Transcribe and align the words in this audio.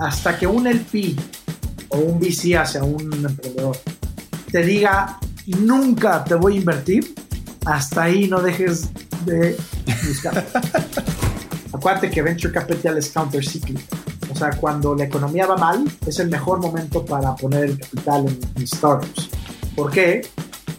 hasta 0.00 0.38
que 0.38 0.46
un 0.46 0.66
LP 0.66 1.14
o 1.90 1.98
un 1.98 2.18
VC 2.18 2.56
hacia 2.56 2.82
un 2.82 3.12
emprendedor 3.12 3.76
te 4.50 4.62
diga 4.62 5.18
nunca 5.46 6.24
te 6.24 6.34
voy 6.34 6.54
a 6.54 6.56
invertir, 6.58 7.14
hasta 7.66 8.04
ahí 8.04 8.28
no 8.28 8.40
dejes 8.40 8.88
de 9.24 9.56
buscar. 10.06 10.46
Acuérdate 11.72 12.10
que 12.10 12.22
Venture 12.22 12.52
Capital 12.52 12.98
es 12.98 13.10
countercyclical. 13.10 13.98
O 14.30 14.36
sea, 14.36 14.50
cuando 14.50 14.94
la 14.94 15.04
economía 15.04 15.46
va 15.46 15.56
mal, 15.56 15.84
es 16.06 16.18
el 16.18 16.28
mejor 16.28 16.60
momento 16.60 17.04
para 17.04 17.34
poner 17.34 17.64
el 17.64 17.78
capital 17.78 18.26
en, 18.56 18.66
startups. 18.66 19.28
¿Por 19.74 19.90
qué? 19.90 20.26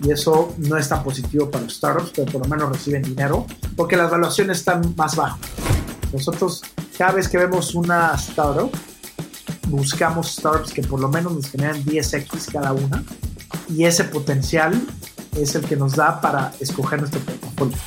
Y 0.03 0.11
eso 0.11 0.55
no 0.57 0.77
es 0.77 0.89
tan 0.89 1.03
positivo 1.03 1.49
para 1.49 1.65
los 1.65 1.75
startups, 1.75 2.11
pero 2.15 2.31
por 2.31 2.41
lo 2.41 2.47
menos 2.47 2.71
reciben 2.71 3.03
dinero, 3.03 3.45
porque 3.75 3.95
las 3.95 4.09
valuaciones 4.09 4.59
están 4.59 4.93
más 4.95 5.15
bajas. 5.15 5.39
Nosotros, 6.11 6.61
cada 6.97 7.13
vez 7.13 7.27
que 7.27 7.37
vemos 7.37 7.75
una 7.75 8.13
startup, 8.15 8.71
buscamos 9.71 10.33
startups 10.33 10.73
que 10.73 10.83
por 10.83 10.99
lo 10.99 11.07
menos 11.07 11.33
nos 11.33 11.49
generan 11.49 11.83
10x 11.83 12.51
cada 12.51 12.73
una, 12.73 13.03
y 13.69 13.85
ese 13.85 14.03
potencial 14.03 14.79
es 15.35 15.55
el 15.55 15.65
que 15.65 15.77
nos 15.77 15.95
da 15.95 16.19
para 16.19 16.53
escoger 16.59 16.99
nuestro 16.99 17.21
portafolio. 17.21 17.77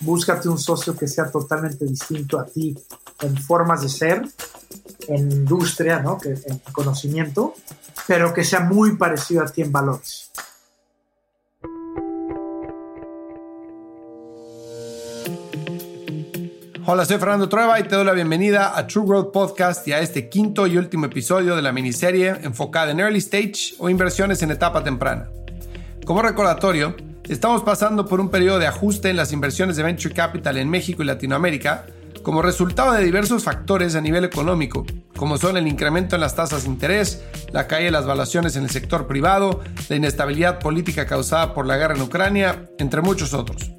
Búscate 0.00 0.48
un 0.48 0.58
socio 0.58 0.96
que 0.96 1.06
sea 1.06 1.30
totalmente 1.30 1.84
distinto 1.84 2.38
a 2.38 2.44
ti 2.44 2.76
en 3.20 3.36
formas 3.36 3.82
de 3.82 3.88
ser, 3.88 4.22
en 5.08 5.30
industria, 5.30 6.00
¿no? 6.00 6.18
que, 6.18 6.30
en 6.30 6.58
conocimiento, 6.72 7.54
pero 8.06 8.34
que 8.34 8.44
sea 8.44 8.60
muy 8.60 8.96
parecido 8.96 9.42
a 9.42 9.46
ti 9.46 9.62
en 9.62 9.72
valores. 9.72 10.30
Hola, 16.90 17.04
soy 17.04 17.18
Fernando 17.18 17.50
Trueba 17.50 17.78
y 17.78 17.82
te 17.82 17.96
doy 17.96 18.06
la 18.06 18.14
bienvenida 18.14 18.72
a 18.74 18.86
True 18.86 19.06
Growth 19.06 19.30
Podcast 19.30 19.86
y 19.86 19.92
a 19.92 20.00
este 20.00 20.30
quinto 20.30 20.66
y 20.66 20.78
último 20.78 21.04
episodio 21.04 21.54
de 21.54 21.60
la 21.60 21.70
miniserie 21.70 22.30
enfocada 22.44 22.92
en 22.92 23.00
early 23.00 23.18
stage 23.18 23.74
o 23.76 23.90
inversiones 23.90 24.42
en 24.42 24.52
etapa 24.52 24.82
temprana. 24.82 25.28
Como 26.06 26.22
recordatorio, 26.22 26.96
estamos 27.28 27.62
pasando 27.62 28.06
por 28.06 28.20
un 28.20 28.30
periodo 28.30 28.58
de 28.58 28.68
ajuste 28.68 29.10
en 29.10 29.18
las 29.18 29.34
inversiones 29.34 29.76
de 29.76 29.82
venture 29.82 30.14
capital 30.14 30.56
en 30.56 30.70
México 30.70 31.02
y 31.02 31.06
Latinoamérica 31.06 31.84
como 32.22 32.40
resultado 32.40 32.94
de 32.94 33.04
diversos 33.04 33.44
factores 33.44 33.94
a 33.94 34.00
nivel 34.00 34.24
económico, 34.24 34.86
como 35.14 35.36
son 35.36 35.58
el 35.58 35.68
incremento 35.68 36.14
en 36.14 36.22
las 36.22 36.36
tasas 36.36 36.62
de 36.62 36.70
interés, 36.70 37.22
la 37.52 37.66
caída 37.66 37.84
de 37.84 37.90
las 37.90 38.06
valuaciones 38.06 38.56
en 38.56 38.62
el 38.62 38.70
sector 38.70 39.06
privado, 39.06 39.60
la 39.90 39.96
inestabilidad 39.96 40.58
política 40.58 41.04
causada 41.04 41.52
por 41.52 41.66
la 41.66 41.76
guerra 41.76 41.96
en 41.96 42.00
Ucrania, 42.00 42.70
entre 42.78 43.02
muchos 43.02 43.34
otros. 43.34 43.72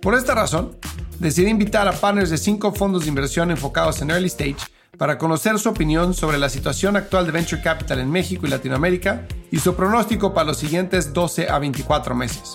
Por 0.00 0.14
esta 0.14 0.34
razón, 0.34 0.78
decidí 1.18 1.50
invitar 1.50 1.88
a 1.88 1.92
partners 1.92 2.30
de 2.30 2.38
cinco 2.38 2.72
fondos 2.72 3.02
de 3.02 3.08
inversión 3.08 3.50
enfocados 3.50 4.00
en 4.02 4.10
early 4.10 4.28
stage 4.28 4.56
para 4.96 5.18
conocer 5.18 5.58
su 5.58 5.68
opinión 5.68 6.14
sobre 6.14 6.38
la 6.38 6.48
situación 6.48 6.96
actual 6.96 7.26
de 7.26 7.32
Venture 7.32 7.62
Capital 7.62 7.98
en 7.98 8.10
México 8.10 8.46
y 8.46 8.50
Latinoamérica 8.50 9.26
y 9.50 9.58
su 9.58 9.74
pronóstico 9.74 10.32
para 10.32 10.46
los 10.46 10.58
siguientes 10.58 11.12
12 11.12 11.48
a 11.48 11.58
24 11.58 12.14
meses. 12.14 12.54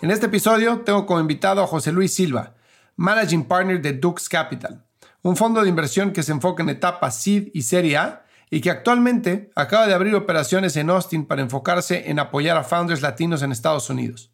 En 0.00 0.10
este 0.10 0.26
episodio 0.26 0.80
tengo 0.80 1.06
como 1.06 1.20
invitado 1.20 1.62
a 1.62 1.66
José 1.66 1.90
Luis 1.90 2.12
Silva, 2.12 2.54
Managing 2.96 3.44
Partner 3.44 3.80
de 3.80 3.94
Dux 3.94 4.28
Capital, 4.28 4.84
un 5.22 5.36
fondo 5.36 5.62
de 5.62 5.68
inversión 5.70 6.12
que 6.12 6.22
se 6.22 6.32
enfoca 6.32 6.62
en 6.62 6.68
etapas 6.68 7.22
SEED 7.22 7.48
y 7.54 7.62
Serie 7.62 7.96
A 7.96 8.23
y 8.50 8.60
que 8.60 8.70
actualmente 8.70 9.50
acaba 9.54 9.86
de 9.86 9.94
abrir 9.94 10.14
operaciones 10.14 10.76
en 10.76 10.90
Austin 10.90 11.26
para 11.26 11.42
enfocarse 11.42 12.10
en 12.10 12.18
apoyar 12.18 12.56
a 12.56 12.64
founders 12.64 13.02
latinos 13.02 13.42
en 13.42 13.52
Estados 13.52 13.90
Unidos. 13.90 14.30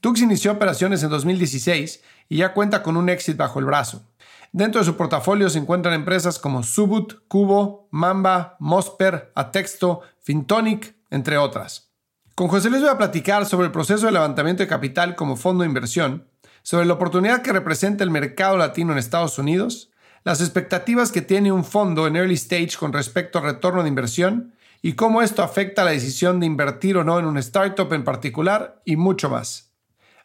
Tux 0.00 0.20
inició 0.20 0.52
operaciones 0.52 1.02
en 1.02 1.10
2016 1.10 2.02
y 2.28 2.38
ya 2.38 2.54
cuenta 2.54 2.82
con 2.82 2.96
un 2.96 3.08
exit 3.08 3.36
bajo 3.36 3.60
el 3.60 3.66
brazo. 3.66 4.08
Dentro 4.50 4.80
de 4.80 4.84
su 4.84 4.96
portafolio 4.96 5.48
se 5.48 5.58
encuentran 5.58 5.94
empresas 5.94 6.38
como 6.38 6.62
Subut, 6.62 7.26
Cubo, 7.28 7.88
Mamba, 7.90 8.56
Mosper, 8.58 9.32
Atexto, 9.34 10.00
Fintonic, 10.20 10.96
entre 11.10 11.38
otras. 11.38 11.92
Con 12.34 12.48
José 12.48 12.68
Luis 12.68 12.82
voy 12.82 12.90
a 12.90 12.98
platicar 12.98 13.46
sobre 13.46 13.66
el 13.66 13.72
proceso 13.72 14.06
de 14.06 14.12
levantamiento 14.12 14.62
de 14.62 14.68
capital 14.68 15.14
como 15.14 15.36
fondo 15.36 15.62
de 15.62 15.68
inversión, 15.68 16.28
sobre 16.62 16.86
la 16.86 16.94
oportunidad 16.94 17.42
que 17.42 17.52
representa 17.52 18.04
el 18.04 18.10
mercado 18.10 18.56
latino 18.56 18.92
en 18.92 18.98
Estados 18.98 19.38
Unidos, 19.38 19.91
las 20.24 20.40
expectativas 20.40 21.10
que 21.10 21.22
tiene 21.22 21.50
un 21.50 21.64
fondo 21.64 22.06
en 22.06 22.16
early 22.16 22.34
stage 22.34 22.76
con 22.78 22.92
respecto 22.92 23.38
al 23.38 23.44
retorno 23.44 23.82
de 23.82 23.88
inversión 23.88 24.54
y 24.80 24.92
cómo 24.94 25.22
esto 25.22 25.42
afecta 25.42 25.84
la 25.84 25.90
decisión 25.92 26.40
de 26.40 26.46
invertir 26.46 26.96
o 26.96 27.04
no 27.04 27.18
en 27.18 27.26
un 27.26 27.38
startup 27.38 27.92
en 27.92 28.04
particular 28.04 28.80
y 28.84 28.96
mucho 28.96 29.30
más. 29.30 29.72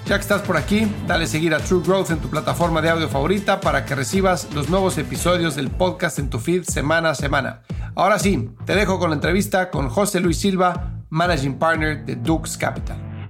Ya 0.09 0.15
que 0.15 0.21
estás 0.21 0.41
por 0.41 0.57
aquí, 0.57 0.91
dale 1.05 1.27
seguir 1.27 1.53
a 1.53 1.59
True 1.59 1.83
Growth 1.85 2.09
en 2.09 2.17
tu 2.17 2.31
plataforma 2.31 2.81
de 2.81 2.89
audio 2.89 3.07
favorita 3.07 3.61
para 3.61 3.85
que 3.85 3.93
recibas 3.93 4.51
los 4.55 4.67
nuevos 4.67 4.97
episodios 4.97 5.55
del 5.55 5.69
podcast 5.69 6.17
en 6.17 6.31
tu 6.31 6.39
feed 6.39 6.63
semana 6.63 7.11
a 7.11 7.13
semana. 7.13 7.61
Ahora 7.93 8.17
sí, 8.17 8.49
te 8.65 8.73
dejo 8.73 8.97
con 8.97 9.11
la 9.11 9.17
entrevista 9.17 9.69
con 9.69 9.87
José 9.87 10.19
Luis 10.19 10.39
Silva, 10.39 11.03
Managing 11.11 11.59
Partner 11.59 12.03
de 12.05 12.15
Dux 12.15 12.57
Capital. 12.57 13.29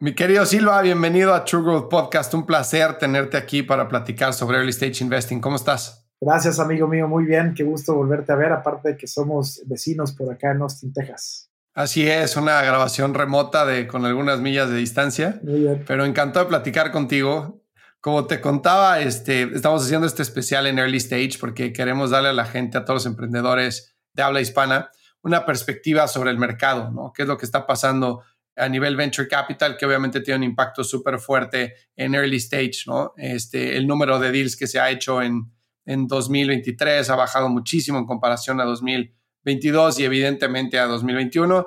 Mi 0.00 0.12
querido 0.12 0.44
Silva, 0.44 0.82
bienvenido 0.82 1.34
a 1.34 1.44
True 1.44 1.62
Growth 1.62 1.88
Podcast. 1.88 2.34
Un 2.34 2.46
placer 2.46 2.98
tenerte 2.98 3.36
aquí 3.36 3.62
para 3.62 3.86
platicar 3.86 4.34
sobre 4.34 4.56
Early 4.56 4.70
Stage 4.70 5.04
Investing. 5.04 5.40
¿Cómo 5.40 5.54
estás? 5.54 6.04
Gracias, 6.20 6.58
amigo 6.58 6.88
mío. 6.88 7.06
Muy 7.06 7.26
bien. 7.26 7.54
Qué 7.54 7.62
gusto 7.62 7.94
volverte 7.94 8.32
a 8.32 8.34
ver, 8.34 8.50
aparte 8.50 8.88
de 8.88 8.96
que 8.96 9.06
somos 9.06 9.62
vecinos 9.66 10.10
por 10.10 10.32
acá 10.32 10.50
en 10.50 10.62
Austin, 10.62 10.92
Texas. 10.92 11.51
Así 11.74 12.06
es, 12.06 12.36
una 12.36 12.60
grabación 12.62 13.14
remota 13.14 13.64
de 13.64 13.86
con 13.86 14.04
algunas 14.04 14.40
millas 14.40 14.68
de 14.68 14.76
distancia. 14.76 15.40
Pero 15.86 16.04
encantado 16.04 16.44
de 16.44 16.50
platicar 16.50 16.92
contigo. 16.92 17.62
Como 18.00 18.26
te 18.26 18.40
contaba, 18.40 19.00
este, 19.00 19.42
estamos 19.54 19.84
haciendo 19.84 20.06
este 20.06 20.22
especial 20.22 20.66
en 20.66 20.78
Early 20.78 20.98
Stage 20.98 21.38
porque 21.40 21.72
queremos 21.72 22.10
darle 22.10 22.30
a 22.30 22.32
la 22.32 22.44
gente, 22.44 22.76
a 22.76 22.84
todos 22.84 23.04
los 23.04 23.06
emprendedores 23.06 23.96
de 24.12 24.22
habla 24.22 24.40
hispana, 24.40 24.90
una 25.22 25.46
perspectiva 25.46 26.08
sobre 26.08 26.30
el 26.30 26.36
mercado, 26.36 26.90
¿no? 26.90 27.12
¿Qué 27.14 27.22
es 27.22 27.28
lo 27.28 27.38
que 27.38 27.46
está 27.46 27.66
pasando 27.66 28.22
a 28.56 28.68
nivel 28.68 28.96
venture 28.96 29.28
capital, 29.28 29.76
que 29.78 29.86
obviamente 29.86 30.20
tiene 30.20 30.38
un 30.38 30.50
impacto 30.50 30.84
súper 30.84 31.18
fuerte 31.18 31.74
en 31.96 32.14
early 32.14 32.36
stage, 32.36 32.82
¿no? 32.86 33.14
Este, 33.16 33.76
el 33.76 33.86
número 33.86 34.18
de 34.18 34.30
deals 34.30 34.56
que 34.56 34.66
se 34.66 34.78
ha 34.78 34.90
hecho 34.90 35.22
en, 35.22 35.50
en 35.86 36.06
2023 36.06 37.08
ha 37.08 37.16
bajado 37.16 37.48
muchísimo 37.48 37.98
en 37.98 38.04
comparación 38.04 38.60
a 38.60 38.64
2000 38.64 39.14
22 39.44 40.00
y 40.00 40.04
evidentemente 40.04 40.78
a 40.78 40.86
2021. 40.86 41.64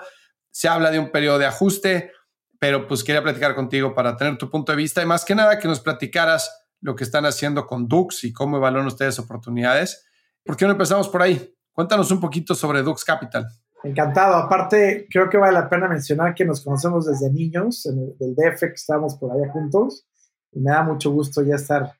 Se 0.51 0.67
habla 0.67 0.91
de 0.91 0.99
un 0.99 1.11
periodo 1.11 1.39
de 1.39 1.45
ajuste, 1.45 2.11
pero 2.59 2.87
pues 2.87 3.03
quería 3.03 3.23
platicar 3.23 3.55
contigo 3.55 3.93
para 3.93 4.15
tener 4.15 4.37
tu 4.37 4.49
punto 4.49 4.71
de 4.71 4.77
vista 4.77 5.01
y 5.01 5.05
más 5.05 5.25
que 5.25 5.35
nada 5.35 5.59
que 5.59 5.67
nos 5.67 5.79
platicaras 5.81 6.67
lo 6.81 6.95
que 6.95 7.03
están 7.03 7.25
haciendo 7.25 7.65
con 7.65 7.87
Dux 7.87 8.23
y 8.23 8.33
cómo 8.33 8.57
evalúan 8.57 8.85
ustedes 8.87 9.19
oportunidades. 9.19 10.05
¿Por 10.43 10.55
qué 10.55 10.65
no 10.65 10.71
empezamos 10.71 11.09
por 11.09 11.21
ahí? 11.21 11.53
Cuéntanos 11.71 12.11
un 12.11 12.19
poquito 12.19 12.55
sobre 12.55 12.83
Dux 12.83 13.03
Capital. 13.03 13.47
Encantado. 13.83 14.35
Aparte, 14.35 15.07
creo 15.09 15.29
que 15.29 15.37
vale 15.37 15.53
la 15.53 15.69
pena 15.69 15.87
mencionar 15.87 16.33
que 16.33 16.45
nos 16.45 16.63
conocemos 16.63 17.05
desde 17.05 17.31
niños, 17.31 17.85
en 17.85 17.99
el, 17.99 18.17
del 18.17 18.35
DF, 18.35 18.59
que 18.59 18.73
estábamos 18.73 19.15
por 19.15 19.31
allá 19.31 19.51
juntos, 19.51 20.07
y 20.51 20.59
me 20.59 20.71
da 20.71 20.83
mucho 20.83 21.11
gusto 21.11 21.43
ya 21.43 21.55
estar 21.55 21.93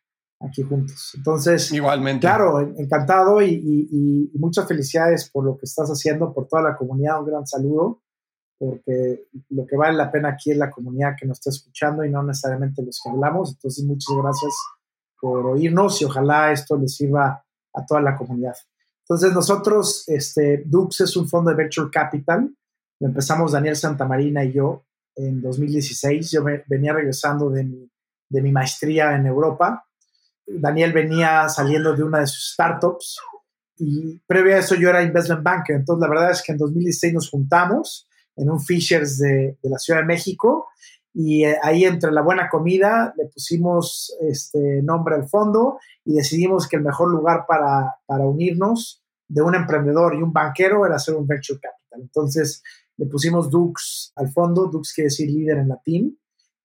aquí 0.48 0.64
juntos. 0.64 1.14
Entonces, 1.16 1.72
igualmente. 1.72 2.22
Claro, 2.22 2.60
encantado 2.60 3.42
y, 3.42 4.32
muchas 4.36 4.68
felicidades 4.68 5.30
por 5.30 5.44
lo 5.44 5.58
que 5.58 5.66
estás 5.66 5.90
haciendo, 5.90 6.34
por 6.34 6.48
toda 6.48 6.62
la 6.62 6.78
comunidad. 6.78 7.20
Un 7.20 7.26
gran 7.26 7.48
saludo, 7.48 8.02
porque 8.58 9.28
lo 9.50 9.66
que 9.66 9.76
vale 9.76 9.98
la 9.98 10.12
pena 10.12 10.30
aquí 10.30 10.52
es 10.52 10.58
la 10.58 10.70
comunidad 10.70 11.16
que 11.20 11.26
nos 11.26 11.40
está 11.40 11.50
escuchando 11.50 12.04
y 12.04 12.10
no 12.10 12.24
necesariamente 12.24 12.84
los 12.84 13.00
que 13.04 13.10
hablamos. 13.10 13.54
Entonces, 13.54 13.84
muchas 13.86 14.16
gracias 14.22 14.54
por 15.20 15.46
oírnos 15.46 16.02
y 16.02 16.06
ojalá 16.06 16.52
esto 16.52 16.78
les 16.78 16.96
sirva 16.96 17.44
a 17.74 17.86
toda 17.86 18.02
la 18.02 18.16
comunidad. 18.16 18.56
Entonces, 19.02 19.34
nosotros, 19.34 20.04
este, 20.08 20.64
Dux 20.66 21.02
es 21.02 21.16
un 21.18 21.28
fondo 21.28 21.52
de 21.52 21.58
Venture 21.58 21.90
Capital. 21.92 22.56
Lo 23.00 23.08
empezamos 23.08 23.52
Daniel 23.52 23.76
Santamarina 23.76 24.44
y 24.44 24.54
yo 24.54 24.86
en 25.16 25.42
2016. 25.42 26.32
Yo 26.32 26.44
venía 26.68 26.94
regresando 26.94 27.50
de 27.50 27.64
mi 27.64 27.90
de 28.30 28.42
mi 28.42 28.52
maestría 28.52 29.16
en 29.16 29.26
Europa. 29.26 29.86
Daniel 30.48 30.94
venía 30.94 31.50
saliendo 31.50 31.96
de 31.96 32.04
una 32.04 32.20
de 32.20 32.28
sus 32.28 32.54
startups 32.54 33.20
y 33.78 34.20
previo 34.26 34.56
a 34.56 34.60
eso 34.60 34.76
yo 34.76 34.90
era 34.90 35.04
investment 35.04 35.44
banker. 35.44 35.76
Entonces 35.76 36.02
la 36.02 36.10
verdad 36.10 36.32
es 36.32 36.42
que 36.42 36.52
en 36.52 36.58
2016 36.58 37.14
nos 37.14 37.30
juntamos 37.30 38.08
en 38.36 38.50
un 38.50 38.60
Fishers 38.60 39.18
de, 39.18 39.58
la 39.64 39.78
Ciudad 39.78 40.02
de 40.02 40.06
México 40.06 40.68
y 41.14 41.46
eh, 41.46 41.58
ahí 41.64 41.86
entre 41.86 42.12
la 42.12 42.22
buena 42.22 42.50
comida 42.50 43.14
le 43.18 43.28
pusimos 43.28 44.16
este 44.22 44.82
nombre 44.84 45.16
al 45.16 45.28
fondo 45.28 45.80
y 46.04 46.14
decidimos 46.14 46.68
que 46.68 46.76
el 46.76 46.84
mejor 46.84 47.10
lugar 47.10 47.46
para, 47.48 47.96
para 48.06 48.26
unirnos 48.26 49.02
de 49.28 49.42
un 49.42 49.56
emprendedor 49.56 50.16
y 50.16 50.22
un 50.22 50.34
banquero 50.34 50.86
era 50.86 50.96
hacer 50.96 51.16
un 51.16 51.26
venture 51.26 51.60
capital. 51.60 52.02
Entonces 52.02 52.62
le 52.98 53.06
pusimos 53.08 53.50
Dux 53.50 54.14
al 54.16 54.32
fondo, 54.32 54.68
Dux 54.68 54.94
quiere 54.94 55.08
decir 55.08 55.30
líder 55.30 55.58
en 55.58 55.70
latín, 55.70 56.20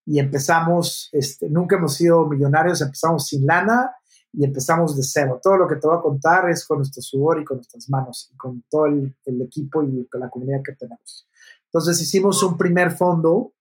y 0.06 0.18
empezamos, 0.18 1.08
este, 1.12 1.48
nunca 1.48 1.76
hemos 1.76 1.94
sido 1.94 2.26
millonarios, 2.26 2.80
empezamos 2.80 3.26
sin 3.26 3.46
lana 3.46 3.92
y 4.32 4.44
empezamos 4.44 4.96
de 4.96 5.02
cero. 5.02 5.40
Todo 5.42 5.56
lo 5.56 5.68
que 5.68 5.76
te 5.76 5.86
voy 5.86 5.96
a 5.96 6.00
contar 6.00 6.48
es 6.50 6.64
con 6.64 6.78
nuestro 6.78 7.02
sudor 7.02 7.40
y 7.40 7.44
con 7.44 7.58
nuestras 7.58 7.88
manos, 7.88 8.30
y 8.32 8.36
con 8.36 8.64
todo 8.68 8.86
el, 8.86 9.14
el 9.24 9.42
equipo 9.42 9.82
y 9.82 10.06
con 10.06 10.20
la 10.20 10.30
comunidad 10.30 10.62
que 10.64 10.72
tenemos. 10.72 11.28
Entonces 11.66 12.00
hicimos 12.00 12.42
un 12.42 12.56
primer 12.56 12.90
fondo 12.90 13.52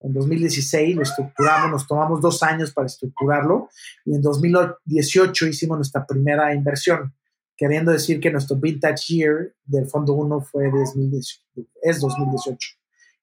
en 0.00 0.12
2016 0.12 0.94
lo 0.94 1.02
estructuramos, 1.02 1.70
nos 1.70 1.86
tomamos 1.86 2.20
dos 2.20 2.42
años 2.42 2.72
para 2.72 2.86
estructurarlo 2.86 3.68
y 4.04 4.14
en 4.14 4.22
2018 4.22 5.46
hicimos 5.46 5.78
nuestra 5.78 6.06
primera 6.06 6.54
inversión, 6.54 7.14
queriendo 7.56 7.92
decir 7.92 8.20
que 8.20 8.30
nuestro 8.30 8.56
vintage 8.56 9.14
year 9.14 9.54
del 9.64 9.86
fondo 9.86 10.12
1 10.12 10.40
fue 10.42 10.70
2018, 10.70 11.42
es 11.82 12.00
2018. 12.00 12.68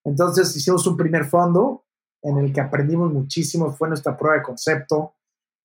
Entonces 0.06 0.56
hicimos 0.56 0.86
un 0.88 0.98
primer 0.98 1.26
fondo 1.26 1.86
en 2.24 2.38
el 2.38 2.54
que 2.54 2.62
aprendimos 2.62 3.12
muchísimo, 3.12 3.72
fue 3.74 3.90
nuestra 3.90 4.18
prueba 4.18 4.38
de 4.38 4.44
concepto, 4.44 5.14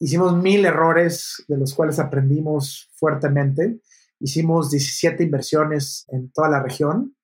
hicimos 0.00 0.37
mil 0.37 0.64
errores 0.64 1.44
de 1.49 1.56
los 1.56 1.72
cuales 1.75 1.99
aprendimos 1.99 2.90
fuertemente, 2.94 3.81
hicimos 4.20 4.70
17 4.70 5.22
inversiones 5.22 6.05
en 6.08 6.31
toda 6.31 6.49
la 6.49 6.62
región. 6.62 7.16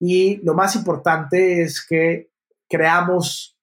Y 0.00 0.38
lo 0.44 0.54
más 0.54 0.74
importante 0.74 1.62
es 1.62 1.84
que 1.84 2.30
creamos 2.68 3.56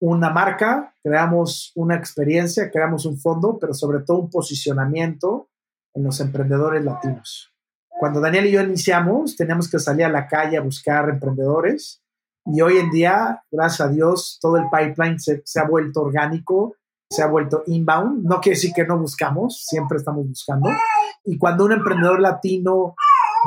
una 0.00 0.30
marca, 0.30 0.94
creamos 1.02 1.72
una 1.76 1.94
experiencia, 1.94 2.70
creamos 2.70 3.06
un 3.06 3.18
fondo, 3.18 3.58
pero 3.58 3.72
sobre 3.72 4.00
todo 4.00 4.18
un 4.18 4.30
posicionamiento 4.30 5.48
en 5.94 6.04
los 6.04 6.20
emprendedores 6.20 6.84
latinos. 6.84 7.52
Cuando 7.88 8.20
Daniel 8.20 8.46
y 8.46 8.50
yo 8.50 8.62
iniciamos, 8.62 9.36
teníamos 9.36 9.70
que 9.70 9.78
salir 9.78 10.04
a 10.04 10.10
la 10.10 10.26
calle 10.26 10.58
a 10.58 10.60
buscar 10.60 11.08
emprendedores 11.08 12.02
y 12.46 12.60
hoy 12.60 12.78
en 12.78 12.90
día, 12.90 13.42
gracias 13.50 13.88
a 13.88 13.90
Dios, 13.90 14.38
todo 14.40 14.56
el 14.56 14.64
pipeline 14.70 15.18
se, 15.18 15.42
se 15.44 15.60
ha 15.60 15.66
vuelto 15.66 16.02
orgánico, 16.02 16.76
se 17.10 17.22
ha 17.22 17.26
vuelto 17.26 17.62
inbound. 17.66 18.24
No 18.24 18.40
quiere 18.40 18.56
decir 18.56 18.72
que 18.74 18.86
no 18.86 18.98
buscamos, 18.98 19.64
siempre 19.66 19.98
estamos 19.98 20.26
buscando. 20.26 20.70
Y 21.24 21.38
cuando 21.38 21.64
un 21.64 21.72
emprendedor 21.72 22.20
latino 22.20 22.94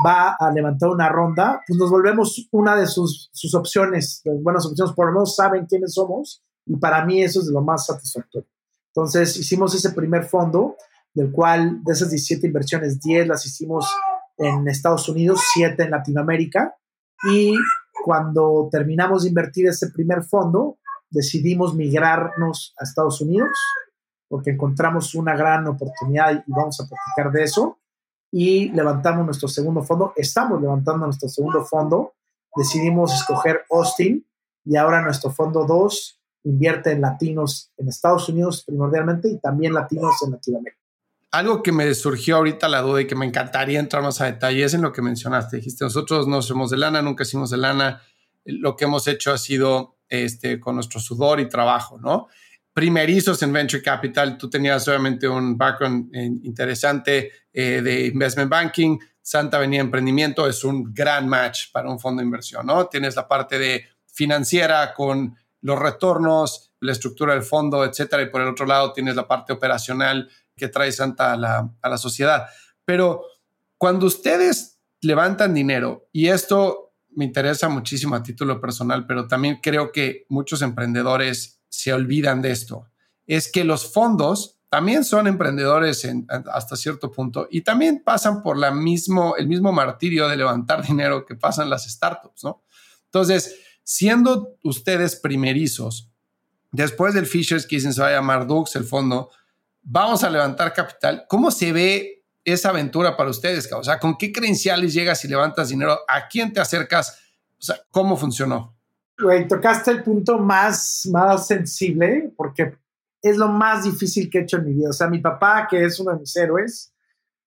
va 0.05 0.35
a 0.39 0.51
levantar 0.51 0.89
una 0.89 1.09
ronda, 1.09 1.61
pues 1.67 1.77
nos 1.77 1.89
volvemos 1.89 2.47
una 2.51 2.75
de 2.75 2.87
sus, 2.87 3.29
sus 3.33 3.53
opciones, 3.53 4.21
buenas 4.41 4.65
opciones, 4.65 4.93
por 4.93 5.07
lo 5.07 5.13
menos 5.13 5.35
saben 5.35 5.65
quiénes 5.65 5.93
somos 5.93 6.43
y 6.65 6.75
para 6.77 7.05
mí 7.05 7.21
eso 7.23 7.39
es 7.39 7.47
lo 7.47 7.61
más 7.61 7.85
satisfactorio. 7.85 8.47
Entonces 8.93 9.35
hicimos 9.37 9.73
ese 9.75 9.91
primer 9.91 10.25
fondo, 10.25 10.75
del 11.13 11.31
cual 11.31 11.83
de 11.83 11.93
esas 11.93 12.09
17 12.09 12.47
inversiones, 12.47 12.99
10 12.99 13.27
las 13.27 13.45
hicimos 13.45 13.87
en 14.37 14.67
Estados 14.67 15.09
Unidos, 15.09 15.41
7 15.53 15.83
en 15.83 15.91
Latinoamérica 15.91 16.75
y 17.29 17.55
cuando 18.03 18.69
terminamos 18.71 19.23
de 19.23 19.29
invertir 19.29 19.67
ese 19.67 19.89
primer 19.91 20.23
fondo, 20.23 20.77
decidimos 21.09 21.75
migrarnos 21.75 22.73
a 22.79 22.83
Estados 22.83 23.21
Unidos 23.21 23.49
porque 24.27 24.51
encontramos 24.51 25.15
una 25.15 25.35
gran 25.35 25.67
oportunidad 25.67 26.43
y 26.45 26.51
vamos 26.51 26.79
a 26.79 26.87
platicar 26.87 27.31
de 27.31 27.43
eso 27.43 27.79
y 28.31 28.69
levantamos 28.69 29.25
nuestro 29.25 29.47
segundo 29.47 29.83
fondo. 29.83 30.13
Estamos 30.15 30.61
levantando 30.61 31.05
nuestro 31.05 31.27
segundo 31.27 31.65
fondo. 31.65 32.13
Decidimos 32.55 33.13
escoger 33.13 33.65
Austin 33.71 34.25
y 34.65 34.75
ahora 34.75 35.01
nuestro 35.01 35.31
fondo 35.31 35.65
2 35.65 36.19
invierte 36.43 36.91
en 36.91 37.01
latinos 37.01 37.71
en 37.77 37.89
Estados 37.89 38.29
Unidos 38.29 38.63
primordialmente 38.65 39.29
y 39.29 39.39
también 39.39 39.73
latinos 39.73 40.15
en 40.23 40.31
Latinoamérica. 40.31 40.79
Algo 41.31 41.61
que 41.61 41.71
me 41.71 41.93
surgió 41.93 42.37
ahorita 42.37 42.67
la 42.67 42.81
duda 42.81 43.01
y 43.01 43.07
que 43.07 43.15
me 43.15 43.25
encantaría 43.25 43.79
entrar 43.79 44.01
más 44.01 44.19
a 44.21 44.25
detalle 44.25 44.63
es 44.63 44.73
en 44.73 44.81
lo 44.81 44.91
que 44.91 45.01
mencionaste. 45.01 45.57
Dijiste, 45.57 45.85
nosotros 45.85 46.27
no 46.27 46.41
somos 46.41 46.71
de 46.71 46.77
lana, 46.77 47.01
nunca 47.01 47.23
hicimos 47.23 47.49
de 47.49 47.57
lana. 47.57 48.01
Lo 48.45 48.75
que 48.75 48.85
hemos 48.85 49.07
hecho 49.07 49.31
ha 49.31 49.37
sido 49.37 49.99
este, 50.07 50.59
con 50.59 50.75
nuestro 50.75 50.99
sudor 50.99 51.39
y 51.39 51.47
trabajo, 51.47 51.99
¿no? 51.99 52.27
primerizos 52.79 53.41
en 53.43 53.51
Venture 53.51 53.83
Capital, 53.83 54.37
tú 54.37 54.49
tenías 54.49 54.87
obviamente 54.87 55.27
un 55.27 55.57
background 55.57 56.15
eh, 56.15 56.25
interesante 56.43 57.31
eh, 57.51 57.81
de 57.81 58.05
investment 58.05 58.49
banking, 58.49 58.97
Santa 59.21 59.57
Avenida 59.57 59.81
Emprendimiento 59.81 60.47
es 60.47 60.63
un 60.63 60.93
gran 60.93 61.27
match 61.27 61.71
para 61.73 61.89
un 61.89 61.99
fondo 61.99 62.21
de 62.21 62.25
inversión, 62.25 62.65
¿no? 62.65 62.87
Tienes 62.87 63.17
la 63.17 63.27
parte 63.27 63.59
de 63.59 63.85
financiera 64.05 64.93
con 64.93 65.35
los 65.61 65.77
retornos, 65.77 66.71
la 66.79 66.93
estructura 66.93 67.33
del 67.33 67.43
fondo, 67.43 67.83
etcétera, 67.83 68.23
y 68.23 68.29
por 68.29 68.41
el 68.41 68.47
otro 68.47 68.65
lado 68.65 68.93
tienes 68.93 69.15
la 69.15 69.27
parte 69.27 69.51
operacional 69.51 70.29
que 70.59 70.67
trae 70.67 70.91
Santa 70.91 71.33
a 71.33 71.37
la, 71.37 71.73
a 71.81 71.89
la 71.89 71.97
sociedad. 71.97 72.45
Pero 72.85 73.23
cuando 73.77 74.05
ustedes 74.05 74.79
levantan 75.01 75.53
dinero, 75.53 76.09
y 76.11 76.27
esto 76.27 76.93
me 77.15 77.25
interesa 77.25 77.69
muchísimo 77.69 78.15
a 78.15 78.21
título 78.21 78.61
personal, 78.61 79.07
pero 79.07 79.27
también 79.27 79.59
creo 79.61 79.91
que 79.91 80.25
muchos 80.29 80.61
emprendedores 80.61 81.61
se 81.69 81.93
olvidan 81.93 82.41
de 82.41 82.51
esto, 82.51 82.87
es 83.25 83.51
que 83.51 83.63
los 83.63 83.91
fondos 83.91 84.59
también 84.69 85.03
son 85.03 85.25
emprendedores 85.27 86.07
hasta 86.51 86.75
cierto 86.75 87.11
punto 87.11 87.47
y 87.49 87.61
también 87.61 88.03
pasan 88.03 88.43
por 88.43 88.55
la 88.55 88.71
mismo, 88.71 89.35
el 89.35 89.47
mismo 89.47 89.71
martirio 89.71 90.27
de 90.27 90.37
levantar 90.37 90.83
dinero 90.87 91.25
que 91.25 91.35
pasan 91.35 91.69
las 91.69 91.89
startups, 91.89 92.43
¿no? 92.43 92.63
Entonces, 93.05 93.55
siendo 93.83 94.57
ustedes 94.63 95.15
primerizos, 95.15 96.11
después 96.71 97.15
del 97.15 97.25
Fishers 97.25 97.67
dicen 97.67 97.93
se 97.93 98.01
va 98.01 98.09
a 98.09 98.11
llamar 98.11 98.45
Dux, 98.45 98.75
el 98.75 98.83
fondo, 98.83 99.31
vamos 99.91 100.23
a 100.23 100.29
levantar 100.29 100.71
capital, 100.71 101.25
¿cómo 101.27 101.49
se 101.49 101.73
ve 101.73 102.23
esa 102.45 102.69
aventura 102.69 103.17
para 103.17 103.29
ustedes? 103.29 103.71
O 103.73 103.83
sea, 103.83 103.99
¿con 103.99 104.17
qué 104.17 104.31
credenciales 104.31 104.93
llegas 104.93 105.25
y 105.25 105.27
levantas 105.27 105.69
dinero? 105.69 105.99
¿A 106.07 106.27
quién 106.27 106.53
te 106.53 106.59
acercas? 106.59 107.19
O 107.59 107.61
sea, 107.61 107.77
¿cómo 107.89 108.15
funcionó? 108.15 108.75
Güey, 109.19 109.47
tocaste 109.47 109.91
el 109.91 110.03
punto 110.03 110.37
más, 110.37 111.07
más 111.11 111.47
sensible 111.47 112.31
porque 112.37 112.77
es 113.21 113.35
lo 113.35 113.49
más 113.49 113.83
difícil 113.83 114.29
que 114.29 114.39
he 114.39 114.41
hecho 114.43 114.57
en 114.57 114.65
mi 114.65 114.73
vida. 114.73 114.89
O 114.89 114.93
sea, 114.93 115.07
mi 115.07 115.19
papá, 115.19 115.67
que 115.69 115.83
es 115.83 115.99
uno 115.99 116.13
de 116.13 116.19
mis 116.19 116.35
héroes, 116.35 116.93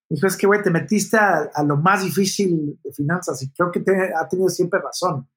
dijo, 0.09 0.27
es 0.27 0.37
que, 0.37 0.47
güey, 0.47 0.63
te 0.63 0.71
metiste 0.71 1.17
a, 1.17 1.49
lo 1.65 1.77
más 1.77 2.03
difícil 2.03 2.79
de 2.83 2.93
finanzas 2.93 3.41
y 3.43 3.51
creo 3.53 3.71
que 3.71 3.81
te, 3.81 4.13
ha 4.15 4.29
tenido 4.29 4.51
siempre 4.51 4.81
razón, 4.81 5.29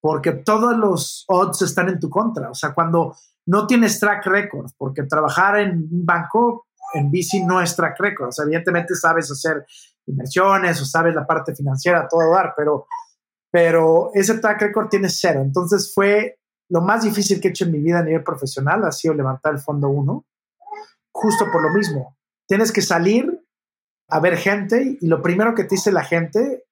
porque 0.00 0.32
todos 0.32 0.76
los 0.76 1.24
odds 1.28 1.62
están 1.62 1.88
en 1.88 1.98
tu 1.98 2.08
contra. 2.08 2.50
O 2.50 2.54
sea, 2.54 2.72
cuando 2.74 3.16
no 3.46 3.66
tienes 3.66 3.98
track 3.98 4.26
record, 4.26 4.70
porque 4.76 5.04
trabajar 5.04 5.58
en 5.58 5.88
un 5.90 6.06
banco 6.06 6.66
en 6.94 7.10
bici 7.10 7.44
no 7.44 7.60
es 7.60 7.74
track 7.74 7.98
record. 7.98 8.28
O 8.28 8.32
sea, 8.32 8.44
evidentemente 8.44 8.94
sabes 8.94 9.30
hacer 9.30 9.64
inversiones 10.06 10.80
o 10.80 10.84
sabes 10.84 11.14
la 11.14 11.26
parte 11.26 11.54
financiera, 11.54 12.06
todo 12.08 12.32
dar, 12.32 12.54
pero 12.56 12.86
pero 13.52 14.10
ese 14.14 14.38
track 14.38 14.62
record 14.62 14.88
tiene 14.88 15.10
cero. 15.10 15.42
Entonces 15.42 15.92
fue 15.94 16.38
lo 16.70 16.80
más 16.80 17.04
difícil 17.04 17.38
que 17.38 17.48
he 17.48 17.50
hecho 17.50 17.66
en 17.66 17.72
mi 17.72 17.80
vida 17.80 17.98
a 17.98 18.02
nivel 18.02 18.24
profesional, 18.24 18.82
ha 18.84 18.92
sido 18.92 19.12
levantar 19.12 19.52
el 19.52 19.60
fondo 19.60 19.90
1, 19.90 20.24
justo 21.12 21.44
por 21.52 21.62
lo 21.62 21.70
mismo. 21.70 22.16
Tienes 22.48 22.72
que 22.72 22.80
salir 22.80 23.46
a 24.08 24.20
ver 24.20 24.38
gente 24.38 24.96
y 24.98 25.06
lo 25.06 25.20
primero 25.20 25.54
que 25.54 25.64
te 25.64 25.74
dice 25.74 25.92
la 25.92 26.02
gente 26.02 26.64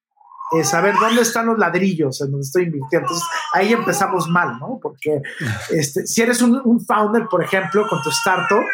es 0.58 0.68
saber 0.68 0.94
dónde 1.00 1.22
están 1.22 1.46
los 1.46 1.58
ladrillos 1.58 2.20
en 2.20 2.30
donde 2.30 2.44
estoy 2.44 2.64
invirtiendo. 2.64 3.06
Entonces 3.06 3.28
ahí 3.54 3.72
empezamos 3.72 4.28
mal, 4.28 4.58
¿no? 4.58 4.78
Porque 4.82 5.22
este, 5.70 6.06
si 6.06 6.22
eres 6.22 6.42
un, 6.42 6.84
founder, 6.84 7.26
por 7.28 7.42
ejemplo, 7.42 7.86
con 7.88 8.02
tu 8.02 8.10
startup, 8.10 8.64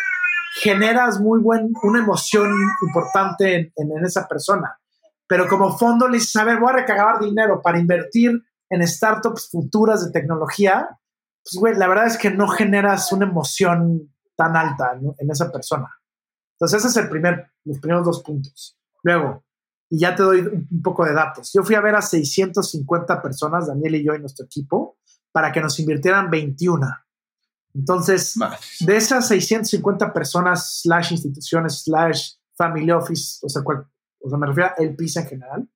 generas 0.63 1.21
muy 1.21 1.41
buen, 1.41 1.73
una 1.83 1.99
emoción 1.99 2.51
importante 2.83 3.73
en 3.77 4.05
esa 4.05 4.27
persona 4.27 4.77
pero 5.27 5.49
como 5.49 5.77
fondo 5.77 6.09
le 6.09 6.19
dices, 6.19 6.37
a 6.37 6.45
ver, 6.45 6.59
voy 6.59 6.71
a 6.71 6.77
recargar 6.77 7.19
dinero 7.19 7.61
para 7.63 7.79
invertir 7.79 8.43
en 8.71 8.87
startups 8.87 9.51
futuras 9.51 10.05
de 10.05 10.13
tecnología, 10.13 10.89
pues, 11.43 11.61
güey, 11.61 11.75
la 11.75 11.89
verdad 11.89 12.07
es 12.07 12.17
que 12.17 12.31
no 12.31 12.49
generas 12.49 13.13
una 13.13 13.27
emoción 13.27 14.13
tan 14.37 14.57
alta 14.57 14.99
en 15.19 15.31
esa 15.31 15.51
persona. 15.51 15.89
Entonces, 16.55 16.79
ese 16.79 16.89
es 16.89 17.05
el 17.05 17.09
primer, 17.09 17.51
los 17.65 17.79
primeros 17.79 18.05
dos 18.05 18.23
puntos. 18.23 18.79
Luego, 19.03 19.45
y 19.89 20.01
ya 20.01 20.15
te 20.15 20.23
doy 20.23 20.41
un 20.41 20.83
poco 20.83 21.05
de 21.05 21.13
datos. 21.13 21.53
Yo 21.53 21.63
fui 21.63 21.75
a 21.75 21.81
ver 21.81 21.95
a 21.95 22.03
650 22.03 23.23
personas, 23.23 23.69
Daniel 23.69 23.97
y 23.97 24.05
yo 24.05 24.15
y 24.15 24.21
nuestro 24.21 24.47
equipo, 24.47 24.99
para 25.33 25.53
que 25.53 25.61
nos 25.61 25.79
invirtieran 25.79 26.31
21. 26.31 26.87
Entonces, 27.75 28.35
de 28.81 28.97
esas 28.97 29.29
650 29.29 30.13
personas, 30.13 30.81
slash 30.81 31.13
instituciones, 31.13 31.83
slash 31.85 32.33
family 32.57 32.91
office, 32.91 33.39
o 33.43 33.49
sea, 33.49 33.63
cual, 33.63 33.87
o 34.21 34.31
sea, 34.31 34.39
me 34.39 34.47
refiero 34.47 34.71
a 34.71 34.83
el 34.83 34.97
PISA 34.97 35.21
en 35.21 35.27
general, 35.27 35.71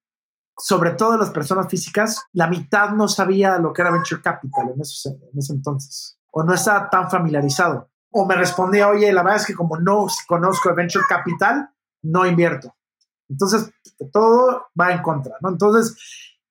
sobre 0.56 0.92
todo 0.92 1.16
las 1.16 1.30
personas 1.30 1.68
físicas, 1.68 2.22
la 2.32 2.46
mitad 2.46 2.90
no 2.90 3.06
sabía 3.06 3.58
lo 3.58 3.72
que 3.72 3.82
era 3.82 3.90
venture 3.90 4.22
capital 4.22 4.68
en, 4.68 4.74
en 4.74 5.38
ese 5.38 5.52
entonces, 5.52 6.18
o 6.30 6.42
no 6.42 6.54
estaba 6.54 6.88
tan 6.88 7.10
familiarizado. 7.10 7.90
o 8.12 8.26
me 8.26 8.34
respondía, 8.34 8.88
oye, 8.88 9.12
la 9.12 9.22
verdad 9.22 9.40
es 9.40 9.46
que 9.46 9.54
como 9.54 9.76
no 9.76 10.06
conozco 10.26 10.70
el 10.70 10.74
venture 10.74 11.04
capital, 11.08 11.70
no 12.02 12.26
invierto. 12.26 12.74
Entonces, 13.30 13.70
todo 14.12 14.66
va 14.78 14.92
en 14.92 15.02
contra, 15.02 15.36
¿no? 15.40 15.50
Entonces, 15.50 15.96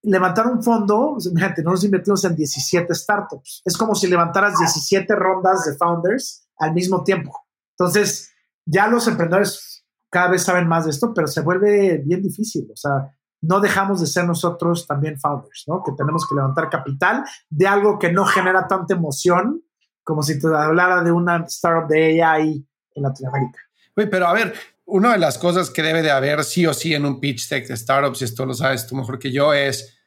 levantar 0.01 0.47
un 0.47 0.63
fondo, 0.63 1.17
fíjate, 1.19 1.61
nosotros 1.61 1.83
invertimos 1.83 2.23
en 2.23 2.35
17 2.35 2.95
startups. 2.95 3.61
Es 3.65 3.77
como 3.77 3.95
si 3.95 4.07
levantaras 4.07 4.57
17 4.57 5.13
rondas 5.15 5.65
de 5.65 5.75
founders 5.75 6.47
al 6.57 6.73
mismo 6.73 7.03
tiempo. 7.03 7.37
Entonces, 7.77 8.31
ya 8.65 8.87
los 8.87 9.07
emprendedores 9.07 9.85
cada 10.09 10.29
vez 10.29 10.43
saben 10.43 10.67
más 10.67 10.85
de 10.85 10.91
esto, 10.91 11.13
pero 11.13 11.27
se 11.27 11.41
vuelve 11.41 12.01
bien 12.05 12.21
difícil. 12.21 12.67
O 12.71 12.75
sea, 12.75 13.13
no 13.41 13.59
dejamos 13.59 14.01
de 14.01 14.07
ser 14.07 14.25
nosotros 14.25 14.87
también 14.87 15.19
founders, 15.19 15.65
¿no? 15.67 15.83
Que 15.83 15.91
tenemos 15.93 16.27
que 16.27 16.35
levantar 16.35 16.69
capital 16.69 17.23
de 17.49 17.67
algo 17.67 17.99
que 17.99 18.11
no 18.11 18.25
genera 18.25 18.67
tanta 18.67 18.95
emoción 18.95 19.63
como 20.03 20.23
si 20.23 20.39
te 20.39 20.47
hablara 20.47 21.03
de 21.03 21.11
una 21.11 21.45
startup 21.47 21.87
de 21.87 22.23
AI 22.23 22.65
en 22.95 23.03
Latinoamérica. 23.03 23.59
pero 23.93 24.27
a 24.27 24.33
ver, 24.33 24.53
una 24.89 25.13
de 25.13 25.19
las 25.19 25.37
cosas 25.37 25.69
que 25.69 25.83
debe 25.83 26.01
de 26.01 26.11
haber 26.11 26.43
sí 26.43 26.65
o 26.65 26.73
sí 26.73 26.93
en 26.93 27.05
un 27.05 27.19
pitch 27.19 27.47
deck 27.47 27.67
de 27.67 27.77
startups, 27.77 28.21
y 28.21 28.25
esto 28.25 28.45
lo 28.45 28.53
sabes 28.53 28.87
tú 28.87 28.95
mejor 28.95 29.19
que 29.19 29.31
yo, 29.31 29.53
es 29.53 29.97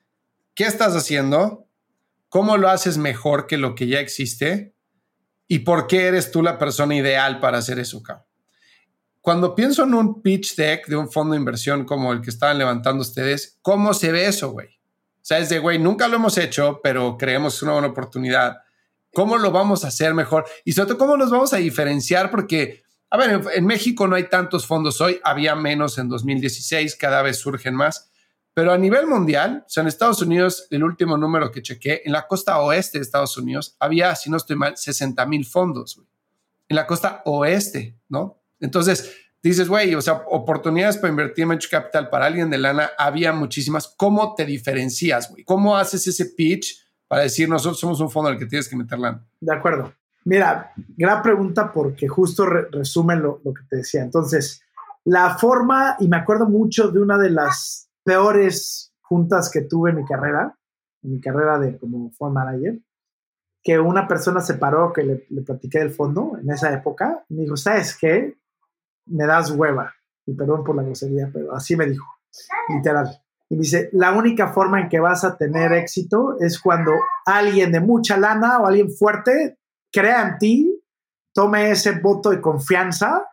qué 0.55 0.65
estás 0.65 0.95
haciendo, 0.95 1.69
cómo 2.29 2.57
lo 2.57 2.69
haces 2.69 2.99
mejor 2.99 3.47
que 3.47 3.59
lo 3.59 3.75
que 3.75 3.87
ya 3.87 4.01
existe 4.01 4.75
y 5.47 5.61
por 5.61 5.87
qué 5.87 6.07
eres 6.07 6.31
tú 6.31 6.43
la 6.43 6.59
persona 6.59 6.95
ideal 6.95 7.41
para 7.41 7.59
hacer 7.59 7.79
eso, 7.79 8.03
Cuando 9.21 9.55
pienso 9.55 9.85
en 9.85 9.95
un 9.95 10.23
pitch 10.23 10.57
deck 10.57 10.87
de 10.87 10.97
un 10.97 11.11
fondo 11.11 11.35
de 11.35 11.41
inversión 11.41 11.85
como 11.85 12.12
el 12.12 12.21
que 12.21 12.31
estaban 12.31 12.59
levantando 12.59 13.03
ustedes, 13.03 13.59
¿cómo 13.62 13.95
se 13.95 14.11
ve 14.11 14.27
eso, 14.27 14.51
güey? 14.51 14.69
O 14.69 15.25
sea, 15.25 15.39
es 15.39 15.49
de, 15.49 15.61
güey, 15.61 15.79
nunca 15.79 16.09
lo 16.09 16.17
hemos 16.17 16.37
hecho, 16.39 16.81
pero 16.83 17.17
creemos 17.17 17.55
es 17.55 17.62
una 17.62 17.73
buena 17.73 17.89
oportunidad. 17.89 18.57
¿Cómo 19.15 19.37
lo 19.37 19.53
vamos 19.53 19.85
a 19.85 19.89
hacer 19.89 20.15
mejor? 20.15 20.47
Y 20.65 20.73
sobre 20.73 20.89
todo, 20.89 20.99
¿cómo 20.99 21.17
nos 21.17 21.31
vamos 21.31 21.53
a 21.53 21.59
diferenciar? 21.59 22.31
Porque, 22.31 22.82
a 23.12 23.19
ver, 23.19 23.42
en, 23.54 23.66
México 23.66 24.09
no 24.09 24.16
hay 24.16 24.31
tantos 24.31 24.66
fondos 24.66 24.99
hoy, 25.02 25.21
había 25.23 25.54
menos 25.54 25.99
en 25.99 26.09
2016, 26.09 26.97
cada 26.97 27.21
vez 27.21 27.37
surgen 27.37 27.75
más. 27.75 28.11
Pero 28.54 28.73
a 28.73 28.78
nivel 28.78 29.07
mundial, 29.07 29.64
o 29.66 29.69
sea, 29.69 29.83
en 29.83 29.88
Estados 29.88 30.23
Unidos, 30.23 30.66
el 30.71 30.83
último 30.83 31.19
número 31.19 31.50
que 31.52 31.61
chequé, 31.61 32.00
en 32.07 32.12
la 32.12 32.26
costa 32.26 32.59
oeste 32.61 32.97
de 32.97 33.02
Estados 33.02 33.37
Unidos, 33.37 33.76
había, 33.78 34.16
si 34.16 34.31
no 34.31 34.38
estoy 34.38 34.57
mal, 34.57 34.78
60 34.78 35.26
mil 35.26 35.45
fondos. 35.45 36.00
En 36.66 36.75
la 36.75 36.87
costa 36.87 37.21
oeste, 37.26 37.99
¿no? 38.09 38.40
Entonces, 38.61 39.14
dices, 39.42 39.69
güey, 39.69 39.95
o 39.95 40.00
sea, 40.00 40.23
oportunidades 40.31 40.97
para 40.97 41.11
invertir 41.11 41.42
en 41.42 41.50
venture 41.50 41.71
capital 41.71 42.09
para 42.09 42.25
alguien 42.25 42.49
de 42.49 42.57
lana, 42.57 42.92
había 42.97 43.35
muchísimas. 43.35 43.88
¿Cómo 43.95 44.35
te 44.35 44.47
diferencias, 44.47 45.31
güey? 45.31 45.45
¿Cómo 45.45 45.76
haces 45.76 46.07
ese 46.07 46.31
pitch 46.35 46.83
para 47.07 47.25
decir 47.25 47.47
nosotros 47.47 47.78
somos 47.78 48.00
un 48.00 48.11
fondo 48.11 48.31
al 48.31 48.38
que 48.38 48.47
tienes 48.47 48.71
que 48.71 48.76
meter 48.76 48.99
lana? 48.99 49.23
De 49.38 49.54
acuerdo. 49.54 49.92
Mira, 50.25 50.73
gran 50.97 51.23
pregunta 51.23 51.73
porque 51.73 52.07
justo 52.09 52.47
resume 52.47 53.17
lo, 53.17 53.41
que 53.43 53.62
te 53.69 53.76
decía. 53.76 54.02
Entonces, 54.02 54.62
la 55.05 55.37
forma, 55.37 55.97
y 55.99 56.09
me 56.09 56.17
acuerdo 56.17 56.49
mucho 56.49 56.91
de 56.91 57.00
una 57.00 57.19
de 57.19 57.31
las 57.31 57.88
peores 58.05 58.93
juntas 59.00 59.50
que 59.50 59.62
tuve 59.62 59.91
en 59.91 59.97
mi 59.97 60.05
carrera, 60.05 60.57
en 61.02 61.12
mi 61.12 61.21
carrera 61.21 61.59
de 61.59 61.76
como 61.79 62.11
fund 62.12 62.35
manager, 62.35 62.79
que 63.62 63.79
una 63.79 64.07
persona 64.07 64.41
se 64.41 64.55
paró, 64.55 64.93
que 64.93 65.02
le, 65.02 65.26
le 65.31 65.43
platiqué 65.43 65.81
del 65.81 65.91
fondo 65.91 66.38
en 66.41 66.50
esa 66.50 66.73
época, 66.73 67.25
y 67.29 67.35
me 67.35 67.43
dijo, 67.43 67.57
¿sabes 67.57 67.97
qué? 67.97 68.37
Me 69.07 69.26
das 69.26 69.50
hueva. 69.50 69.93
Y 70.26 70.35
perdón 70.35 70.62
por 70.62 70.76
la 70.76 70.83
grosería, 70.83 71.31
pero 71.33 71.55
así 71.55 71.76
me 71.76 71.87
dijo, 71.87 72.07
literal. 72.69 73.21
Y 73.49 73.57
dice, 73.57 73.91
la 73.93 74.12
única 74.12 74.52
forma 74.52 74.81
en 74.81 74.88
que 74.88 75.00
vas 75.00 75.25
a 75.25 75.37
tener 75.37 75.73
éxito 75.73 76.37
es 76.41 76.61
cuando 76.61 76.93
alguien 77.26 77.73
de 77.73 77.81
mucha 77.81 78.17
lana 78.17 78.59
o 78.59 78.67
alguien 78.67 78.91
fuerte 78.91 79.59
crea 79.93 80.29
en 80.29 80.39
ti, 80.39 80.85
tome 81.35 81.71
ese 81.71 81.99
voto 82.01 82.31
de 82.31 82.41
confianza, 82.41 83.27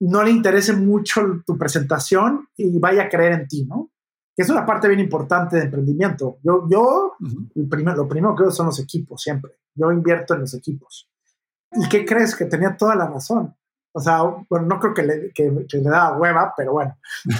no 0.00 0.22
le 0.22 0.30
interese 0.30 0.74
mucho 0.74 1.20
tu 1.46 1.56
presentación 1.56 2.48
y 2.56 2.78
vaya 2.78 3.04
a 3.04 3.08
creer 3.08 3.32
en 3.32 3.48
ti, 3.48 3.64
¿no? 3.64 3.90
Que 4.34 4.42
es 4.42 4.50
una 4.50 4.66
parte 4.66 4.88
bien 4.88 5.00
importante 5.00 5.56
de 5.56 5.62
emprendimiento. 5.62 6.38
Yo, 6.42 6.66
yo 6.68 7.16
el 7.54 7.68
lo 7.96 8.08
primero 8.08 8.36
que 8.36 8.42
veo 8.42 8.52
son 8.52 8.66
los 8.66 8.78
equipos, 8.78 9.22
siempre. 9.22 9.52
Yo 9.74 9.90
invierto 9.90 10.34
en 10.34 10.40
los 10.40 10.52
equipos. 10.52 11.08
¿Y 11.72 11.88
qué 11.88 12.04
crees? 12.04 12.36
Que 12.36 12.44
tenía 12.44 12.76
toda 12.76 12.94
la 12.94 13.06
razón. 13.06 13.54
O 13.92 14.00
sea, 14.00 14.22
bueno, 14.50 14.66
no 14.66 14.78
creo 14.78 14.92
que 14.92 15.02
le, 15.02 15.32
que, 15.32 15.66
que 15.66 15.78
le 15.78 15.88
daba 15.88 16.18
hueva, 16.18 16.52
pero 16.54 16.72
bueno, 16.72 16.98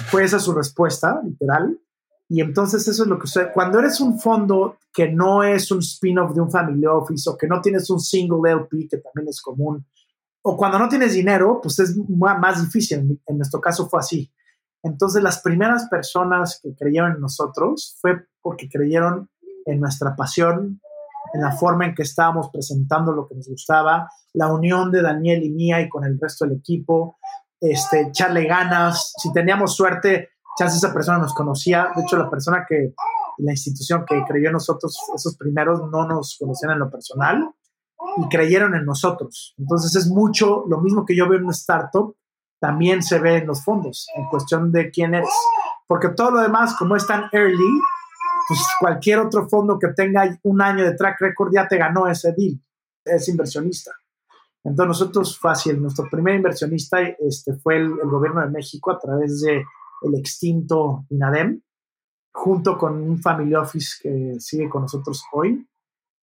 fue 0.09 0.23
esa 0.23 0.39
su 0.39 0.53
respuesta, 0.53 1.21
literal. 1.23 1.79
Y 2.29 2.41
entonces 2.41 2.87
eso 2.87 3.03
es 3.03 3.09
lo 3.09 3.17
que 3.17 3.27
sucede. 3.27 3.51
Cuando 3.53 3.79
eres 3.79 3.99
un 4.01 4.19
fondo 4.19 4.77
que 4.93 5.09
no 5.09 5.43
es 5.43 5.71
un 5.71 5.79
spin-off 5.79 6.33
de 6.33 6.41
un 6.41 6.51
family 6.51 6.85
office 6.85 7.29
o 7.29 7.37
que 7.37 7.47
no 7.47 7.61
tienes 7.61 7.89
un 7.89 7.99
single 7.99 8.51
LP, 8.51 8.87
que 8.89 8.97
también 8.97 9.29
es 9.29 9.41
común, 9.41 9.85
o 10.41 10.55
cuando 10.55 10.79
no 10.79 10.89
tienes 10.89 11.13
dinero, 11.13 11.59
pues 11.61 11.79
es 11.79 11.95
más 12.07 12.61
difícil. 12.61 13.21
En 13.25 13.37
nuestro 13.37 13.59
caso 13.61 13.89
fue 13.89 13.99
así. 13.99 14.31
Entonces 14.83 15.21
las 15.23 15.41
primeras 15.41 15.87
personas 15.89 16.59
que 16.61 16.75
creyeron 16.75 17.13
en 17.13 17.21
nosotros 17.21 17.97
fue 18.01 18.25
porque 18.41 18.69
creyeron 18.69 19.29
en 19.65 19.79
nuestra 19.79 20.15
pasión, 20.15 20.79
en 21.33 21.41
la 21.41 21.51
forma 21.51 21.85
en 21.85 21.95
que 21.95 22.03
estábamos 22.03 22.49
presentando 22.51 23.11
lo 23.11 23.27
que 23.27 23.35
nos 23.35 23.47
gustaba, 23.49 24.09
la 24.33 24.53
unión 24.53 24.91
de 24.91 25.01
Daniel 25.01 25.43
y 25.43 25.49
mía 25.49 25.81
y 25.81 25.89
con 25.89 26.05
el 26.05 26.17
resto 26.19 26.45
del 26.45 26.57
equipo, 26.57 27.17
este, 27.59 28.01
echarle 28.01 28.45
ganas. 28.45 29.13
Si 29.17 29.31
teníamos 29.33 29.75
suerte, 29.75 30.29
chance 30.57 30.77
esa 30.77 30.93
persona 30.93 31.19
nos 31.19 31.33
conocía. 31.33 31.91
De 31.95 32.01
hecho, 32.01 32.17
la 32.17 32.29
persona 32.29 32.65
que, 32.67 32.93
la 33.37 33.51
institución 33.51 34.03
que 34.05 34.23
creyó 34.27 34.47
en 34.47 34.53
nosotros, 34.53 34.97
esos 35.15 35.37
primeros, 35.37 35.89
no 35.91 36.07
nos 36.07 36.37
conocían 36.39 36.73
en 36.73 36.79
lo 36.79 36.89
personal 36.89 37.49
y 38.17 38.27
creyeron 38.29 38.75
en 38.75 38.85
nosotros. 38.85 39.53
Entonces 39.57 39.95
es 39.95 40.07
mucho, 40.07 40.65
lo 40.67 40.81
mismo 40.81 41.05
que 41.05 41.15
yo 41.15 41.27
veo 41.27 41.37
en 41.37 41.45
una 41.45 41.53
startup, 41.53 42.15
también 42.59 43.03
se 43.03 43.19
ve 43.19 43.37
en 43.37 43.47
los 43.47 43.63
fondos, 43.63 44.07
en 44.15 44.25
cuestión 44.29 44.71
de 44.71 44.89
quién 44.89 45.13
eres. 45.13 45.29
Porque 45.87 46.09
todo 46.09 46.31
lo 46.31 46.41
demás, 46.41 46.75
como 46.77 46.95
es 46.95 47.05
tan 47.05 47.29
early, 47.31 47.79
pues 48.47 48.59
cualquier 48.79 49.19
otro 49.19 49.47
fondo 49.47 49.77
que 49.77 49.89
tenga 49.89 50.37
un 50.43 50.61
año 50.61 50.83
de 50.83 50.95
track 50.95 51.19
record 51.19 51.51
ya 51.53 51.67
te 51.67 51.77
ganó 51.77 52.07
ese 52.07 52.33
deal, 52.35 52.59
es 53.05 53.27
inversionista. 53.29 53.91
Entonces 54.63 54.87
nosotros 54.87 55.39
fácil, 55.39 55.81
nuestro 55.81 56.09
primer 56.09 56.35
inversionista 56.35 57.01
este, 57.01 57.53
fue 57.55 57.77
el 57.77 57.95
gobierno 58.03 58.41
de 58.41 58.49
México 58.49 58.91
a 58.91 58.99
través 58.99 59.41
de 59.41 59.63
el 60.01 60.15
extinto 60.15 61.05
INADEM, 61.09 61.61
junto 62.31 62.77
con 62.77 63.01
un 63.01 63.19
family 63.19 63.55
office 63.55 63.97
que 64.01 64.35
sigue 64.39 64.69
con 64.69 64.83
nosotros 64.83 65.23
hoy. 65.31 65.67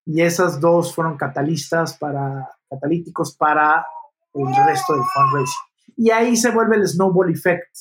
Y 0.07 0.21
esas 0.21 0.61
dos 0.61 0.95
fueron 0.95 1.17
catalistas 1.17 1.97
para, 1.97 2.49
catalíticos 2.69 3.37
para 3.37 3.87
el 4.35 4.47
resto 4.67 4.93
del 4.93 5.03
fundraising. 5.15 5.61
Y 5.97 6.11
ahí 6.11 6.37
se 6.37 6.51
vuelve 6.51 6.77
el 6.77 6.87
snowball 6.87 7.31
effect. 7.31 7.77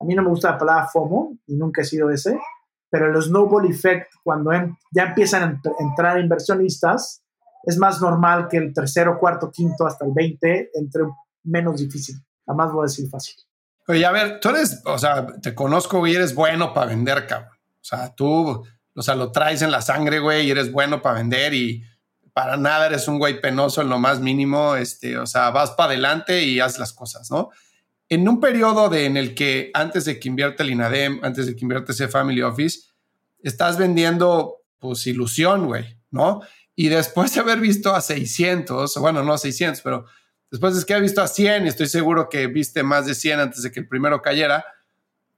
A 0.00 0.04
mí 0.04 0.14
no 0.14 0.22
me 0.22 0.28
gusta 0.28 0.52
la 0.52 0.58
palabra 0.58 0.88
FOMO 0.88 1.38
y 1.46 1.56
nunca 1.56 1.82
he 1.82 1.84
sido 1.84 2.10
ese, 2.10 2.38
pero 2.90 3.10
el 3.10 3.22
snowball 3.22 3.70
effect, 3.70 4.12
cuando 4.22 4.50
ya 4.92 5.04
empiezan 5.04 5.42
a 5.42 5.60
entrar 5.80 6.20
inversionistas, 6.20 7.24
es 7.62 7.78
más 7.78 8.00
normal 8.00 8.48
que 8.48 8.58
el 8.58 8.72
tercero, 8.74 9.18
cuarto, 9.18 9.50
quinto 9.50 9.86
hasta 9.86 10.04
el 10.04 10.12
20 10.12 10.70
entre 10.74 11.04
menos 11.44 11.80
difícil. 11.80 12.16
Jamás 12.46 12.72
voy 12.72 12.82
a 12.82 12.86
decir 12.86 13.08
fácil. 13.08 13.36
Oye, 13.86 14.04
a 14.06 14.12
ver, 14.12 14.40
tú 14.40 14.48
eres, 14.48 14.80
o 14.84 14.98
sea, 14.98 15.26
te 15.42 15.54
conozco 15.54 16.06
y 16.06 16.14
eres 16.14 16.34
bueno 16.34 16.72
para 16.72 16.86
vender, 16.86 17.26
cabrón. 17.26 17.50
O 17.52 17.84
sea, 17.84 18.14
tú, 18.14 18.64
o 18.94 19.02
sea, 19.02 19.14
lo 19.14 19.30
traes 19.30 19.60
en 19.62 19.70
la 19.70 19.82
sangre, 19.82 20.20
güey, 20.20 20.46
y 20.46 20.50
eres 20.50 20.72
bueno 20.72 21.02
para 21.02 21.16
vender 21.16 21.52
y 21.52 21.84
para 22.32 22.56
nada 22.56 22.86
eres 22.86 23.06
un 23.08 23.18
güey 23.18 23.40
penoso 23.40 23.82
en 23.82 23.88
lo 23.88 23.98
más 23.98 24.20
mínimo, 24.20 24.74
este, 24.74 25.18
o 25.18 25.26
sea, 25.26 25.50
vas 25.50 25.72
para 25.72 25.90
adelante 25.90 26.42
y 26.42 26.60
haz 26.60 26.78
las 26.78 26.92
cosas, 26.92 27.30
¿no? 27.30 27.50
En 28.08 28.28
un 28.28 28.40
periodo 28.40 28.88
de, 28.88 29.06
en 29.06 29.16
el 29.16 29.34
que 29.34 29.70
antes 29.72 30.04
de 30.04 30.18
que 30.18 30.28
invierte 30.28 30.62
el 30.62 30.70
INADEM, 30.70 31.20
antes 31.22 31.46
de 31.46 31.54
que 31.54 31.64
invierte 31.64 31.92
ese 31.92 32.08
Family 32.08 32.42
Office, 32.42 32.80
estás 33.42 33.78
vendiendo, 33.78 34.62
pues, 34.78 35.06
ilusión, 35.06 35.66
güey, 35.66 35.98
¿no? 36.10 36.40
Y 36.74 36.88
después 36.88 37.32
de 37.34 37.40
haber 37.40 37.60
visto 37.60 37.94
a 37.94 38.00
600, 38.00 38.96
bueno, 38.96 39.22
no 39.22 39.38
600, 39.38 39.80
pero 39.82 40.06
Después 40.50 40.76
es 40.76 40.84
que 40.84 40.94
ha 40.94 40.98
visto 40.98 41.20
a 41.20 41.28
100 41.28 41.66
y 41.66 41.68
estoy 41.68 41.86
seguro 41.86 42.28
que 42.28 42.46
viste 42.46 42.82
más 42.82 43.06
de 43.06 43.14
100 43.14 43.40
antes 43.40 43.62
de 43.62 43.72
que 43.72 43.80
el 43.80 43.88
primero 43.88 44.22
cayera. 44.22 44.64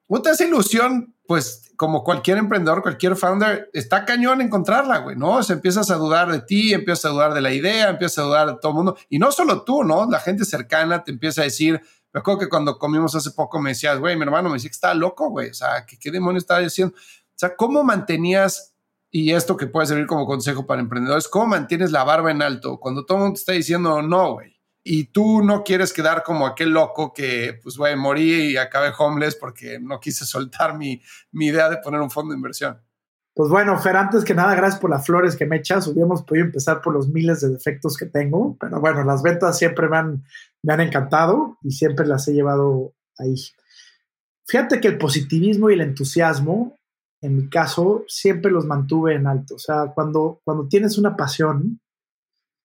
Otra 0.08 0.32
esa 0.32 0.44
ilusión, 0.44 1.14
pues 1.26 1.72
como 1.76 2.04
cualquier 2.04 2.38
emprendedor, 2.38 2.82
cualquier 2.82 3.16
founder, 3.16 3.70
está 3.72 4.04
cañón 4.04 4.40
encontrarla, 4.40 4.98
güey, 4.98 5.16
¿no? 5.16 5.36
O 5.36 5.42
sea, 5.42 5.54
empiezas 5.54 5.90
a 5.90 5.96
dudar 5.96 6.30
de 6.30 6.40
ti, 6.40 6.72
empiezas 6.72 7.06
a 7.06 7.08
dudar 7.10 7.34
de 7.34 7.40
la 7.40 7.52
idea, 7.52 7.90
empiezas 7.90 8.18
a 8.18 8.22
dudar 8.22 8.46
de 8.48 8.56
todo 8.60 8.72
el 8.72 8.76
mundo. 8.76 8.96
Y 9.08 9.18
no 9.18 9.32
solo 9.32 9.62
tú, 9.62 9.84
¿no? 9.84 10.08
La 10.10 10.20
gente 10.20 10.44
cercana 10.44 11.04
te 11.04 11.10
empieza 11.10 11.42
a 11.42 11.44
decir, 11.44 11.80
me 12.12 12.20
acuerdo 12.20 12.40
que 12.40 12.48
cuando 12.48 12.78
comimos 12.78 13.14
hace 13.14 13.30
poco 13.32 13.60
me 13.60 13.70
decías, 13.70 13.98
güey, 13.98 14.16
mi 14.16 14.22
hermano 14.22 14.48
me 14.48 14.54
decía 14.54 14.70
que 14.70 14.74
estaba 14.74 14.94
loco, 14.94 15.28
güey. 15.28 15.50
O 15.50 15.54
sea, 15.54 15.84
¿qué, 15.86 15.98
qué 15.98 16.10
demonios 16.10 16.44
estaba 16.44 16.60
diciendo? 16.60 16.94
O 16.96 17.38
sea, 17.38 17.54
¿cómo 17.54 17.84
mantenías, 17.84 18.74
y 19.10 19.32
esto 19.32 19.56
que 19.56 19.66
puede 19.66 19.86
servir 19.86 20.06
como 20.06 20.24
consejo 20.24 20.66
para 20.66 20.80
emprendedores, 20.80 21.28
cómo 21.28 21.48
mantienes 21.48 21.92
la 21.92 22.04
barba 22.04 22.30
en 22.30 22.40
alto 22.40 22.78
cuando 22.80 23.04
todo 23.04 23.18
el 23.18 23.22
mundo 23.24 23.34
te 23.34 23.40
está 23.40 23.52
diciendo 23.52 24.00
no, 24.00 24.34
güey? 24.34 24.55
Y 24.88 25.06
tú 25.06 25.42
no 25.42 25.64
quieres 25.64 25.92
quedar 25.92 26.22
como 26.22 26.46
aquel 26.46 26.70
loco 26.70 27.12
que, 27.12 27.58
pues, 27.60 27.76
güey, 27.76 27.96
morí 27.96 28.52
y 28.52 28.56
acabé 28.56 28.92
homeless 28.96 29.34
porque 29.34 29.80
no 29.80 29.98
quise 29.98 30.24
soltar 30.24 30.78
mi, 30.78 31.02
mi 31.32 31.46
idea 31.46 31.68
de 31.68 31.78
poner 31.78 32.00
un 32.00 32.10
fondo 32.10 32.32
de 32.32 32.36
inversión. 32.36 32.80
Pues 33.34 33.50
bueno, 33.50 33.76
Fer, 33.78 33.96
antes 33.96 34.24
que 34.24 34.32
nada, 34.32 34.54
gracias 34.54 34.80
por 34.80 34.88
las 34.88 35.04
flores 35.04 35.34
que 35.34 35.44
me 35.44 35.56
echas. 35.56 35.88
Hubiéramos 35.88 36.22
podido 36.22 36.46
empezar 36.46 36.80
por 36.80 36.94
los 36.94 37.08
miles 37.08 37.40
de 37.40 37.48
defectos 37.48 37.96
que 37.96 38.06
tengo, 38.06 38.56
pero 38.60 38.80
bueno, 38.80 39.02
las 39.02 39.22
ventas 39.22 39.58
siempre 39.58 39.88
me 39.88 39.96
han, 39.96 40.24
me 40.62 40.72
han 40.72 40.80
encantado 40.80 41.58
y 41.62 41.72
siempre 41.72 42.06
las 42.06 42.26
he 42.28 42.32
llevado 42.32 42.94
ahí. 43.18 43.34
Fíjate 44.46 44.80
que 44.80 44.88
el 44.88 44.98
positivismo 44.98 45.68
y 45.68 45.74
el 45.74 45.80
entusiasmo, 45.80 46.78
en 47.20 47.36
mi 47.36 47.50
caso, 47.50 48.04
siempre 48.06 48.52
los 48.52 48.64
mantuve 48.64 49.16
en 49.16 49.26
alto. 49.26 49.56
O 49.56 49.58
sea, 49.58 49.92
cuando, 49.94 50.40
cuando 50.44 50.68
tienes 50.68 50.96
una 50.96 51.16
pasión 51.16 51.80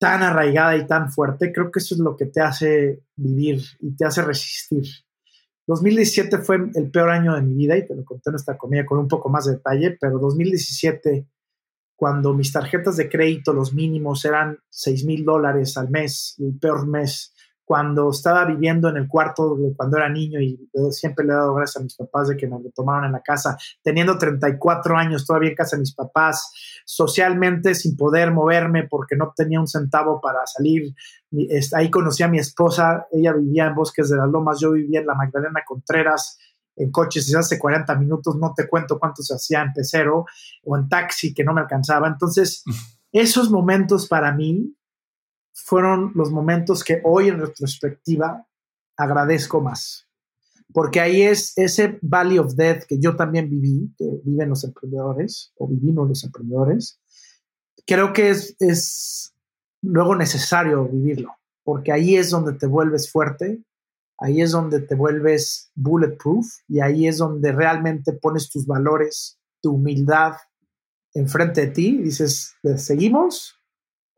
tan 0.01 0.24
arraigada 0.24 0.75
y 0.75 0.88
tan 0.88 1.12
fuerte, 1.12 1.53
creo 1.53 1.70
que 1.70 1.77
eso 1.77 1.93
es 1.93 2.01
lo 2.01 2.17
que 2.17 2.25
te 2.25 2.41
hace 2.41 3.03
vivir 3.15 3.62
y 3.81 3.96
te 3.96 4.03
hace 4.03 4.24
resistir. 4.24 4.84
2017 5.67 6.39
fue 6.39 6.58
el 6.74 6.89
peor 6.89 7.12
año 7.12 7.36
de 7.36 7.43
mi 7.43 7.53
vida 7.53 7.77
y 7.77 7.86
te 7.86 7.96
lo 7.96 8.03
conté 8.03 8.31
en 8.31 8.36
esta 8.38 8.58
comida 8.58 8.84
con 8.84 8.98
un 8.98 9.08
poco 9.08 9.29
más 9.29 9.46
de 9.46 9.53
detalle, 9.53 9.96
pero 10.01 10.17
2017, 10.17 11.27
cuando 11.96 12.34
mis 12.34 12.51
tarjetas 12.51 12.98
de 12.98 13.10
crédito, 13.10 13.53
los 13.53 13.75
mínimos 13.75 14.25
eran 14.25 14.58
6 14.72 15.05
mil 15.05 15.24
dólares 15.24 15.77
al 15.77 15.91
mes, 15.91 16.34
el 16.39 16.58
peor 16.58 16.88
mes, 16.88 17.36
cuando 17.72 18.10
estaba 18.10 18.44
viviendo 18.44 18.90
en 18.90 18.98
el 18.98 19.08
cuarto 19.08 19.58
cuando 19.78 19.96
era 19.96 20.10
niño 20.10 20.42
y 20.42 20.60
siempre 20.90 21.25
le 21.25 21.32
he 21.32 21.36
dado 21.38 21.54
gracias 21.54 21.80
a 21.80 21.84
mis 21.86 21.96
papás 21.96 22.28
de 22.28 22.36
que 22.36 22.46
nos 22.46 22.62
lo 22.62 22.70
tomaron 22.72 23.06
en 23.06 23.13
la 23.13 23.22
casa, 23.22 23.58
teniendo 23.82 24.18
34 24.18 24.98
años 24.98 25.25
todavía 25.25 25.51
en 25.51 25.56
casa 25.56 25.78
de 25.78 25.80
mis 25.80 25.96
papás, 25.96 26.51
socialmente 26.84 27.74
sin 27.74 27.96
poder 27.96 28.34
moverme 28.34 28.90
porque 28.90 29.16
no 29.16 29.32
tenía 29.34 29.62
un 29.62 29.70
centavo 29.70 30.20
para 30.20 30.46
salir. 30.48 30.94
Ahí 31.74 31.90
conocí 31.90 32.24
a 32.24 32.28
mi 32.28 32.40
esposa, 32.40 33.08
ella 33.10 33.32
vivía 33.32 33.68
en 33.68 33.75
Bosques 33.75 34.10
de 34.10 34.18
las 34.18 34.30
Lomas, 34.30 34.60
yo 34.60 34.74
vivía 34.74 35.00
en 35.00 35.08
la 35.08 35.16
Magdalena 35.16 35.62
Contreras, 35.66 36.40
en 36.75 36.92
coches 36.92 37.25
se 37.25 37.38
hace 37.38 37.58
40 37.58 37.96
minutos, 37.96 38.36
no 38.36 38.54
te 38.54 38.68
cuento 38.68 39.00
cuánto 39.00 39.24
se 39.24 39.34
hacía 39.34 39.62
en 39.62 39.72
pecero 39.72 40.25
o 40.66 40.75
en 40.75 40.90
taxi 40.90 41.34
que 41.34 41.46
no 41.46 41.54
me 41.54 41.62
alcanzaba. 41.62 42.10
Entonces, 42.10 42.66
esos 43.13 43.50
momentos 43.50 44.10
para 44.10 44.34
mí 44.34 44.75
fueron 45.53 46.12
los 46.15 46.31
momentos 46.31 46.84
que 46.84 47.01
hoy 47.03 47.29
en 47.29 47.39
retrospectiva 47.39 48.48
agradezco 48.98 49.62
más. 49.62 50.08
Porque 50.74 51.01
ahí 51.01 51.24
es 51.24 51.58
ese 51.58 52.00
Valley 52.01 52.38
of 52.38 52.55
Death 52.55 52.84
que 52.88 52.98
yo 53.00 53.15
también 53.15 53.50
viví, 53.50 53.93
que 53.98 54.05
viven 54.24 54.50
los 54.50 54.63
emprendedores 54.63 55.51
o 55.58 55.67
vivimos 55.67 56.08
los 56.08 56.24
emprendedores. 56.24 57.00
Creo 57.86 58.13
que 58.13 58.29
es, 58.29 58.55
es 58.60 59.34
luego 59.81 60.15
necesario 60.15 60.88
vivirlo, 60.88 61.36
porque 61.63 61.91
ahí 61.91 62.15
es 62.15 62.29
donde 62.29 62.53
te 62.53 62.67
vuelves 62.67 63.12
fuerte, 63.12 63.63
ahí 64.17 64.41
es 64.41 64.51
donde 64.51 64.79
te 64.79 64.96
vuelves 64.96 65.72
bulletproof 65.75 66.48
y 66.67 66.79
ahí 66.79 67.08
es 67.08 67.17
donde 67.17 67.51
realmente 67.51 68.13
pones 68.13 68.50
tus 68.50 68.65
valores, 68.65 69.39
tu 69.62 69.74
humildad 69.74 70.34
enfrente 71.13 71.62
de 71.62 71.67
ti 71.67 71.88
y 72.00 72.03
dices, 72.03 72.55
¿seguimos 72.77 73.61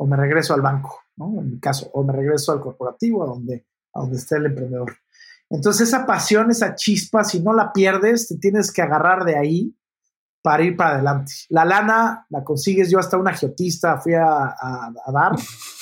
o 0.03 0.05
me 0.05 0.17
regreso 0.17 0.53
al 0.53 0.61
banco? 0.61 0.99
En 1.17 1.49
mi 1.49 1.59
caso, 1.61 1.89
o 1.93 2.03
me 2.03 2.11
regreso 2.11 2.51
al 2.51 2.59
corporativo, 2.59 3.23
a 3.23 3.27
donde, 3.27 3.65
a 3.93 4.01
donde 4.01 4.17
esté 4.17 4.35
el 4.35 4.47
emprendedor. 4.47 4.93
Entonces, 5.49 5.87
esa 5.87 6.05
pasión, 6.05 6.51
esa 6.51 6.75
chispa, 6.75 7.23
si 7.23 7.39
no 7.39 7.53
la 7.53 7.71
pierdes, 7.71 8.27
te 8.27 8.37
tienes 8.37 8.69
que 8.73 8.81
agarrar 8.81 9.23
de 9.23 9.37
ahí 9.37 9.77
para 10.41 10.63
ir 10.63 10.75
para 10.75 10.95
adelante. 10.95 11.31
La 11.47 11.63
lana 11.63 12.25
la 12.29 12.43
consigues, 12.43 12.91
yo 12.91 12.99
hasta 12.99 13.17
una 13.17 13.33
geotista 13.33 13.97
fui 14.01 14.13
a, 14.13 14.47
a, 14.47 15.11
dar 15.13 15.31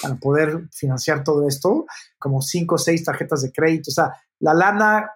para 0.03 0.15
poder 0.17 0.69
financiar 0.71 1.23
todo 1.23 1.47
esto, 1.47 1.87
como 2.19 2.43
cinco 2.43 2.75
o 2.75 2.77
seis 2.77 3.03
tarjetas 3.03 3.41
de 3.41 3.51
crédito. 3.51 3.89
O 3.89 3.93
sea, 3.93 4.13
la 4.39 4.53
lana 4.53 5.09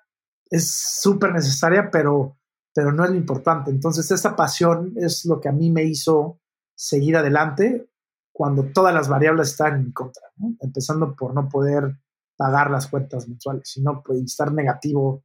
es 0.50 1.00
súper 1.00 1.32
necesaria, 1.32 1.92
pero, 1.92 2.40
pero 2.74 2.92
no 2.92 3.04
es 3.04 3.12
lo 3.12 3.18
importante. 3.18 3.70
Entonces, 3.70 4.10
esa 4.10 4.36
pasión 4.36 4.94
es 4.96 5.26
lo 5.26 5.40
que 5.40 5.50
a 5.50 5.52
mí 5.52 5.70
me 5.70 5.84
hizo 5.84 6.40
seguir 6.74 7.18
adelante 7.18 7.88
cuando 8.36 8.66
todas 8.74 8.94
las 8.94 9.08
variables 9.08 9.52
están 9.52 9.76
en 9.76 9.86
mi 9.86 9.94
contra, 9.94 10.24
empezando 10.60 11.16
por 11.16 11.34
no 11.34 11.48
poder 11.48 12.02
pagar 12.36 12.70
las 12.70 12.88
cuentas 12.88 13.30
mensuales, 13.30 13.62
sino 13.64 14.04
pues, 14.04 14.22
estar 14.24 14.52
negativo 14.52 15.24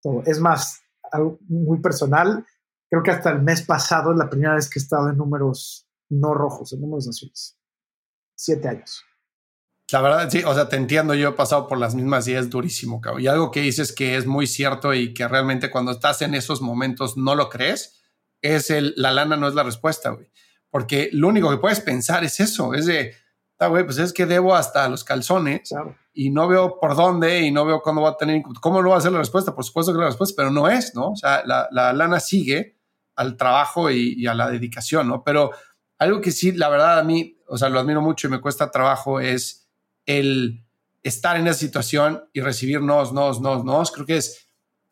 todo. 0.00 0.22
Es 0.26 0.38
más, 0.38 0.80
algo 1.10 1.40
muy 1.48 1.80
personal, 1.80 2.46
creo 2.88 3.02
que 3.02 3.10
hasta 3.10 3.30
el 3.30 3.42
mes 3.42 3.62
pasado 3.62 4.12
es 4.12 4.16
la 4.16 4.30
primera 4.30 4.54
vez 4.54 4.70
que 4.70 4.78
he 4.78 4.82
estado 4.82 5.08
en 5.08 5.16
números 5.16 5.88
no 6.08 6.34
rojos, 6.34 6.72
en 6.72 6.82
números 6.82 7.08
azules. 7.08 7.58
Siete 8.36 8.68
años. 8.68 9.02
La 9.90 10.00
verdad, 10.00 10.30
sí, 10.30 10.44
o 10.44 10.54
sea, 10.54 10.68
te 10.68 10.76
entiendo, 10.76 11.14
yo 11.14 11.30
he 11.30 11.32
pasado 11.32 11.66
por 11.66 11.78
las 11.78 11.96
mismas 11.96 12.28
y 12.28 12.34
es 12.34 12.48
durísimo, 12.48 13.00
cabrón. 13.00 13.22
Y 13.22 13.26
algo 13.26 13.50
que 13.50 13.60
dices 13.60 13.90
que 13.90 14.16
es 14.16 14.24
muy 14.24 14.46
cierto 14.46 14.94
y 14.94 15.12
que 15.14 15.26
realmente 15.26 15.68
cuando 15.68 15.90
estás 15.90 16.22
en 16.22 16.32
esos 16.34 16.62
momentos 16.62 17.16
no 17.16 17.34
lo 17.34 17.48
crees, 17.48 18.04
es 18.40 18.70
el, 18.70 18.94
la 18.96 19.10
lana 19.10 19.36
no 19.36 19.48
es 19.48 19.54
la 19.54 19.64
respuesta, 19.64 20.10
güey 20.10 20.30
porque 20.72 21.10
lo 21.12 21.28
único 21.28 21.50
que 21.50 21.58
puedes 21.58 21.80
pensar 21.80 22.24
es 22.24 22.40
eso, 22.40 22.72
es 22.72 22.86
de, 22.86 23.14
ah, 23.58 23.66
güey, 23.66 23.84
pues 23.84 23.98
es 23.98 24.10
que 24.10 24.24
debo 24.24 24.54
hasta 24.54 24.88
los 24.88 25.04
calzones 25.04 25.70
y 26.14 26.30
no 26.30 26.48
veo 26.48 26.80
por 26.80 26.96
dónde 26.96 27.42
y 27.42 27.50
no 27.50 27.66
veo 27.66 27.82
cómo 27.82 28.00
va 28.00 28.10
a 28.10 28.16
tener, 28.16 28.42
cómo 28.58 28.80
lo 28.80 28.88
va 28.88 28.96
a 28.96 28.98
hacer 28.98 29.12
la 29.12 29.18
respuesta, 29.18 29.54
por 29.54 29.66
supuesto 29.66 29.92
que 29.92 29.98
la 29.98 30.06
respuesta, 30.06 30.34
pero 30.34 30.50
no 30.50 30.70
es, 30.70 30.94
¿no? 30.94 31.10
O 31.10 31.16
sea, 31.16 31.44
la, 31.44 31.68
lana 31.92 32.20
sigue 32.20 32.78
al 33.16 33.36
trabajo 33.36 33.90
y, 33.90 34.26
a 34.26 34.32
la 34.32 34.50
dedicación, 34.50 35.08
¿no? 35.08 35.22
Pero 35.22 35.50
algo 35.98 36.22
que 36.22 36.30
sí, 36.30 36.52
la 36.52 36.70
verdad, 36.70 36.98
a 36.98 37.04
mí, 37.04 37.38
o 37.46 37.58
sea, 37.58 37.68
lo 37.68 37.78
admiro 37.78 38.00
mucho 38.00 38.26
y 38.26 38.30
me 38.30 38.40
cuesta 38.40 38.70
trabajo 38.70 39.20
es 39.20 39.68
el 40.06 40.64
estar 41.02 41.36
en 41.36 41.48
esa 41.48 41.58
situación 41.58 42.24
y 42.32 42.40
recibir 42.40 42.80
nos, 42.80 43.12
nos, 43.12 43.42
nos, 43.42 43.62
nos. 43.62 43.92
Creo 43.92 44.06
que 44.06 44.16
es, 44.16 44.46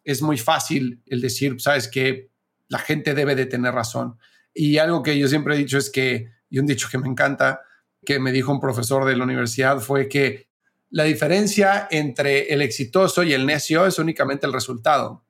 es 0.05 0.21
muy 0.21 0.37
fácil 0.37 1.03
el 1.07 1.23
decir, 1.23 1.59
sabes 1.59 1.88
que 1.88 2.31
la 2.69 2.81
gente 2.81 3.14
debe 3.14 3.35
de 3.35 3.47
tener 3.47 3.73
razón. 3.73 4.19
Y 4.54 4.78
algo 4.78 5.02
que 5.02 5.18
yo 5.18 5.28
siempre 5.28 5.54
he 5.54 5.58
dicho 5.58 5.78
es 5.78 5.90
que, 5.90 6.30
y 6.48 6.58
un 6.58 6.66
dicho 6.66 6.88
que 6.90 6.98
me 6.98 7.08
encanta, 7.08 7.62
que 8.04 8.18
me 8.18 8.32
dijo 8.32 8.52
un 8.52 8.60
profesor 8.60 9.04
de 9.04 9.16
la 9.16 9.24
universidad, 9.24 9.78
fue 9.80 10.08
que 10.08 10.48
la 10.90 11.04
diferencia 11.04 11.86
entre 11.90 12.52
el 12.52 12.62
exitoso 12.62 13.22
y 13.22 13.32
el 13.32 13.46
necio 13.46 13.86
es 13.86 13.98
únicamente 13.98 14.46
el 14.46 14.52
resultado, 14.52 15.24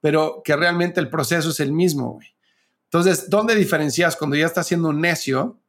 pero 0.00 0.40
que 0.42 0.56
realmente 0.56 1.00
el 1.00 1.10
proceso 1.10 1.50
es 1.50 1.60
el 1.60 1.72
mismo. 1.72 2.18
Entonces, 2.84 3.28
¿dónde 3.28 3.54
diferencias 3.54 4.16
cuando 4.16 4.36
ya 4.36 4.46
estás 4.46 4.66
siendo 4.66 4.88
un 4.88 5.00
necio 5.00 5.60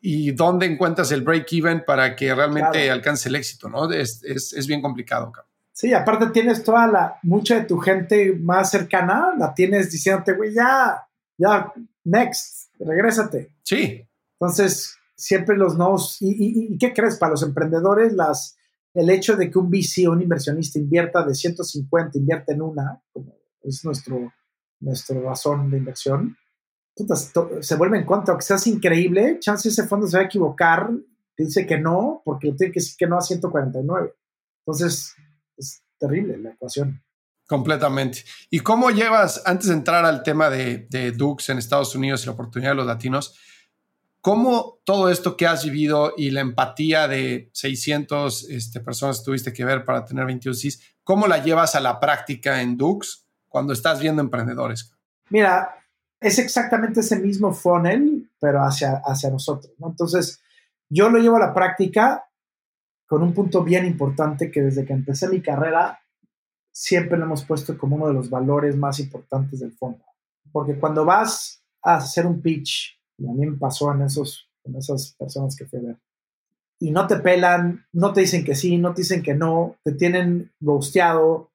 y 0.00 0.32
dónde 0.32 0.66
encuentras 0.66 1.10
el 1.12 1.22
break-even 1.22 1.84
para 1.84 2.14
que 2.16 2.34
realmente 2.34 2.90
alcance 2.90 3.28
el 3.28 3.36
éxito? 3.36 3.68
¿no? 3.68 3.90
Es, 3.90 4.22
es, 4.24 4.66
bien 4.66 4.82
complicado. 4.82 5.32
Sí, 5.72 5.94
aparte 5.94 6.26
tienes 6.30 6.64
toda 6.64 6.86
la, 6.88 7.18
mucha 7.22 7.56
de 7.56 7.64
tu 7.66 7.78
gente 7.78 8.34
más 8.40 8.70
cercana, 8.70 9.32
la 9.38 9.54
tienes 9.54 9.90
diciéndote, 9.92 10.32
güey, 10.32 10.52
ya, 10.52 11.06
ya, 11.36 11.72
next, 12.04 12.70
regrésate. 12.78 13.52
Sí. 13.62 14.06
Entonces, 14.40 14.96
siempre 15.16 15.56
los 15.56 15.76
nos. 15.76 16.20
¿Y, 16.22 16.72
y, 16.72 16.78
qué 16.78 16.92
crees? 16.92 17.16
Para 17.16 17.32
los 17.32 17.42
emprendedores, 17.42 18.12
las, 18.12 18.56
el 18.94 19.10
hecho 19.10 19.36
de 19.36 19.50
que 19.50 19.58
un 19.58 19.70
VC 19.70 20.06
o 20.08 20.12
un 20.12 20.22
inversionista 20.22 20.78
invierta 20.78 21.24
de 21.24 21.34
150, 21.34 22.18
invierte 22.18 22.52
en 22.52 22.62
una, 22.62 23.02
como 23.12 23.34
es 23.62 23.84
nuestro, 23.84 24.32
nuestro 24.80 25.20
razón 25.22 25.70
de 25.70 25.78
inversión, 25.78 26.36
se 27.60 27.76
vuelve 27.76 27.98
en 27.98 28.06
contra. 28.06 28.32
Aunque 28.32 28.46
seas 28.46 28.66
increíble, 28.66 29.38
chance 29.40 29.68
ese 29.68 29.86
fondo 29.86 30.06
se 30.06 30.16
va 30.16 30.22
a 30.22 30.26
equivocar, 30.26 30.90
dice 31.36 31.66
que 31.66 31.78
no, 31.78 32.22
porque 32.24 32.52
tiene 32.52 32.72
que 32.72 32.80
decir 32.80 32.96
que 32.96 33.06
no 33.06 33.18
a 33.18 33.22
149. 33.22 34.14
Entonces, 34.60 35.14
es 35.56 35.82
terrible 35.98 36.38
la 36.38 36.50
ecuación. 36.50 37.02
Completamente. 37.48 38.24
¿Y 38.50 38.60
cómo 38.60 38.90
llevas, 38.90 39.42
antes 39.46 39.68
de 39.68 39.74
entrar 39.74 40.04
al 40.04 40.22
tema 40.22 40.50
de, 40.50 40.86
de 40.90 41.12
Dux 41.12 41.48
en 41.48 41.56
Estados 41.56 41.94
Unidos 41.94 42.22
y 42.22 42.26
la 42.26 42.32
oportunidad 42.32 42.72
de 42.72 42.76
los 42.76 42.86
latinos, 42.86 43.34
cómo 44.20 44.80
todo 44.84 45.08
esto 45.10 45.34
que 45.34 45.46
has 45.46 45.64
vivido 45.64 46.12
y 46.14 46.30
la 46.30 46.42
empatía 46.42 47.08
de 47.08 47.48
600 47.54 48.50
este, 48.50 48.80
personas 48.80 49.20
que 49.20 49.24
tuviste 49.24 49.52
que 49.54 49.64
ver 49.64 49.86
para 49.86 50.04
tener 50.04 50.26
21 50.26 50.54
CIS, 50.54 50.94
cómo 51.02 51.26
la 51.26 51.42
llevas 51.42 51.74
a 51.74 51.80
la 51.80 51.98
práctica 51.98 52.60
en 52.60 52.76
Dux 52.76 53.26
cuando 53.48 53.72
estás 53.72 53.98
viendo 53.98 54.20
emprendedores? 54.20 54.92
Mira, 55.30 55.74
es 56.20 56.38
exactamente 56.38 57.00
ese 57.00 57.18
mismo 57.18 57.54
funnel, 57.54 58.28
pero 58.38 58.62
hacia, 58.62 59.00
hacia 59.06 59.30
nosotros. 59.30 59.72
Entonces, 59.82 60.42
yo 60.90 61.08
lo 61.08 61.18
llevo 61.18 61.36
a 61.36 61.46
la 61.46 61.54
práctica 61.54 62.24
con 63.06 63.22
un 63.22 63.32
punto 63.32 63.64
bien 63.64 63.86
importante 63.86 64.50
que 64.50 64.60
desde 64.60 64.84
que 64.84 64.92
empecé 64.92 65.28
mi 65.28 65.40
carrera 65.40 66.00
siempre 66.78 67.18
lo 67.18 67.24
hemos 67.24 67.44
puesto 67.44 67.76
como 67.76 67.96
uno 67.96 68.06
de 68.06 68.14
los 68.14 68.30
valores 68.30 68.76
más 68.76 69.00
importantes 69.00 69.58
del 69.58 69.72
fondo. 69.72 70.04
Porque 70.52 70.78
cuando 70.78 71.04
vas 71.04 71.60
a 71.82 71.96
hacer 71.96 72.24
un 72.24 72.40
pitch, 72.40 72.96
y 73.18 73.28
a 73.28 73.32
mí 73.32 73.46
me 73.46 73.56
pasó 73.56 73.92
en, 73.92 74.02
esos, 74.02 74.48
en 74.62 74.76
esas 74.76 75.12
personas 75.18 75.56
que 75.56 75.66
fui 75.66 75.80
a 75.80 75.82
ver, 75.82 75.96
y 76.78 76.92
no 76.92 77.08
te 77.08 77.16
pelan, 77.16 77.84
no 77.92 78.12
te 78.12 78.20
dicen 78.20 78.44
que 78.44 78.54
sí, 78.54 78.78
no 78.78 78.94
te 78.94 79.02
dicen 79.02 79.24
que 79.24 79.34
no, 79.34 79.74
te 79.82 79.90
tienen 79.90 80.52
ghosteado, 80.60 81.50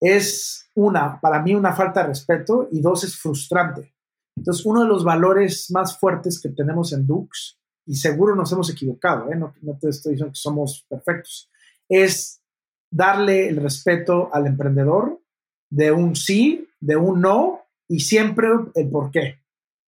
es 0.00 0.68
una, 0.74 1.20
para 1.20 1.40
mí 1.40 1.54
una 1.54 1.72
falta 1.72 2.00
de 2.00 2.08
respeto 2.08 2.68
y 2.72 2.80
dos, 2.80 3.04
es 3.04 3.16
frustrante. 3.16 3.94
Entonces, 4.36 4.66
uno 4.66 4.82
de 4.82 4.88
los 4.88 5.04
valores 5.04 5.70
más 5.70 6.00
fuertes 6.00 6.40
que 6.40 6.48
tenemos 6.48 6.92
en 6.92 7.06
Dux, 7.06 7.60
y 7.86 7.94
seguro 7.94 8.34
nos 8.34 8.50
hemos 8.50 8.68
equivocado, 8.70 9.30
¿eh? 9.30 9.36
no, 9.36 9.54
no 9.62 9.78
te 9.78 9.90
estoy 9.90 10.14
diciendo 10.14 10.32
que 10.32 10.40
somos 10.40 10.84
perfectos, 10.88 11.48
es 11.88 12.40
darle 12.94 13.48
el 13.48 13.56
respeto 13.56 14.30
al 14.32 14.46
emprendedor 14.46 15.20
de 15.68 15.90
un 15.90 16.14
sí, 16.14 16.68
de 16.78 16.96
un 16.96 17.20
no 17.20 17.62
y 17.88 18.00
siempre 18.00 18.48
el 18.76 18.88
por 18.88 19.10
qué. 19.10 19.40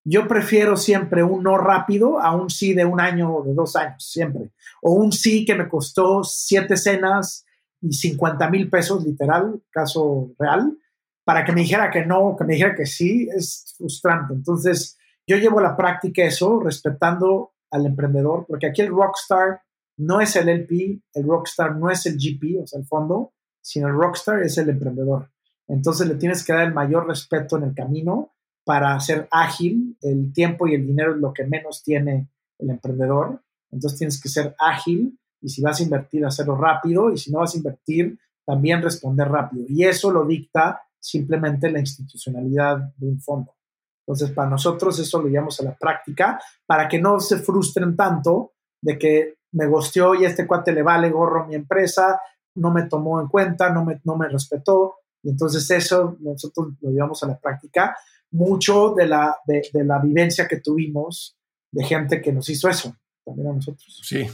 yo 0.05 0.27
prefiero 0.27 0.77
siempre 0.77 1.23
un 1.23 1.45
no 1.45 1.57
rápido 1.57 2.21
a 2.21 2.35
un 2.35 2.51
sí 2.51 2.75
de 2.75 2.85
un 2.85 3.01
año 3.01 3.37
o 3.37 3.45
de 3.45 3.55
dos 3.55 3.77
años, 3.77 4.05
siempre. 4.05 4.51
O 4.83 4.93
un 4.93 5.13
sí 5.13 5.45
que 5.45 5.55
me 5.55 5.69
costó 5.69 6.25
siete 6.25 6.77
cenas 6.77 7.45
y 7.81 7.93
50 7.93 8.51
mil 8.51 8.69
pesos, 8.69 9.05
literal, 9.05 9.61
caso 9.71 10.33
real, 10.39 10.77
para 11.25 11.45
que 11.45 11.53
me 11.53 11.61
dijera 11.61 11.91
que 11.91 12.05
no, 12.05 12.37
que 12.37 12.45
me 12.45 12.55
dijera 12.55 12.75
que 12.75 12.87
sí, 12.87 13.29
es 13.37 13.75
frustrante. 13.77 14.35
Entonces, 14.35 14.97
yo 15.27 15.37
llevo 15.37 15.61
la 15.61 15.77
práctica 15.77 16.25
eso, 16.25 16.61
respetando 16.61 17.53
al 17.71 17.87
emprendedor, 17.87 18.47
porque 18.49 18.67
aquí 18.67 18.83
el 18.83 18.89
rockstar 18.89 19.61
no 19.97 20.21
es 20.21 20.37
el 20.37 20.49
LP, 20.49 21.01
el 21.15 21.25
rockstar 21.25 21.77
no 21.77 21.91
es 21.91 22.07
el 22.07 22.17
GP, 22.17 22.63
o 22.63 22.67
sea, 22.67 22.79
el 22.79 22.87
fondo, 22.87 23.33
sino 23.61 23.89
el 23.89 23.95
rockstar 23.95 24.43
es 24.43 24.59
el 24.59 24.69
emprendedor. 24.69 25.31
Entonces 25.69 26.07
le 26.07 26.15
tienes 26.15 26.45
que 26.45 26.53
dar 26.53 26.67
el 26.67 26.75
mayor 26.75 27.07
respeto 27.07 27.57
en 27.57 27.65
el 27.65 27.75
camino 27.75 28.33
para 28.65 28.99
ser 29.01 29.27
ágil. 29.31 29.97
El 30.01 30.33
tiempo 30.33 30.67
y 30.67 30.75
el 30.75 30.87
dinero 30.87 31.15
es 31.15 31.21
lo 31.21 31.33
que 31.33 31.45
menos 31.45 31.83
tiene 31.83 32.29
el 32.59 32.71
emprendedor. 32.71 33.43
Entonces 33.71 33.99
tienes 33.99 34.21
que 34.21 34.29
ser 34.29 34.55
ágil 34.59 35.19
y 35.41 35.49
si 35.49 35.63
vas 35.63 35.81
a 35.81 35.83
invertir, 35.83 36.25
hacerlo 36.25 36.57
rápido 36.57 37.11
y 37.11 37.19
si 37.19 37.33
no 37.33 37.41
vas 37.41 37.55
a 37.55 37.59
invertir, 37.59 38.19
también 38.45 38.83
responder 38.83 39.29
rápido. 39.29 39.65
Y 39.69 39.85
eso 39.85 40.11
lo 40.11 40.25
dicta 40.25 40.83
simplemente 40.99 41.71
la 41.71 41.81
institucionalidad 41.81 42.79
de 42.97 43.09
un 43.09 43.21
fondo. 43.21 43.55
Entonces, 44.07 44.31
para 44.31 44.51
nosotros 44.51 44.99
eso 44.99 45.21
lo 45.21 45.29
llevamos 45.29 45.61
a 45.61 45.65
la 45.65 45.77
práctica 45.77 46.41
para 46.65 46.89
que 46.89 47.01
no 47.01 47.19
se 47.19 47.39
frustren 47.39 47.97
tanto 47.97 48.53
de 48.81 48.99
que 48.99 49.36
me 49.57 49.67
gosteó 49.67 50.15
y 50.15 50.25
este 50.27 50.47
cuate 50.47 50.73
le 50.73 50.83
vale 50.83 51.11
gorro 51.11 51.43
a 51.43 51.47
mi 51.47 51.55
empresa, 51.55 52.21
no 52.57 52.71
me 52.71 52.83
tomó 52.85 53.21
en 53.21 53.29
cuenta, 53.29 53.71
no 53.71 53.85
me, 53.85 54.01
no 54.05 54.17
me 54.17 54.29
respetó. 54.29 54.97
Y 55.23 55.31
entonces 55.31 55.69
eso 55.71 56.17
nosotros 56.21 56.75
lo 56.81 56.91
llevamos 56.91 57.23
a 57.23 57.29
la 57.29 57.39
práctica. 57.39 57.97
Mucho 58.33 58.93
de 58.95 59.07
la, 59.07 59.37
de, 59.47 59.63
de 59.73 59.85
la 59.85 59.99
vivencia 59.99 60.47
que 60.47 60.61
tuvimos 60.61 61.37
de 61.73 61.85
gente 61.85 62.21
que 62.21 62.33
nos 62.33 62.49
hizo 62.51 62.69
eso, 62.69 62.95
también 63.25 63.49
a 63.49 63.53
nosotros. 63.55 64.01
Sí. 64.05 64.27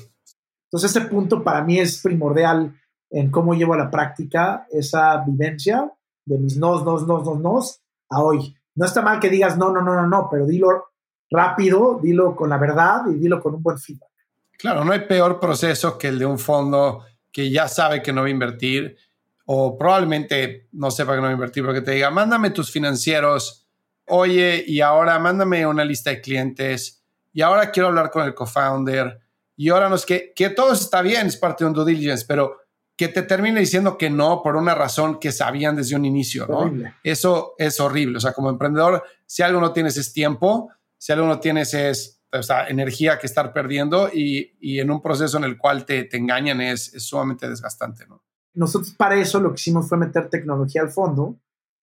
Entonces 0.66 0.90
ese 0.90 1.08
punto 1.08 1.44
para 1.44 1.62
mí 1.62 1.78
es 1.78 2.02
primordial 2.02 2.74
en 3.10 3.30
cómo 3.30 3.54
llevo 3.54 3.74
a 3.74 3.78
la 3.78 3.90
práctica 3.90 4.66
esa 4.70 5.22
vivencia 5.24 5.92
de 6.24 6.38
mis 6.38 6.56
nos, 6.56 6.84
nos, 6.84 7.06
nos, 7.06 7.24
nos, 7.24 7.40
nos 7.40 7.80
a 8.10 8.22
hoy. 8.22 8.56
No 8.74 8.86
está 8.86 9.02
mal 9.02 9.20
que 9.20 9.30
digas 9.30 9.56
no, 9.56 9.70
no, 9.70 9.82
no, 9.82 9.94
no, 9.94 10.06
no, 10.06 10.28
pero 10.30 10.46
dilo 10.46 10.86
rápido, 11.30 12.00
dilo 12.02 12.34
con 12.34 12.50
la 12.50 12.58
verdad 12.58 13.02
y 13.08 13.14
dilo 13.14 13.40
con 13.40 13.54
un 13.54 13.62
buen 13.62 13.78
feedback. 13.78 14.11
Claro, 14.58 14.84
no 14.84 14.92
hay 14.92 15.00
peor 15.00 15.40
proceso 15.40 15.98
que 15.98 16.08
el 16.08 16.18
de 16.18 16.26
un 16.26 16.38
fondo 16.38 17.04
que 17.32 17.50
ya 17.50 17.68
sabe 17.68 18.02
que 18.02 18.12
no 18.12 18.22
va 18.22 18.28
a 18.28 18.30
invertir 18.30 18.96
o 19.44 19.76
probablemente 19.76 20.68
no 20.72 20.90
sepa 20.90 21.12
que 21.12 21.16
no 21.16 21.24
va 21.24 21.30
a 21.30 21.32
invertir, 21.32 21.64
porque 21.64 21.80
te 21.80 21.92
diga, 21.92 22.10
mándame 22.10 22.50
tus 22.50 22.70
financieros, 22.70 23.66
oye, 24.06 24.64
y 24.66 24.80
ahora 24.80 25.18
mándame 25.18 25.66
una 25.66 25.84
lista 25.84 26.10
de 26.10 26.20
clientes, 26.20 27.02
y 27.32 27.42
ahora 27.42 27.70
quiero 27.70 27.88
hablar 27.88 28.10
con 28.10 28.24
el 28.24 28.34
co-founder, 28.34 29.18
y 29.56 29.68
ahora 29.68 29.88
no 29.88 29.96
es 29.96 30.06
que, 30.06 30.32
que 30.34 30.50
todo 30.50 30.72
está 30.72 31.02
bien, 31.02 31.26
es 31.26 31.36
parte 31.36 31.64
de 31.64 31.68
un 31.68 31.74
due 31.74 31.84
diligence, 31.84 32.24
pero 32.26 32.62
que 32.96 33.08
te 33.08 33.22
termine 33.22 33.60
diciendo 33.60 33.98
que 33.98 34.10
no 34.10 34.42
por 34.42 34.54
una 34.56 34.74
razón 34.74 35.18
que 35.18 35.32
sabían 35.32 35.74
desde 35.74 35.96
un 35.96 36.04
inicio, 36.04 36.46
¿no? 36.46 36.72
Eso 37.02 37.54
es 37.58 37.80
horrible. 37.80 38.18
O 38.18 38.20
sea, 38.20 38.32
como 38.32 38.50
emprendedor, 38.50 39.02
si 39.26 39.42
algo 39.42 39.60
no 39.60 39.72
tienes 39.72 39.96
es 39.96 40.12
tiempo, 40.12 40.70
si 40.98 41.12
algo 41.12 41.26
no 41.26 41.40
tienes 41.40 41.74
es 41.74 42.21
o 42.32 42.42
sea, 42.42 42.66
energía 42.66 43.18
que 43.18 43.26
estar 43.26 43.52
perdiendo 43.52 44.08
y, 44.12 44.56
y, 44.60 44.80
en 44.80 44.90
un 44.90 45.02
proceso 45.02 45.36
en 45.36 45.44
el 45.44 45.58
cual 45.58 45.84
te, 45.84 46.04
te 46.04 46.16
engañan 46.16 46.60
es, 46.60 46.94
es, 46.94 47.04
sumamente 47.04 47.48
desgastante, 47.48 48.06
¿no? 48.06 48.22
Nosotros 48.54 48.94
para 48.94 49.16
eso 49.16 49.40
lo 49.40 49.50
que 49.50 49.60
hicimos 49.60 49.88
fue 49.88 49.98
meter 49.98 50.28
tecnología 50.28 50.82
al 50.82 50.90
fondo. 50.90 51.38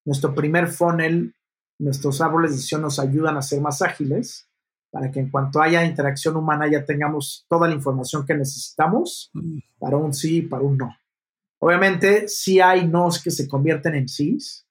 Nuestro 0.05 0.33
primer 0.33 0.67
funnel, 0.67 1.35
nuestros 1.79 2.21
árboles 2.21 2.51
de 2.51 2.57
decisión 2.57 2.81
nos 2.81 2.99
ayudan 2.99 3.37
a 3.37 3.41
ser 3.41 3.61
más 3.61 3.81
ágiles 3.81 4.49
para 4.91 5.11
que 5.11 5.19
en 5.19 5.29
cuanto 5.29 5.61
haya 5.61 5.85
interacción 5.85 6.35
humana 6.35 6.67
ya 6.67 6.83
tengamos 6.83 7.45
toda 7.47 7.67
la 7.67 7.75
información 7.75 8.25
que 8.25 8.35
necesitamos 8.35 9.29
mm. 9.33 9.59
para 9.77 9.97
un 9.97 10.13
sí 10.13 10.37
y 10.37 10.41
para 10.41 10.63
un 10.63 10.77
no. 10.77 10.95
Obviamente, 11.59 12.27
sí 12.27 12.59
hay 12.59 12.87
nos 12.87 13.21
que 13.21 13.31
se 13.31 13.47
convierten 13.47 13.95
en 13.95 14.07
sís 14.07 14.65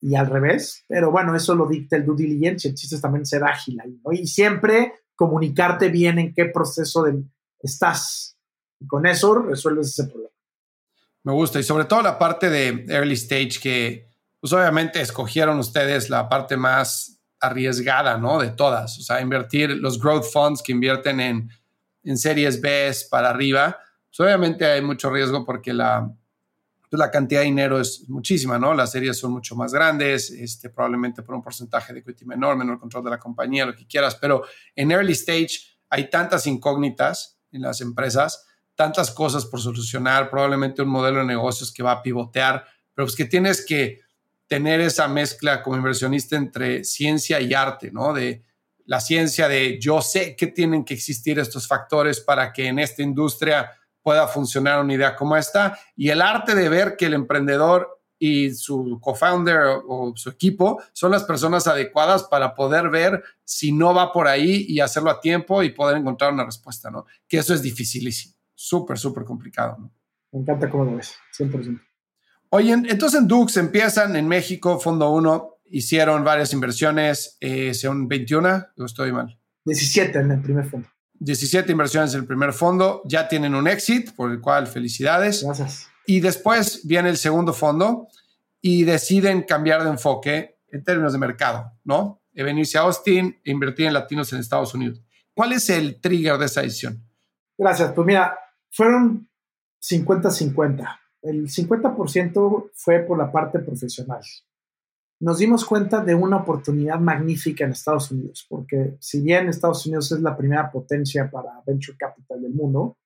y 0.00 0.16
al 0.16 0.26
revés, 0.26 0.84
pero 0.88 1.12
bueno, 1.12 1.36
eso 1.36 1.54
lo 1.54 1.68
dicta 1.68 1.96
el 1.96 2.04
due 2.04 2.16
diligence. 2.16 2.68
El 2.68 2.74
chiste 2.74 2.96
es 2.96 3.02
también 3.02 3.24
ser 3.24 3.44
ágil 3.44 3.78
ahí, 3.80 4.00
¿no? 4.04 4.12
Y 4.12 4.26
siempre 4.26 4.94
comunicarte 5.16 5.88
bien 5.88 6.18
en 6.18 6.34
qué 6.34 6.46
proceso 6.46 7.02
de, 7.04 7.22
estás. 7.60 8.36
Y 8.80 8.86
con 8.86 9.06
eso 9.06 9.34
resuelves 9.36 9.88
ese 9.88 10.04
problema. 10.04 10.32
Me 11.24 11.32
gusta. 11.32 11.60
Y 11.60 11.62
sobre 11.62 11.84
todo 11.84 12.02
la 12.02 12.18
parte 12.18 12.50
de 12.50 12.86
early 12.88 13.14
stage 13.14 13.60
que, 13.60 14.08
pues 14.40 14.52
obviamente 14.52 15.00
escogieron 15.00 15.58
ustedes 15.58 16.10
la 16.10 16.28
parte 16.28 16.56
más 16.56 17.20
arriesgada, 17.40 18.18
¿no? 18.18 18.40
De 18.40 18.50
todas. 18.50 18.98
O 18.98 19.02
sea, 19.02 19.20
invertir 19.20 19.70
los 19.70 20.00
growth 20.00 20.24
funds 20.24 20.62
que 20.62 20.72
invierten 20.72 21.20
en, 21.20 21.50
en 22.04 22.18
series 22.18 22.60
B 22.60 22.92
para 23.10 23.30
arriba. 23.30 23.78
Pues 24.08 24.20
obviamente 24.20 24.64
hay 24.64 24.82
mucho 24.82 25.10
riesgo 25.10 25.44
porque 25.44 25.72
la, 25.72 26.12
pues 26.92 26.98
la 26.98 27.10
cantidad 27.10 27.40
de 27.40 27.46
dinero 27.46 27.80
es 27.80 28.06
muchísima, 28.10 28.58
¿no? 28.58 28.74
Las 28.74 28.92
series 28.92 29.16
son 29.16 29.32
mucho 29.32 29.56
más 29.56 29.72
grandes, 29.72 30.30
este, 30.30 30.68
probablemente 30.68 31.22
por 31.22 31.34
un 31.34 31.42
porcentaje 31.42 31.90
de 31.94 32.00
equity 32.00 32.26
menor, 32.26 32.54
menor 32.54 32.78
control 32.78 33.04
de 33.04 33.08
la 33.08 33.18
compañía, 33.18 33.64
lo 33.64 33.74
que 33.74 33.86
quieras, 33.86 34.14
pero 34.16 34.44
en 34.76 34.92
early 34.92 35.12
stage 35.12 35.78
hay 35.88 36.10
tantas 36.10 36.46
incógnitas 36.46 37.38
en 37.50 37.62
las 37.62 37.80
empresas, 37.80 38.44
tantas 38.74 39.10
cosas 39.10 39.46
por 39.46 39.58
solucionar, 39.58 40.28
probablemente 40.28 40.82
un 40.82 40.90
modelo 40.90 41.20
de 41.20 41.24
negocios 41.24 41.72
que 41.72 41.82
va 41.82 41.92
a 41.92 42.02
pivotear, 42.02 42.62
pero 42.92 43.06
pues 43.06 43.16
que 43.16 43.24
tienes 43.24 43.64
que 43.64 44.00
tener 44.46 44.82
esa 44.82 45.08
mezcla 45.08 45.62
como 45.62 45.78
inversionista 45.78 46.36
entre 46.36 46.84
ciencia 46.84 47.40
y 47.40 47.54
arte, 47.54 47.90
¿no? 47.90 48.12
De 48.12 48.44
la 48.84 49.00
ciencia 49.00 49.48
de 49.48 49.80
yo 49.80 50.02
sé 50.02 50.36
que 50.36 50.48
tienen 50.48 50.84
que 50.84 50.92
existir 50.92 51.38
estos 51.38 51.66
factores 51.66 52.20
para 52.20 52.52
que 52.52 52.66
en 52.66 52.78
esta 52.78 53.00
industria 53.00 53.70
pueda 54.02 54.26
funcionar 54.28 54.80
una 54.80 54.94
idea 54.94 55.16
como 55.16 55.36
esta 55.36 55.78
y 55.96 56.10
el 56.10 56.20
arte 56.20 56.54
de 56.54 56.68
ver 56.68 56.96
que 56.96 57.06
el 57.06 57.14
emprendedor 57.14 58.02
y 58.18 58.54
su 58.54 59.00
co-founder 59.00 59.80
o, 59.88 60.12
su 60.14 60.30
equipo 60.30 60.80
son 60.92 61.10
las 61.10 61.24
personas 61.24 61.66
adecuadas 61.66 62.22
para 62.22 62.54
poder 62.54 62.88
ver 62.88 63.20
si 63.44 63.72
no 63.72 63.92
va 63.92 64.12
por 64.12 64.28
ahí 64.28 64.64
y 64.68 64.78
hacerlo 64.78 65.10
a 65.10 65.20
tiempo 65.20 65.62
y 65.64 65.70
poder 65.70 65.96
encontrar 65.96 66.32
una 66.32 66.44
respuesta, 66.44 66.88
¿no? 66.88 67.04
Que 67.26 67.38
eso 67.38 67.52
es 67.52 67.62
dificilísimo, 67.62 68.36
súper, 68.54 68.96
súper 68.96 69.24
complicado, 69.24 69.76
¿no? 69.80 69.92
Me 70.30 70.38
encanta 70.38 70.70
cómo 70.70 70.84
lo 70.84 70.96
ves, 70.96 71.16
100%. 71.36 71.80
Oye, 72.50 72.72
entonces 72.72 73.20
en 73.20 73.26
Dux 73.26 73.56
empiezan 73.56 74.14
en 74.14 74.28
México, 74.28 74.78
Fondo 74.78 75.10
1, 75.10 75.58
hicieron 75.70 76.22
varias 76.22 76.52
inversiones, 76.52 77.38
eh, 77.40 77.74
son 77.74 78.06
21, 78.06 78.66
o 78.76 78.84
estoy 78.84 79.10
mal. 79.10 79.36
17 79.64 80.18
en 80.18 80.30
el 80.30 80.42
primer 80.42 80.66
fondo. 80.66 80.88
17 81.24 81.70
inversiones 81.70 82.14
en 82.14 82.20
el 82.20 82.26
primer 82.26 82.52
fondo, 82.52 83.00
ya 83.04 83.28
tienen 83.28 83.54
un 83.54 83.68
exit, 83.68 84.12
por 84.16 84.32
el 84.32 84.40
cual 84.40 84.66
felicidades. 84.66 85.44
Gracias. 85.44 85.88
Y 86.04 86.18
después 86.18 86.80
viene 86.84 87.10
el 87.10 87.16
segundo 87.16 87.52
fondo 87.52 88.08
y 88.60 88.82
deciden 88.82 89.42
cambiar 89.42 89.84
de 89.84 89.90
enfoque 89.90 90.58
en 90.68 90.82
términos 90.82 91.12
de 91.12 91.20
mercado, 91.20 91.72
¿no? 91.84 92.22
Venirse 92.32 92.76
a 92.76 92.82
Austin 92.82 93.40
e 93.44 93.50
invertir 93.52 93.86
en 93.86 93.92
latinos 93.92 94.32
en 94.32 94.40
Estados 94.40 94.74
Unidos. 94.74 95.00
¿Cuál 95.32 95.52
es 95.52 95.70
el 95.70 96.00
trigger 96.00 96.38
de 96.38 96.46
esa 96.46 96.62
decisión? 96.62 97.00
Gracias. 97.56 97.92
Pues 97.92 98.06
mira, 98.06 98.36
fueron 98.70 99.28
50-50. 99.80 100.98
El 101.22 101.46
50% 101.46 102.70
fue 102.74 102.98
por 103.00 103.16
la 103.16 103.30
parte 103.30 103.60
profesional 103.60 104.22
nos 105.22 105.38
dimos 105.38 105.64
cuenta 105.64 106.02
de 106.02 106.16
una 106.16 106.38
oportunidad 106.38 106.98
magnífica 106.98 107.64
en 107.64 107.70
Estados 107.70 108.10
Unidos, 108.10 108.44
porque 108.48 108.96
si 108.98 109.20
bien 109.20 109.48
Estados 109.48 109.86
Unidos 109.86 110.10
es 110.10 110.20
la 110.20 110.36
primera 110.36 110.68
potencia 110.68 111.30
para 111.30 111.62
venture 111.64 111.96
capital 111.96 112.42
del 112.42 112.52
mundo, 112.52 112.98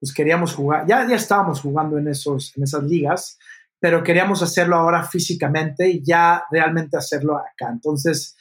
pues 0.00 0.14
queríamos 0.14 0.54
jugar, 0.54 0.86
ya, 0.86 1.06
ya 1.06 1.16
estábamos 1.16 1.60
jugando 1.60 1.98
en, 1.98 2.08
esos, 2.08 2.56
en 2.56 2.62
esas 2.62 2.82
ligas, 2.84 3.38
pero 3.78 4.02
queríamos 4.02 4.42
hacerlo 4.42 4.76
ahora 4.76 5.02
físicamente 5.02 5.86
y 5.90 6.02
ya 6.02 6.44
realmente 6.50 6.96
hacerlo 6.96 7.36
acá. 7.36 7.70
Entonces, 7.70 8.36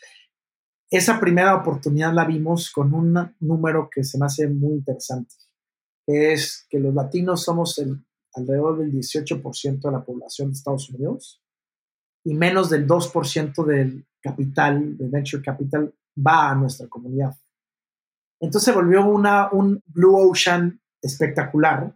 esa 0.89 1.19
primera 1.19 1.55
oportunidad 1.55 2.13
la 2.13 2.23
vimos 2.23 2.71
con 2.71 2.93
un 2.93 3.36
número 3.41 3.89
que 3.93 4.05
se 4.05 4.17
me 4.17 4.27
hace 4.27 4.47
muy 4.47 4.75
interesante, 4.75 5.36
que 6.08 6.32
es 6.32 6.65
que 6.69 6.79
los 6.79 6.93
latinos 6.93 7.43
somos 7.43 7.79
el, 7.79 8.01
alrededor 8.34 8.79
del 8.79 8.93
18% 8.93 9.82
de 9.82 9.91
la 9.91 10.05
población 10.05 10.47
de 10.47 10.53
Estados 10.53 10.89
Unidos 10.89 11.41
y 12.23 12.34
menos 12.34 12.69
del 12.69 12.88
2% 12.88 13.65
del 13.65 14.05
capital, 14.21 14.97
de 14.97 15.08
venture 15.08 15.43
capital, 15.43 15.93
va 16.17 16.51
a 16.51 16.55
nuestra 16.55 16.88
comunidad. 16.88 17.36
Entonces 18.41 18.65
se 18.65 18.77
volvió 18.77 19.05
un 19.05 19.84
Blue 19.86 20.29
Ocean 20.29 20.79
espectacular 21.01 21.95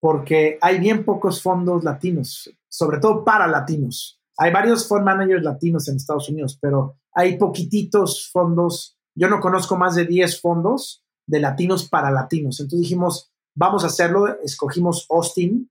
porque 0.00 0.58
hay 0.60 0.78
bien 0.78 1.04
pocos 1.04 1.42
fondos 1.42 1.82
latinos, 1.82 2.50
sobre 2.68 2.98
todo 2.98 3.24
para 3.24 3.46
latinos. 3.46 4.20
Hay 4.38 4.52
varios 4.52 4.86
fund 4.86 5.04
managers 5.04 5.42
latinos 5.42 5.88
en 5.88 5.96
Estados 5.96 6.28
Unidos, 6.28 6.58
pero 6.60 6.98
hay 7.12 7.38
poquititos 7.38 8.30
fondos. 8.30 8.98
Yo 9.14 9.28
no 9.28 9.40
conozco 9.40 9.76
más 9.76 9.94
de 9.94 10.04
10 10.04 10.40
fondos 10.40 11.04
de 11.26 11.40
latinos 11.40 11.88
para 11.88 12.10
latinos. 12.10 12.60
Entonces 12.60 12.80
dijimos, 12.80 13.32
vamos 13.56 13.82
a 13.82 13.86
hacerlo. 13.86 14.40
Escogimos 14.42 15.06
Austin, 15.10 15.70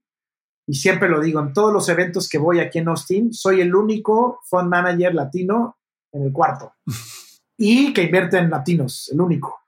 y 0.67 0.73
siempre 0.73 1.09
lo 1.09 1.21
digo, 1.21 1.39
en 1.39 1.53
todos 1.53 1.71
los 1.71 1.87
eventos 1.89 2.27
que 2.27 2.37
voy 2.37 2.59
aquí 2.59 2.79
en 2.79 2.87
Austin, 2.87 3.33
soy 3.33 3.61
el 3.61 3.75
único 3.75 4.39
fund 4.45 4.69
manager 4.69 5.13
latino 5.13 5.77
en 6.11 6.23
el 6.23 6.31
cuarto. 6.31 6.73
y 7.57 7.93
que 7.93 8.03
invierte 8.03 8.37
en 8.37 8.49
latinos, 8.49 9.09
el 9.11 9.21
único. 9.21 9.59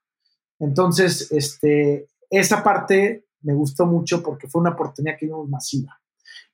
Entonces, 0.59 1.31
este, 1.31 2.07
esa 2.29 2.63
parte 2.63 3.25
me 3.41 3.53
gustó 3.53 3.85
mucho 3.85 4.23
porque 4.23 4.47
fue 4.47 4.61
una 4.61 4.71
oportunidad 4.71 5.17
que 5.17 5.27
vimos 5.27 5.47
masiva. 5.47 5.99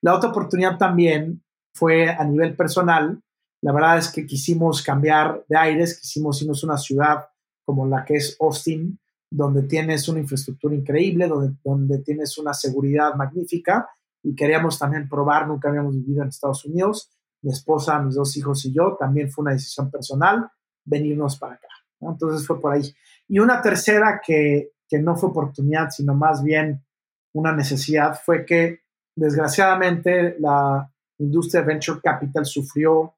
La 0.01 0.13
otra 0.13 0.29
oportunidad 0.29 0.77
también 0.77 1.41
fue 1.73 2.09
a 2.09 2.23
nivel 2.25 2.55
personal. 2.55 3.21
La 3.61 3.71
verdad 3.71 3.97
es 3.97 4.09
que 4.09 4.25
quisimos 4.25 4.83
cambiar 4.83 5.45
de 5.47 5.57
aires, 5.57 5.99
quisimos 5.99 6.41
irnos 6.41 6.61
a 6.63 6.67
una 6.67 6.77
ciudad 6.77 7.25
como 7.65 7.87
la 7.87 8.03
que 8.03 8.15
es 8.15 8.35
Austin, 8.41 8.99
donde 9.31 9.63
tienes 9.63 10.09
una 10.09 10.19
infraestructura 10.19 10.75
increíble, 10.75 11.27
donde, 11.27 11.55
donde 11.63 11.99
tienes 11.99 12.37
una 12.37 12.53
seguridad 12.53 13.15
magnífica 13.15 13.87
y 14.23 14.35
queríamos 14.35 14.79
también 14.79 15.07
probar, 15.09 15.47
nunca 15.47 15.69
habíamos 15.69 15.95
vivido 15.95 16.23
en 16.23 16.29
Estados 16.29 16.65
Unidos, 16.65 17.11
mi 17.41 17.51
esposa, 17.51 17.99
mis 17.99 18.15
dos 18.15 18.35
hijos 18.37 18.65
y 18.65 18.73
yo, 18.73 18.95
también 18.97 19.29
fue 19.29 19.43
una 19.43 19.51
decisión 19.51 19.91
personal 19.91 20.49
venirnos 20.85 21.37
para 21.37 21.55
acá. 21.55 21.67
Entonces 21.99 22.47
fue 22.47 22.59
por 22.59 22.73
ahí. 22.73 22.81
Y 23.27 23.39
una 23.39 23.61
tercera 23.61 24.21
que, 24.25 24.71
que 24.87 24.99
no 24.99 25.15
fue 25.15 25.29
oportunidad, 25.29 25.89
sino 25.89 26.13
más 26.13 26.43
bien 26.43 26.83
una 27.33 27.53
necesidad, 27.53 28.19
fue 28.23 28.45
que 28.45 28.81
desgraciadamente 29.15 30.35
la 30.39 30.89
industria 31.17 31.61
de 31.61 31.67
venture 31.67 31.99
capital 32.01 32.45
sufrió 32.45 33.15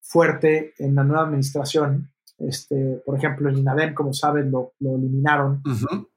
fuerte 0.00 0.74
en 0.78 0.94
la 0.94 1.04
nueva 1.04 1.24
administración. 1.24 2.10
Este, 2.38 3.02
por 3.04 3.16
ejemplo, 3.16 3.48
el 3.48 3.58
INADEM, 3.58 3.94
como 3.94 4.12
saben, 4.12 4.50
lo, 4.50 4.72
lo 4.80 4.96
eliminaron. 4.96 5.62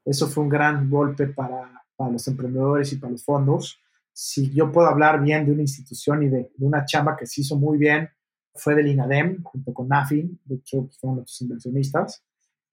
Eso 0.04 0.26
fue 0.26 0.44
un 0.44 0.48
gran 0.48 0.88
golpe 0.88 1.26
para, 1.26 1.84
para, 1.96 2.10
los 2.10 2.26
emprendedores 2.28 2.92
y 2.92 2.96
para 2.96 3.12
los 3.12 3.24
fondos. 3.24 3.78
Si 4.14 4.50
yo 4.50 4.72
puedo 4.72 4.88
hablar 4.88 5.20
bien 5.20 5.44
de 5.44 5.52
una 5.52 5.62
institución 5.62 6.22
y 6.22 6.28
de, 6.28 6.50
de 6.56 6.66
una 6.66 6.86
chamba 6.86 7.16
que 7.16 7.26
se 7.26 7.42
hizo 7.42 7.56
muy 7.56 7.76
bien, 7.76 8.08
fue 8.54 8.74
del 8.74 8.86
INADEM, 8.86 9.42
junto 9.42 9.74
con 9.74 9.88
NAFIN, 9.88 10.40
de 10.44 10.54
hecho, 10.56 10.88
fueron 11.00 11.20
los 11.20 11.42
inversionistas. 11.42 12.22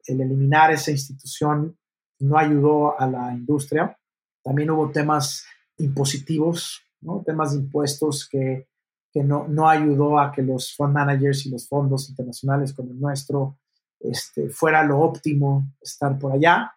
El 0.05 0.21
eliminar 0.21 0.71
esa 0.71 0.91
institución 0.91 1.77
no 2.19 2.37
ayudó 2.37 2.99
a 2.99 3.07
la 3.07 3.33
industria. 3.33 3.97
También 4.43 4.69
hubo 4.69 4.91
temas 4.91 5.43
impositivos, 5.77 6.81
¿no? 7.01 7.23
temas 7.25 7.53
de 7.53 7.59
impuestos 7.59 8.27
que, 8.29 8.67
que 9.11 9.23
no, 9.23 9.47
no, 9.47 9.67
ayudó 9.67 10.19
a 10.19 10.31
que 10.31 10.43
los 10.43 10.75
fund 10.75 10.93
managers 10.93 11.45
y 11.45 11.49
los 11.49 11.67
fondos 11.67 12.09
internacionales 12.09 12.73
como 12.73 12.91
el 12.91 12.99
nuestro 12.99 13.57
este, 13.99 14.49
fuera 14.49 14.83
lo 14.83 14.99
óptimo 14.99 15.73
estar 15.81 16.17
por 16.17 16.31
allá. 16.31 16.73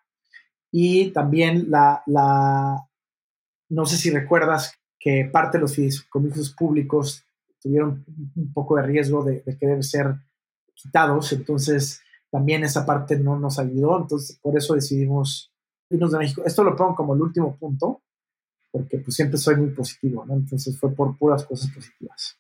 Y 0.70 1.10
también 1.10 1.70
la, 1.70 2.02
la, 2.06 2.88
no 3.68 3.86
sé 3.86 3.96
si 3.96 4.10
recuerdas 4.10 4.74
que 4.98 5.28
parte 5.30 5.58
de 5.58 5.62
los 5.62 5.74
fideicomisos 5.74 6.50
públicos 6.54 7.24
tuvieron 7.60 8.04
un 8.36 8.52
poco 8.52 8.76
de 8.76 8.82
riesgo 8.82 9.24
de, 9.24 9.42
querer 9.58 9.82
ser 9.82 10.14
quitados, 10.74 11.32
entonces 11.32 12.00
también 12.30 12.64
esa 12.64 12.84
parte 12.84 13.16
no 13.16 13.38
nos 13.38 13.58
ayudó, 13.58 13.98
entonces 14.00 14.38
por 14.42 14.56
eso 14.56 14.74
decidimos 14.74 15.52
irnos 15.90 16.12
de 16.12 16.18
México. 16.18 16.42
Esto 16.44 16.64
lo 16.64 16.76
pongo 16.76 16.94
como 16.94 17.14
el 17.14 17.22
último 17.22 17.56
punto, 17.56 18.02
porque 18.70 18.98
pues 18.98 19.14
siempre 19.14 19.38
soy 19.38 19.56
muy 19.56 19.70
positivo, 19.70 20.24
¿no? 20.26 20.34
Entonces 20.34 20.78
fue 20.78 20.92
por 20.94 21.16
puras 21.16 21.44
cosas 21.44 21.70
positivas. 21.70 22.36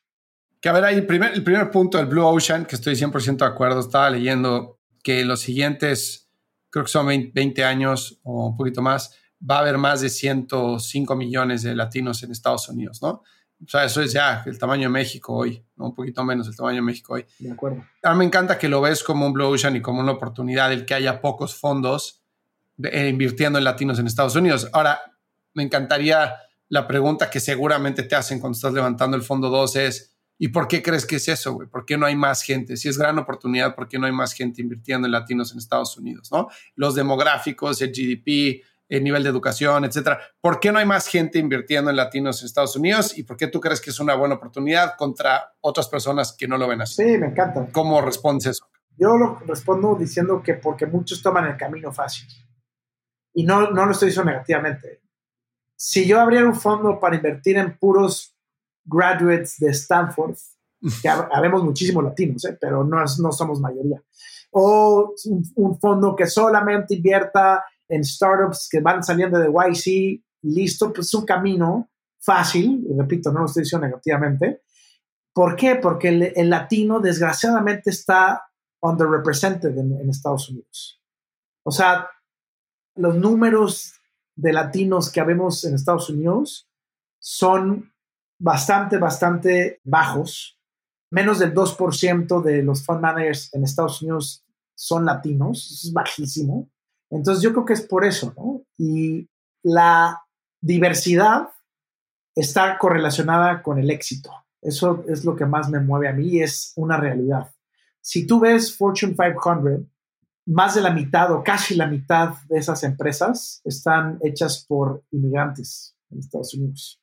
Que 0.60 0.68
a 0.68 0.72
ver, 0.72 0.84
ahí 0.84 0.96
el 0.96 1.06
primer, 1.06 1.32
el 1.34 1.44
primer 1.44 1.70
punto 1.70 1.98
del 1.98 2.06
Blue 2.06 2.24
Ocean, 2.24 2.64
que 2.64 2.74
estoy 2.74 2.94
100% 2.94 3.36
de 3.36 3.44
acuerdo, 3.44 3.80
estaba 3.80 4.10
leyendo 4.10 4.78
que 5.02 5.24
los 5.24 5.40
siguientes, 5.40 6.30
creo 6.70 6.84
que 6.84 6.90
son 6.90 7.06
20 7.06 7.64
años 7.64 8.18
o 8.24 8.48
un 8.48 8.56
poquito 8.56 8.82
más, 8.82 9.14
va 9.48 9.56
a 9.56 9.60
haber 9.60 9.78
más 9.78 10.00
de 10.00 10.08
105 10.08 11.16
millones 11.16 11.62
de 11.62 11.74
latinos 11.74 12.22
en 12.22 12.32
Estados 12.32 12.68
Unidos, 12.68 13.02
¿no? 13.02 13.22
O 13.64 13.68
sea, 13.68 13.84
eso 13.84 14.02
es 14.02 14.12
ya 14.12 14.42
el 14.46 14.58
tamaño 14.58 14.84
de 14.84 14.88
México 14.90 15.32
hoy, 15.32 15.64
¿no? 15.76 15.86
un 15.86 15.94
poquito 15.94 16.24
menos 16.24 16.48
el 16.48 16.56
tamaño 16.56 16.76
de 16.76 16.82
México 16.82 17.14
hoy. 17.14 17.24
De 17.38 17.52
acuerdo. 17.52 17.84
A 18.02 18.12
mí 18.12 18.18
me 18.18 18.24
encanta 18.24 18.58
que 18.58 18.68
lo 18.68 18.80
ves 18.80 19.02
como 19.02 19.26
un 19.26 19.32
Blue 19.32 19.46
Ocean 19.46 19.76
y 19.76 19.80
como 19.80 20.00
una 20.00 20.12
oportunidad 20.12 20.72
el 20.72 20.84
que 20.84 20.94
haya 20.94 21.20
pocos 21.20 21.54
fondos 21.54 22.22
eh, 22.82 23.08
invirtiendo 23.08 23.58
en 23.58 23.64
latinos 23.64 23.98
en 23.98 24.06
Estados 24.06 24.34
Unidos. 24.36 24.68
Ahora, 24.72 25.00
me 25.54 25.62
encantaría 25.62 26.34
la 26.68 26.86
pregunta 26.86 27.30
que 27.30 27.40
seguramente 27.40 28.02
te 28.02 28.16
hacen 28.16 28.40
cuando 28.40 28.56
estás 28.56 28.72
levantando 28.72 29.16
el 29.16 29.22
fondo 29.22 29.48
2 29.48 29.76
es, 29.76 30.16
¿y 30.38 30.48
por 30.48 30.66
qué 30.66 30.82
crees 30.82 31.06
que 31.06 31.16
es 31.16 31.28
eso, 31.28 31.52
güey? 31.52 31.68
¿Por 31.68 31.86
qué 31.86 31.96
no 31.96 32.06
hay 32.06 32.16
más 32.16 32.42
gente? 32.42 32.76
Si 32.76 32.88
es 32.88 32.98
gran 32.98 33.18
oportunidad, 33.18 33.74
¿por 33.74 33.88
qué 33.88 33.98
no 33.98 34.06
hay 34.06 34.12
más 34.12 34.32
gente 34.32 34.60
invirtiendo 34.60 35.06
en 35.06 35.12
latinos 35.12 35.52
en 35.52 35.58
Estados 35.58 35.96
Unidos, 35.96 36.30
no? 36.32 36.48
Los 36.74 36.96
demográficos, 36.96 37.80
el 37.80 37.90
GDP, 37.90 38.64
el 38.88 39.02
nivel 39.02 39.22
de 39.22 39.30
educación, 39.30 39.84
etcétera. 39.84 40.20
¿Por 40.40 40.60
qué 40.60 40.72
no 40.72 40.78
hay 40.78 40.86
más 40.86 41.06
gente 41.06 41.38
invirtiendo 41.38 41.90
en 41.90 41.96
latinos 41.96 42.40
en 42.40 42.46
Estados 42.46 42.76
Unidos 42.76 43.16
y 43.16 43.22
por 43.22 43.36
qué 43.36 43.46
tú 43.46 43.60
crees 43.60 43.80
que 43.80 43.90
es 43.90 44.00
una 44.00 44.14
buena 44.14 44.34
oportunidad 44.34 44.94
contra 44.96 45.54
otras 45.60 45.88
personas 45.88 46.34
que 46.36 46.46
no 46.46 46.58
lo 46.58 46.68
ven 46.68 46.82
así? 46.82 47.02
Sí, 47.02 47.18
me 47.18 47.28
encanta. 47.28 47.66
¿Cómo 47.72 48.00
respondes 48.00 48.46
eso? 48.46 48.66
Yo 48.96 49.16
lo 49.16 49.38
respondo 49.40 49.96
diciendo 49.96 50.42
que 50.42 50.54
porque 50.54 50.86
muchos 50.86 51.22
toman 51.22 51.46
el 51.46 51.56
camino 51.56 51.92
fácil. 51.92 52.28
Y 53.32 53.44
no, 53.44 53.70
no 53.70 53.86
lo 53.86 53.92
estoy 53.92 54.08
diciendo 54.08 54.30
negativamente. 54.30 55.00
Si 55.76 56.06
yo 56.06 56.20
abriera 56.20 56.46
un 56.46 56.54
fondo 56.54 57.00
para 57.00 57.16
invertir 57.16 57.56
en 57.56 57.76
puros 57.76 58.36
graduates 58.84 59.58
de 59.58 59.70
Stanford, 59.70 60.36
que 61.02 61.08
habemos 61.08 61.64
muchísimos 61.64 62.04
latinos, 62.04 62.44
¿eh? 62.44 62.56
pero 62.60 62.84
no, 62.84 62.98
no 62.98 63.32
somos 63.32 63.60
mayoría, 63.60 64.02
o 64.52 65.14
un, 65.24 65.42
un 65.56 65.80
fondo 65.80 66.14
que 66.14 66.26
solamente 66.26 66.94
invierta 66.94 67.64
en 67.88 68.04
startups 68.04 68.68
que 68.70 68.80
van 68.80 69.02
saliendo 69.02 69.38
de 69.38 69.48
YC 69.48 70.22
listo, 70.42 70.92
pues 70.92 71.08
es 71.08 71.14
un 71.14 71.24
camino 71.24 71.90
fácil, 72.20 72.86
repito, 72.96 73.32
no 73.32 73.40
lo 73.40 73.46
estoy 73.46 73.62
diciendo 73.62 73.86
negativamente. 73.86 74.62
¿Por 75.32 75.56
qué? 75.56 75.76
Porque 75.76 76.32
el, 76.36 76.50
latino 76.50 77.00
desgraciadamente 77.00 77.90
está 77.90 78.42
underrepresented 78.80 79.76
en, 79.76 80.00
en 80.00 80.10
Estados 80.10 80.48
Unidos. 80.48 81.02
O 81.64 81.70
sea, 81.70 82.08
los 82.94 83.16
números 83.16 83.94
de 84.36 84.52
latinos 84.52 85.10
que 85.10 85.22
vemos 85.22 85.64
en 85.64 85.74
Estados 85.74 86.08
Unidos 86.10 86.68
son 87.18 87.92
bastante, 88.38 88.98
bastante 88.98 89.80
bajos. 89.84 90.58
Menos 91.10 91.38
del 91.38 91.54
2% 91.54 92.42
de 92.42 92.62
los 92.62 92.84
fund 92.84 93.00
managers 93.00 93.52
en 93.54 93.64
Estados 93.64 94.02
Unidos 94.02 94.44
son 94.74 95.04
latinos. 95.04 95.84
Es 95.84 95.92
bajísimo. 95.92 96.70
Entonces 97.14 97.42
yo 97.42 97.52
creo 97.52 97.64
que 97.64 97.74
es 97.74 97.82
por 97.82 98.04
eso. 98.04 98.34
Y 98.76 99.28
la 99.62 100.20
diversidad 100.60 101.48
está 102.34 102.76
correlacionada 102.76 103.62
con 103.62 103.78
el 103.78 103.90
éxito. 103.90 104.30
Eso 104.60 105.04
es 105.08 105.24
lo 105.24 105.36
que 105.36 105.46
más 105.46 105.70
me 105.70 105.78
mueve 105.78 106.08
a 106.08 106.12
mí 106.12 106.26
y 106.26 106.42
es 106.42 106.72
una 106.76 106.96
realidad. 106.96 107.52
Si 108.00 108.26
tú 108.26 108.40
ves 108.40 108.76
Fortune 108.76 109.14
500, 109.14 109.86
más 110.46 110.74
de 110.74 110.80
la 110.80 110.90
mitad 110.90 111.30
o 111.30 111.42
casi 111.42 111.74
la 111.76 111.86
mitad 111.86 112.34
de 112.48 112.58
esas 112.58 112.82
empresas 112.82 113.60
están 113.64 114.18
hechas 114.22 114.64
por 114.66 115.04
inmigrantes 115.10 115.96
en 116.10 116.18
Estados 116.18 116.52
Unidos. 116.54 117.00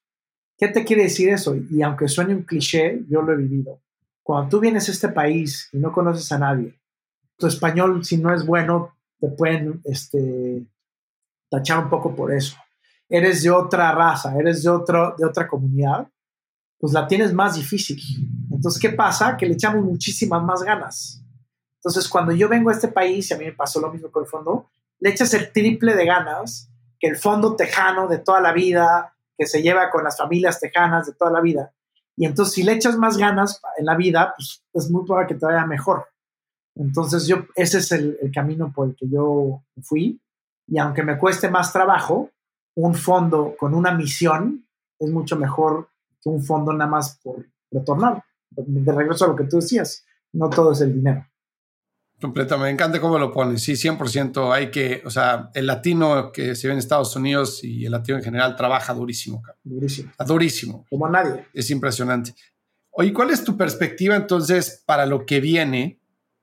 ¿Qué 0.57 0.67
te 0.67 0.83
quiere 0.83 1.03
decir 1.03 1.29
eso? 1.29 1.55
Y 1.55 1.81
aunque 1.81 2.07
suene 2.07 2.35
un 2.35 2.43
cliché, 2.43 3.01
yo 3.09 3.21
lo 3.21 3.33
he 3.33 3.37
vivido. 3.37 3.81
Cuando 4.21 4.49
tú 4.49 4.59
vienes 4.59 4.89
a 4.89 4.91
este 4.91 5.09
país 5.09 5.69
y 5.71 5.77
no 5.77 5.91
conoces 5.91 6.31
a 6.31 6.37
nadie, 6.37 6.79
tu 7.37 7.47
español, 7.47 8.05
si 8.05 8.17
no 8.17 8.33
es 8.33 8.45
bueno, 8.45 8.93
te 9.21 9.27
pueden 9.27 9.81
este, 9.85 10.65
tachar 11.49 11.83
un 11.83 11.89
poco 11.89 12.15
por 12.15 12.33
eso. 12.33 12.57
Eres 13.07 13.43
de 13.43 13.51
otra 13.51 13.91
raza, 13.91 14.35
eres 14.35 14.63
de, 14.63 14.69
otro, 14.69 15.15
de 15.17 15.25
otra 15.25 15.47
comunidad, 15.47 16.09
pues 16.79 16.91
la 16.91 17.07
tienes 17.07 17.31
más 17.31 17.55
difícil. 17.55 18.01
Entonces, 18.51 18.81
¿qué 18.81 18.89
pasa? 18.89 19.37
Que 19.37 19.45
le 19.45 19.53
echamos 19.53 19.85
muchísimas 19.85 20.41
más 20.43 20.63
ganas. 20.63 21.23
Entonces, 21.75 22.09
cuando 22.09 22.31
yo 22.31 22.49
vengo 22.49 22.71
a 22.71 22.73
este 22.73 22.87
país, 22.87 23.29
y 23.29 23.33
a 23.35 23.37
mí 23.37 23.45
me 23.45 23.53
pasó 23.53 23.79
lo 23.79 23.91
mismo 23.91 24.09
con 24.09 24.23
el 24.23 24.29
fondo, 24.29 24.71
le 24.99 25.11
echas 25.11 25.33
el 25.35 25.51
triple 25.51 25.95
de 25.95 26.05
ganas 26.05 26.69
que 26.99 27.07
el 27.07 27.17
fondo 27.17 27.55
tejano 27.55 28.07
de 28.07 28.19
toda 28.19 28.41
la 28.41 28.53
vida, 28.53 29.15
que 29.37 29.45
se 29.45 29.61
lleva 29.61 29.89
con 29.91 30.03
las 30.03 30.17
familias 30.17 30.59
tejanas 30.59 31.05
de 31.07 31.13
toda 31.13 31.31
la 31.31 31.41
vida. 31.41 31.73
Y 32.15 32.25
entonces, 32.25 32.55
si 32.55 32.63
le 32.63 32.73
echas 32.73 32.97
más 32.97 33.17
ganas 33.17 33.61
en 33.77 33.85
la 33.85 33.95
vida, 33.95 34.33
pues 34.35 34.63
es 34.73 34.89
muy 34.89 35.05
probable 35.05 35.27
que 35.27 35.39
te 35.39 35.45
vaya 35.45 35.65
mejor. 35.65 36.10
Entonces, 36.81 37.27
yo, 37.27 37.45
ese 37.55 37.77
es 37.77 37.91
el, 37.91 38.17
camino 38.33 38.71
por 38.73 38.89
el 38.89 38.95
que 38.95 39.07
yo 39.07 39.63
fui. 39.83 40.19
Y 40.67 40.79
aunque 40.79 41.03
me 41.03 41.17
cueste 41.17 41.49
más 41.49 41.71
trabajo, 41.71 42.31
un 42.75 42.95
fondo 42.95 43.55
con 43.57 43.75
una 43.75 43.93
misión 43.93 44.65
es 44.99 45.09
mucho 45.11 45.35
mejor 45.35 45.89
que 46.21 46.29
un 46.29 46.43
fondo 46.43 46.73
nada 46.73 46.89
más 46.89 47.19
por 47.23 47.45
retornar. 47.71 48.23
De 48.49 48.91
regreso 48.91 49.25
a 49.25 49.27
lo 49.29 49.35
que 49.35 49.45
tú 49.45 49.57
decías, 49.57 50.05
no 50.33 50.49
todo 50.49 50.71
es 50.71 50.81
el 50.81 50.93
dinero. 50.93 51.25
Completamente, 52.19 52.65
me 52.65 52.73
encanta 52.73 53.01
cómo 53.01 53.17
lo 53.17 53.31
pones. 53.31 53.63
Sí, 53.63 53.73
100%. 53.73 54.53
Hay 54.53 54.69
que, 54.69 55.01
o 55.05 55.09
sea, 55.09 55.49
el 55.53 55.67
latino 55.67 56.31
que 56.31 56.55
se 56.55 56.67
ve 56.67 56.73
en 56.73 56.79
Estados 56.79 57.15
Unidos 57.15 57.63
y 57.63 57.85
el 57.85 57.91
latino 57.91 58.17
en 58.17 58.23
general 58.23 58.55
trabaja 58.55 58.93
durísimo. 58.93 59.41
Durísimo. 59.63 60.11
Durísimo. 60.25 60.85
Como 60.89 61.09
nadie. 61.09 61.47
Es 61.53 61.69
impresionante. 61.71 62.35
Oye, 62.91 63.13
¿cuál 63.13 63.31
es 63.31 63.43
tu 63.43 63.55
perspectiva 63.57 64.15
entonces 64.15 64.83
para 64.85 65.05
lo 65.05 65.25
que 65.25 65.39
viene? 65.39 66.00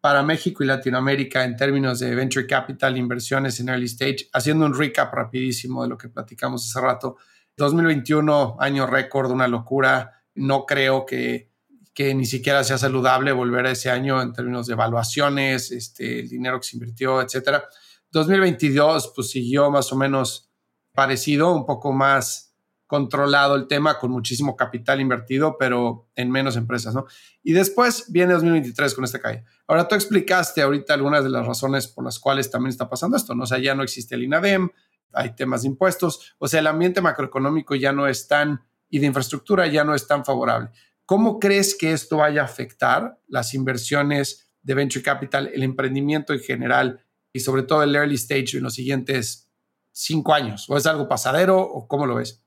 Para 0.09 0.23
México 0.23 0.65
y 0.65 0.67
Latinoamérica 0.67 1.45
en 1.45 1.55
términos 1.55 1.99
de 1.99 2.15
venture 2.15 2.47
capital, 2.47 2.97
inversiones 2.97 3.61
en 3.61 3.69
early 3.69 3.85
stage, 3.85 4.31
haciendo 4.33 4.65
un 4.65 4.73
recap 4.73 5.13
rapidísimo 5.13 5.83
de 5.83 5.91
lo 5.91 5.99
que 5.99 6.09
platicamos 6.09 6.65
hace 6.65 6.81
rato. 6.81 7.19
2021, 7.59 8.57
año 8.59 8.87
récord, 8.87 9.31
una 9.31 9.47
locura. 9.47 10.23
No 10.37 10.65
creo 10.65 11.05
que, 11.05 11.51
que 11.93 12.15
ni 12.15 12.25
siquiera 12.25 12.65
sea 12.65 12.79
saludable 12.79 13.33
volver 13.33 13.67
a 13.67 13.73
ese 13.73 13.91
año 13.91 14.23
en 14.23 14.33
términos 14.33 14.67
de 14.67 14.73
evaluaciones, 14.73 15.73
este, 15.73 16.21
el 16.21 16.29
dinero 16.31 16.59
que 16.59 16.69
se 16.69 16.77
invirtió, 16.77 17.21
etcétera. 17.21 17.65
2022 18.11 19.13
pues 19.15 19.29
siguió 19.29 19.71
más 19.71 19.93
o 19.93 19.97
menos 19.97 20.51
parecido, 20.95 21.53
un 21.53 21.67
poco 21.67 21.93
más 21.93 22.48
controlado 22.89 23.55
el 23.55 23.69
tema 23.69 23.99
con 23.99 24.11
muchísimo 24.11 24.57
capital 24.57 25.01
invertido, 25.01 25.57
pero 25.59 26.09
en 26.17 26.31
menos 26.31 26.57
empresas, 26.57 26.95
¿no? 26.95 27.05
Y 27.43 27.53
después 27.53 28.11
viene 28.11 28.33
2023 28.33 28.95
con 28.95 29.05
esta 29.05 29.21
calle. 29.21 29.45
Ahora 29.69 29.87
tú 29.87 29.95
explicaste 29.95 30.63
ahorita 30.63 30.95
algunas 30.95 31.23
de 31.23 31.31
las 31.31 31.47
razones 31.47 31.87
por 31.87 32.03
las 32.03 32.19
cuales 32.19 32.51
también 32.51 32.71
está 32.71 32.89
pasando 32.89 33.19
esto, 33.19 33.35
¿no? 33.35 33.45
O 33.45 33.47
sea, 33.47 33.59
ya 33.59 33.75
no 33.75 33.83
existe 33.83 34.15
el 34.15 34.25
INADEM, 34.25 34.71
hay 35.13 35.37
temas 35.37 35.63
de 35.63 35.69
impuestos, 35.69 36.35
o 36.39 36.49
sea, 36.49 36.61
el 36.61 36.67
ambiente 36.67 37.03
macroeconómico 37.03 37.75
ya 37.75 37.93
no 37.93 38.09
es 38.09 38.27
tan, 38.27 38.63
y 38.89 38.99
de 39.01 39.07
infraestructura 39.07 39.67
ya 39.67 39.85
no 39.85 39.95
es 39.95 40.07
tan 40.07 40.25
favorable. 40.25 40.71
¿Cómo 41.05 41.39
crees 41.39 41.77
que 41.77 41.93
esto 41.93 42.19
vaya 42.19 42.41
a 42.41 42.47
afectar 42.47 43.21
las 43.27 43.53
inversiones 43.53 44.51
de 44.63 44.75
venture 44.75 45.03
capital, 45.03 45.51
el 45.53 45.63
emprendimiento 45.63 46.33
en 46.33 46.41
general 46.41 47.05
y 47.35 47.41
sobre 47.41 47.65
todo 47.65 47.83
el 47.83 47.95
early 47.95 48.15
stage 48.15 48.57
en 48.57 48.63
los 48.63 48.75
siguientes 48.75 49.51
cinco 49.93 50.33
años? 50.33 50.71
¿O 50.71 50.77
es 50.79 50.87
algo 50.87 51.07
pasadero 51.07 51.61
o 51.61 51.87
cómo 51.87 52.07
lo 52.07 52.15
ves? 52.15 52.43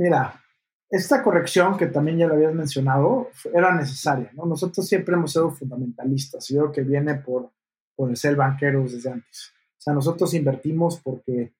Mira, 0.00 0.42
esta 0.88 1.22
corrección 1.22 1.76
que 1.76 1.86
también 1.86 2.16
ya 2.16 2.26
lo 2.26 2.32
habías 2.32 2.54
mencionado 2.54 3.28
era 3.52 3.74
necesaria, 3.74 4.30
¿no? 4.32 4.46
Nosotros 4.46 4.88
siempre 4.88 5.14
hemos 5.14 5.32
sido 5.32 5.50
fundamentalistas, 5.50 6.48
yo 6.48 6.60
creo 6.60 6.72
que 6.72 6.80
viene 6.80 7.16
por, 7.16 7.50
por 7.94 8.16
ser 8.16 8.34
banqueros 8.34 8.92
desde 8.92 9.10
antes. 9.10 9.52
O 9.76 9.80
sea, 9.82 9.92
nosotros 9.92 10.32
invertimos 10.32 10.98
porque, 11.02 11.52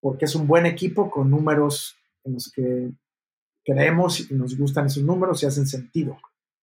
porque 0.00 0.24
es 0.24 0.34
un 0.34 0.46
buen 0.46 0.64
equipo 0.64 1.10
con 1.10 1.28
números 1.28 1.94
en 2.24 2.32
los 2.32 2.50
que 2.50 2.90
creemos 3.62 4.30
y 4.30 4.34
nos 4.34 4.56
gustan 4.56 4.86
esos 4.86 5.02
números 5.02 5.42
y 5.42 5.46
hacen 5.46 5.66
sentido. 5.66 6.16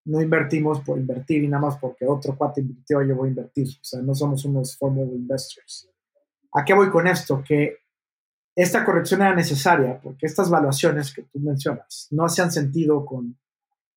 No 0.06 0.24
invertimos 0.24 0.82
por 0.82 0.98
invertir 0.98 1.44
y 1.44 1.48
nada 1.48 1.68
más 1.68 1.78
porque 1.78 2.08
otro 2.08 2.36
cuate 2.36 2.62
invirtió, 2.62 3.04
yo 3.04 3.16
voy 3.16 3.28
a 3.28 3.30
invertir. 3.30 3.68
O 3.68 3.84
sea, 3.84 4.02
no 4.02 4.16
somos 4.16 4.44
unos 4.46 4.76
formal 4.76 5.06
investors. 5.14 5.88
¿A 6.52 6.66
qué 6.66 6.74
voy 6.74 6.90
con 6.90 7.06
esto? 7.06 7.44
Que 7.48 7.85
esta 8.56 8.86
corrección 8.86 9.22
era 9.22 9.36
necesaria 9.36 10.00
porque 10.02 10.26
estas 10.26 10.50
valuaciones 10.50 11.14
que 11.14 11.24
tú 11.24 11.40
mencionas 11.40 12.08
no 12.12 12.26
hacían 12.26 12.52
sentido 12.52 13.06
con, 13.06 13.38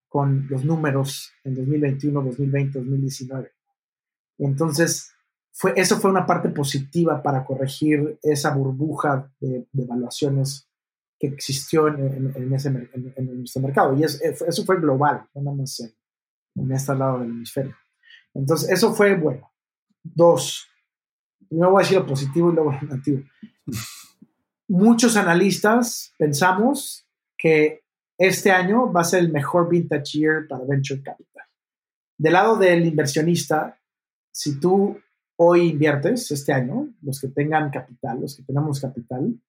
con 0.09 0.49
los 0.51 0.65
números 0.65 1.33
en 1.45 1.55
2021, 1.55 2.23
2020, 2.23 2.79
2019. 2.81 3.53
Entonces, 4.39 5.13
fue, 5.53 5.75
eso 5.77 5.99
fue 6.01 6.11
una 6.11 6.27
parte 6.27 6.49
positiva 6.49 7.23
para 7.23 7.45
corregir 7.45 8.19
esa 8.23 8.53
burbuja 8.53 9.31
de, 9.39 9.69
de 9.73 9.83
evaluaciones 9.85 10.69
que 11.21 11.29
existió 11.29 11.89
en, 11.89 12.33
en, 12.35 12.53
ese, 12.53 12.69
en, 12.69 13.39
nuestro 13.39 13.63
mercado. 13.63 13.97
Y 13.97 14.03
eso 14.05 14.65
fue 14.65 14.81
global, 14.81 15.25
no 15.35 15.43
nada 15.43 15.57
más 15.57 15.81
en, 15.81 15.95
en 16.57 16.73
este 16.73 16.95
lado 16.95 17.21
del 17.21 17.31
hemisferio. 17.31 17.77
Entonces, 18.35 18.71
eso 18.71 18.93
fue 18.93 19.17
bueno. 19.17 19.53
Dos, 20.03 20.69
primero 21.49 21.73
voy 21.73 21.81
a 21.81 21.85
decir 21.85 21.99
lo 21.99 22.07
positivo 22.07 22.51
y 22.51 22.55
luego 22.55 22.73
lo 22.73 22.81
negativo 22.81 23.23
muchos 24.69 25.17
analistas 25.17 26.13
pensamos 26.19 27.07
que 27.37 27.83
este 28.19 28.51
año 28.51 28.93
va 28.93 29.03
a 29.03 29.05
ser 29.05 29.21
el 29.21 29.33
mejor 29.33 29.69
vintage 29.69 30.19
year 30.19 30.47
para 30.49 30.65
venture 30.65 31.03
capital. 31.03 31.45
Del 32.19 32.33
lado 32.33 32.57
del 32.57 32.85
inversionista, 32.85 33.81
si 34.33 34.59
tú 34.59 34.99
hoy 35.37 35.71
inviertes 35.71 36.31
este 36.31 36.53
año, 36.53 36.89
los 37.03 37.21
que 37.21 37.29
tengan 37.29 37.71
capital, 37.71 38.21
los 38.21 38.37
que 38.37 38.43
tenemos 38.43 38.81
capital, 38.81 39.41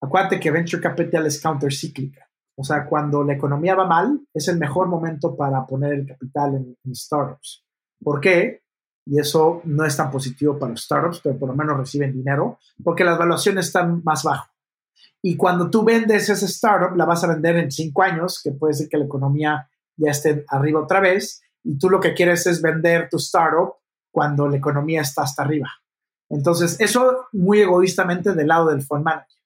acuérdate 0.00 0.40
que 0.40 0.50
venture 0.50 0.82
capital 0.82 1.26
es 1.26 1.40
countercíclica. 1.40 2.26
O 2.56 2.64
sea, 2.64 2.86
cuando 2.86 3.22
la 3.22 3.34
economía 3.34 3.74
va 3.74 3.86
mal, 3.86 4.20
es 4.34 4.48
el 4.48 4.58
mejor 4.58 4.88
momento 4.88 5.36
para 5.36 5.66
poner 5.66 5.92
el 5.92 6.06
capital 6.06 6.56
en, 6.56 6.76
en 6.84 6.94
startups. 6.94 7.64
¿Por 8.02 8.20
qué? 8.20 8.62
Y 9.10 9.18
eso 9.18 9.60
no 9.64 9.84
es 9.84 9.96
tan 9.96 10.08
positivo 10.08 10.56
para 10.56 10.70
los 10.70 10.84
startups, 10.84 11.20
pero 11.20 11.36
por 11.36 11.48
lo 11.48 11.56
menos 11.56 11.76
reciben 11.76 12.12
dinero 12.12 12.60
porque 12.84 13.02
las 13.02 13.18
valuaciones 13.18 13.66
están 13.66 14.02
más 14.04 14.22
bajas. 14.22 14.48
Y 15.20 15.36
cuando 15.36 15.68
tú 15.68 15.82
vendes 15.82 16.28
esa 16.28 16.46
startup, 16.46 16.96
la 16.96 17.06
vas 17.06 17.24
a 17.24 17.26
vender 17.26 17.56
en 17.56 17.72
cinco 17.72 18.04
años, 18.04 18.40
que 18.40 18.52
puede 18.52 18.72
ser 18.72 18.88
que 18.88 18.98
la 18.98 19.06
economía 19.06 19.68
ya 19.96 20.12
esté 20.12 20.44
arriba 20.46 20.80
otra 20.80 21.00
vez, 21.00 21.42
y 21.64 21.76
tú 21.76 21.90
lo 21.90 21.98
que 21.98 22.14
quieres 22.14 22.46
es 22.46 22.62
vender 22.62 23.08
tu 23.10 23.16
startup 23.16 23.74
cuando 24.12 24.48
la 24.48 24.58
economía 24.58 25.00
está 25.00 25.22
hasta 25.22 25.42
arriba. 25.42 25.68
Entonces, 26.28 26.78
eso 26.78 27.26
muy 27.32 27.58
egoístamente 27.58 28.32
del 28.34 28.46
lado 28.46 28.68
del 28.68 28.82
fund 28.82 29.02
manager. 29.02 29.40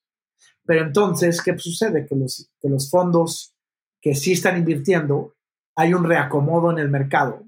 Pero 0.67 0.85
entonces, 0.85 1.41
¿qué 1.41 1.57
sucede? 1.59 2.05
Que 2.07 2.15
los, 2.15 2.51
que 2.61 2.69
los 2.69 2.91
fondos 2.91 3.55
que 4.03 4.15
sí 4.15 4.33
están 4.33 4.59
invirtiendo, 4.59 5.35
hay 5.75 5.95
un 5.95 6.05
reacomodo 6.05 6.71
en 6.71 6.79
el 6.79 6.91
mercado 6.91 7.45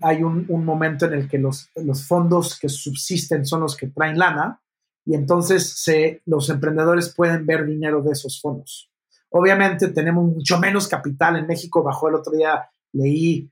hay 0.00 0.22
un, 0.22 0.46
momento 0.64 1.06
en 1.06 1.14
el 1.14 1.28
que 1.28 1.38
los, 1.38 1.70
los, 1.74 2.06
fondos 2.06 2.58
que 2.58 2.68
subsisten 2.68 3.44
son 3.44 3.62
los 3.62 3.76
que 3.76 3.88
traen 3.88 4.18
lana 4.18 4.60
y 5.04 5.14
entonces 5.14 5.74
se, 5.82 6.22
los 6.26 6.50
emprendedores 6.50 7.14
pueden 7.14 7.46
ver 7.46 7.66
dinero 7.66 8.02
de 8.02 8.12
esos 8.12 8.40
fondos. 8.40 8.90
Obviamente 9.30 9.88
tenemos 9.88 10.24
mucho 10.24 10.58
menos 10.58 10.88
capital 10.88 11.36
en 11.36 11.46
México, 11.46 11.82
bajó 11.82 12.08
el 12.08 12.14
otro 12.14 12.32
día, 12.32 12.68
leí 12.92 13.50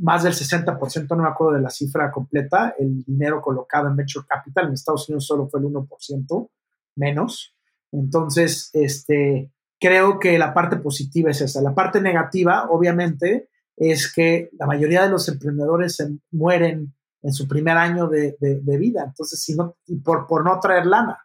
más 0.00 0.22
del 0.22 0.32
60%, 0.32 1.08
no 1.16 1.22
me 1.22 1.28
acuerdo 1.28 1.54
de 1.54 1.62
la 1.62 1.70
cifra 1.70 2.10
completa, 2.10 2.74
el 2.78 3.04
dinero 3.04 3.40
colocado 3.40 3.88
en 3.88 3.96
Venture 3.96 4.26
Capital, 4.26 4.66
en 4.66 4.74
Estados 4.74 5.08
Unidos 5.08 5.26
solo 5.26 5.48
fue 5.48 5.60
el 5.60 5.66
1% 5.66 6.48
menos. 6.96 7.54
Entonces, 7.90 8.70
este, 8.72 9.50
creo 9.80 10.18
que 10.18 10.38
la 10.38 10.54
parte 10.54 10.76
positiva 10.76 11.30
es 11.30 11.40
esa. 11.40 11.62
La 11.62 11.74
parte 11.74 12.00
negativa, 12.00 12.68
obviamente, 12.70 13.48
es 13.78 14.12
que 14.12 14.50
la 14.58 14.66
mayoría 14.66 15.02
de 15.02 15.10
los 15.10 15.28
emprendedores 15.28 16.02
mueren 16.30 16.94
en 17.22 17.32
su 17.32 17.48
primer 17.48 17.76
año 17.76 18.08
de, 18.08 18.36
vida, 18.78 19.04
entonces, 19.06 19.40
si 19.40 19.54
no, 19.54 19.76
por, 20.04 20.26
por 20.26 20.44
no 20.44 20.58
traer 20.60 20.86
lana. 20.86 21.18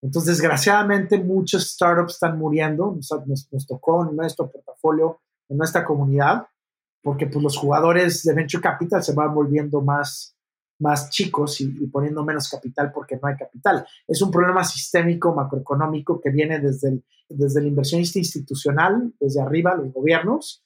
Entonces, 0.00 0.36
desgraciadamente, 0.36 1.18
muchos 1.18 1.70
startups 1.70 2.14
están 2.14 2.38
muriendo, 2.38 2.94
nos, 2.94 3.48
nos, 3.50 3.66
tocó 3.66 4.08
en 4.08 4.16
nuestro 4.16 4.50
portafolio, 4.50 5.20
en 5.48 5.58
nuestra 5.58 5.84
comunidad, 5.84 6.46
porque 7.02 7.26
pues, 7.26 7.42
los 7.42 7.56
jugadores 7.56 8.22
de 8.22 8.34
Venture 8.34 8.62
Capital 8.62 9.02
se 9.02 9.12
van 9.12 9.34
volviendo 9.34 9.80
más, 9.80 10.36
más 10.78 11.10
chicos 11.10 11.60
y, 11.60 11.64
y, 11.64 11.86
poniendo 11.88 12.24
menos 12.24 12.48
capital 12.48 12.92
porque 12.92 13.18
no 13.20 13.28
hay 13.28 13.36
capital. 13.36 13.86
Es 14.06 14.22
un 14.22 14.30
problema 14.30 14.62
sistémico, 14.62 15.34
macroeconómico, 15.34 16.20
que 16.20 16.30
viene 16.30 16.60
desde 16.60 16.90
el, 16.90 17.04
desde 17.28 17.60
el 17.60 17.66
inversionista 17.66 18.20
institucional, 18.20 19.12
desde 19.18 19.40
arriba, 19.40 19.74
los 19.74 19.92
gobiernos, 19.92 20.62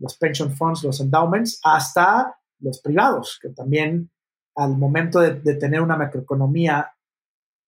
los 0.00 0.16
pension 0.16 0.54
funds, 0.54 0.84
los 0.84 1.00
endowments, 1.00 1.60
hasta 1.62 2.36
los 2.60 2.80
privados, 2.80 3.38
que 3.40 3.50
también 3.50 4.10
al 4.56 4.76
momento 4.76 5.20
de, 5.20 5.54
tener 5.56 5.80
una 5.80 5.96
macroeconomía 5.96 6.92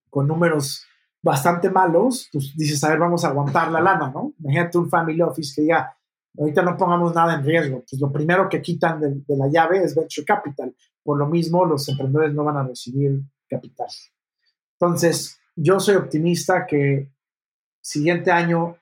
con 0.09 0.29
números 0.29 0.85
bastante 1.21 1.69
malos, 1.69 2.29
pues 2.33 2.53
dices, 2.57 2.83
a 2.85 2.91
ver, 2.91 2.99
vamos 2.99 3.25
a 3.25 3.29
aguantar 3.29 3.71
la 3.73 3.81
lana, 3.81 4.11
¿no? 4.11 4.33
Imagínate 4.39 4.79
un 4.79 4.89
family 4.89 5.21
office 5.21 5.53
que 5.55 5.62
diga, 5.62 5.97
ahorita 6.39 6.62
no 6.62 6.77
pongamos 6.77 7.15
nada 7.15 7.35
en 7.35 7.45
riesgo, 7.45 7.83
pues 7.89 8.01
lo 8.01 8.12
primero 8.12 8.49
que 8.49 8.62
quitan 8.62 9.01
de, 9.01 9.11
de 9.27 9.37
la 9.37 9.49
llave 9.49 9.83
es 9.83 9.95
venture 9.95 10.25
capital. 10.25 10.75
Por 11.03 11.19
lo 11.19 11.27
mismo, 11.27 11.65
los 11.65 11.89
emprendedores 11.89 12.33
no 12.35 12.45
van 12.45 12.59
a 12.59 12.62
recibir 12.62 13.21
capital. 13.49 13.89
Entonces, 14.79 15.39
yo 15.57 15.81
soy 15.81 15.97
optimista 15.97 16.67
que 16.67 17.11
siguiente 17.81 18.31
año 18.31 18.77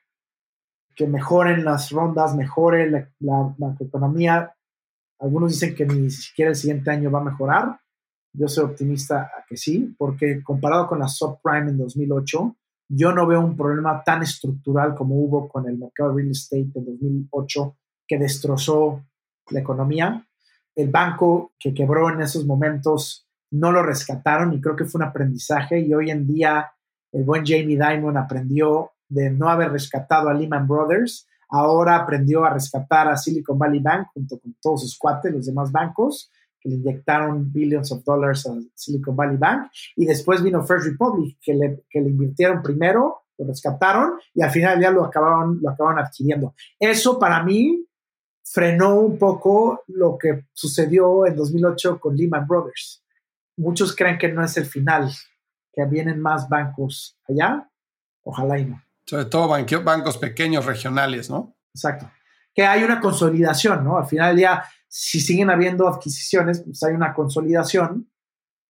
que 0.94 1.06
mejoren 1.06 1.64
las 1.64 1.90
rondas, 1.90 2.34
mejore 2.36 2.90
la, 2.90 3.08
la, 3.20 3.76
economía. 3.80 4.54
Algunos 5.20 5.52
dicen 5.52 5.74
que 5.74 5.86
ni 5.86 6.10
siquiera 6.10 6.50
el 6.50 6.56
siguiente 6.56 6.90
año 6.90 7.10
va 7.10 7.20
a 7.20 7.24
mejorar. 7.24 7.80
Yo 8.32 8.48
soy 8.48 8.64
optimista 8.64 9.22
a 9.22 9.44
que 9.48 9.56
sí, 9.56 9.94
porque 9.96 10.42
comparado 10.42 10.86
con 10.86 10.98
la 10.98 11.08
subprime 11.08 11.70
en 11.70 11.78
2008, 11.78 12.56
yo 12.88 13.12
no 13.12 13.26
veo 13.26 13.40
un 13.40 13.56
problema 13.56 14.02
tan 14.04 14.22
estructural 14.22 14.94
como 14.94 15.16
hubo 15.16 15.48
con 15.48 15.68
el 15.68 15.78
mercado 15.78 16.14
real 16.14 16.30
estate 16.30 16.70
en 16.74 16.84
2008, 16.84 17.76
que 18.06 18.18
destrozó 18.18 19.04
la 19.50 19.60
economía. 19.60 20.26
El 20.74 20.90
banco 20.90 21.52
que 21.58 21.72
quebró 21.72 22.10
en 22.10 22.20
esos 22.20 22.44
momentos 22.44 23.26
no 23.52 23.70
lo 23.70 23.82
rescataron 23.82 24.52
y 24.52 24.60
creo 24.60 24.76
que 24.76 24.84
fue 24.84 25.00
un 25.00 25.08
aprendizaje 25.08 25.80
y 25.80 25.94
hoy 25.94 26.10
en 26.10 26.26
día 26.26 26.72
el 27.12 27.22
buen 27.22 27.44
Jamie 27.46 27.78
Dimon 27.78 28.16
aprendió 28.16 28.90
de 29.08 29.30
no 29.30 29.48
haber 29.48 29.72
rescatado 29.72 30.28
a 30.28 30.34
Lehman 30.34 30.66
Brothers, 30.66 31.26
ahora 31.48 31.96
aprendió 31.96 32.44
a 32.44 32.50
rescatar 32.50 33.08
a 33.08 33.16
Silicon 33.16 33.58
Valley 33.58 33.80
Bank 33.80 34.08
junto 34.12 34.38
con 34.38 34.56
todos 34.60 34.82
sus 34.82 34.98
cuates, 34.98 35.32
los 35.32 35.46
demás 35.46 35.70
bancos, 35.70 36.30
que 36.60 36.68
le 36.70 36.76
inyectaron 36.76 37.52
billions 37.52 37.92
of 37.92 38.02
dollars 38.04 38.46
a 38.46 38.54
Silicon 38.74 39.14
Valley 39.14 39.36
Bank, 39.36 39.70
y 39.96 40.06
después 40.06 40.42
vino 40.42 40.64
First 40.64 40.86
Republic, 40.86 41.36
que 41.40 41.54
le, 41.54 41.84
que 41.88 42.00
le 42.00 42.08
invirtieron 42.08 42.62
primero, 42.62 43.24
lo 43.38 43.46
rescataron, 43.46 44.12
y 44.34 44.42
al 44.42 44.50
final 44.50 44.80
ya 44.80 44.90
lo 44.90 45.04
acabaron, 45.04 45.60
lo 45.60 45.70
acabaron 45.70 45.98
adquiriendo. 45.98 46.54
Eso 46.78 47.18
para 47.18 47.42
mí 47.42 47.86
frenó 48.44 49.00
un 49.00 49.18
poco 49.18 49.82
lo 49.88 50.16
que 50.18 50.46
sucedió 50.52 51.26
en 51.26 51.36
2008 51.36 51.98
con 51.98 52.16
Lehman 52.16 52.46
Brothers. 52.46 53.02
Muchos 53.56 53.94
creen 53.94 54.18
que 54.18 54.32
no 54.32 54.44
es 54.44 54.56
el 54.56 54.66
final, 54.66 55.10
que 55.72 55.84
vienen 55.86 56.20
más 56.20 56.48
bancos 56.48 57.18
allá. 57.28 57.68
Ojalá 58.22 58.58
y 58.58 58.66
no. 58.66 58.82
Sobre 59.06 59.26
todo 59.26 59.48
bancos 59.48 60.18
pequeños 60.18 60.64
regionales, 60.64 61.28
¿no? 61.30 61.56
Exacto. 61.74 62.10
que 62.54 62.64
hay 62.64 62.84
una 62.84 63.00
consolidación, 63.00 63.82
¿no? 63.84 63.98
Al 63.98 64.06
final 64.06 64.28
del 64.28 64.36
día, 64.36 64.64
si 64.86 65.20
siguen 65.20 65.50
habiendo 65.50 65.88
adquisiciones, 65.88 66.62
pues 66.64 66.82
hay 66.84 66.94
una 66.94 67.12
consolidación 67.12 68.08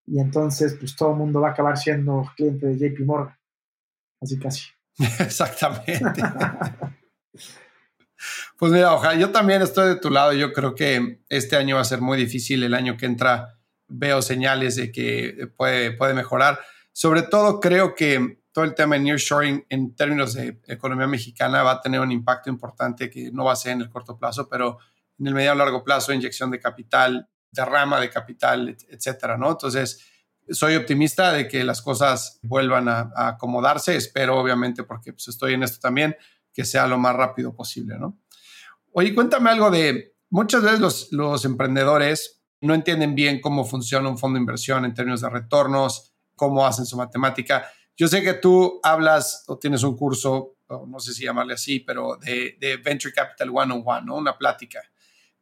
y 0.07 0.21
entonces 0.21 0.75
pues 0.79 0.97
todo 0.97 1.13
el 1.13 1.17
mundo 1.19 1.41
va 1.41 1.49
a 1.49 1.53
acabar 1.53 1.77
siendo 1.77 2.31
cliente 2.37 2.67
de 2.67 2.77
JP 2.79 3.01
Morgan. 3.05 3.39
Así 4.21 4.39
casi. 4.39 4.65
Exactamente. 5.21 6.01
pues 8.59 8.73
mira, 8.73 8.95
ojalá, 8.95 9.19
yo 9.19 9.31
también 9.31 9.63
estoy 9.63 9.89
de 9.89 9.97
tu 9.97 10.11
lado. 10.11 10.33
Yo 10.33 10.53
creo 10.53 10.75
que 10.75 11.23
este 11.29 11.57
año 11.57 11.77
va 11.77 11.83
a 11.83 11.87
ser 11.87 12.01
muy 12.01 12.17
difícil. 12.17 12.63
El 12.63 12.75
año 12.75 12.97
que 12.97 13.07
entra 13.07 13.59
veo 13.87 14.23
señales 14.23 14.77
de 14.77 14.93
que 14.93 15.49
puede, 15.57 15.93
puede 15.93 16.15
mejorar. 16.15 16.59
Sobre 16.93 17.23
todo 17.23 17.61
creo 17.61 17.95
que 17.95 18.44
todo 18.55 18.65
el 18.65 18.75
tema 18.77 18.95
de 18.95 19.01
nearshoring 19.01 19.67
en 19.69 19.97
términos 19.97 20.35
de 20.35 20.61
economía 20.69 21.09
mexicana 21.09 21.65
va 21.65 21.73
a 21.73 21.81
tener 21.81 21.99
un 22.01 22.13
impacto 22.13 22.49
importante 22.49 23.11
que 23.11 23.33
no 23.33 23.45
va 23.45 23.53
a 23.53 23.57
ser 23.57 23.73
en 23.73 23.81
el 23.81 23.91
corto 23.91 24.17
plazo, 24.17 24.49
pero 24.49 24.79
en 25.19 25.27
el 25.27 25.35
medio 25.35 25.57
largo 25.57 25.83
plazo, 25.83 26.13
inyección 26.13 26.53
de 26.53 26.61
capital, 26.61 27.29
derrama 27.51 27.99
de 27.99 28.11
capital, 28.11 28.77
etcétera, 28.89 29.37
¿no? 29.37 29.51
Entonces, 29.51 30.07
soy 30.49 30.77
optimista 30.77 31.33
de 31.33 31.49
que 31.49 31.65
las 31.65 31.83
cosas 31.83 32.39
vuelvan 32.43 32.89
a, 32.89 33.11
acomodarse. 33.17 33.97
Espero, 33.97 34.39
obviamente, 34.39 34.85
porque 34.85 35.13
pues, 35.13 35.27
estoy 35.27 35.55
en 35.55 35.65
esto 35.65 35.81
también, 35.81 36.17
que 36.53 36.65
sea 36.65 36.87
lo 36.87 36.97
más 36.97 37.17
rápido 37.17 37.57
posible, 37.57 37.99
¿no? 37.99 38.21
Oye, 38.93 39.13
cuéntame 39.17 39.51
algo 39.51 39.73
de, 39.73 40.15
muchas 40.31 40.63
veces 40.63 40.79
los, 40.79 41.09
los 41.11 41.45
emprendedores 41.45 42.41
no 42.61 42.73
entienden 42.73 43.17
bien 43.17 43.41
cómo 43.41 43.65
funciona 43.65 44.09
un 44.09 44.17
fondo 44.17 44.37
de 44.37 44.43
inversión 44.43 44.85
en 44.85 44.95
términos 44.95 45.23
de 45.23 45.29
retornos, 45.29 46.15
cómo 46.37 46.65
hacen 46.65 46.87
su 46.87 46.97
matemática. 46.97 47.67
Yo 47.97 48.09
sé 48.09 48.23
que 48.23 48.35
tú 48.35 48.81
hablas 48.83 49.45
o 49.47 49.59
tienes 49.59 49.83
un 49.83 49.97
curso, 49.97 50.57
no 50.69 50.99
sé 50.99 51.15
si 51.15 51.25
llamarle 51.25 51.55
así, 51.55 51.81
pero 51.81 52.17
de, 52.17 52.57
de 52.61 52.77
Venture 52.79 53.15
Capital 53.15 53.51
One 53.51 53.75
on 53.75 53.83
One, 53.85 54.07
¿no? 54.07 54.17
Una 54.17 54.37
plática. 54.37 54.81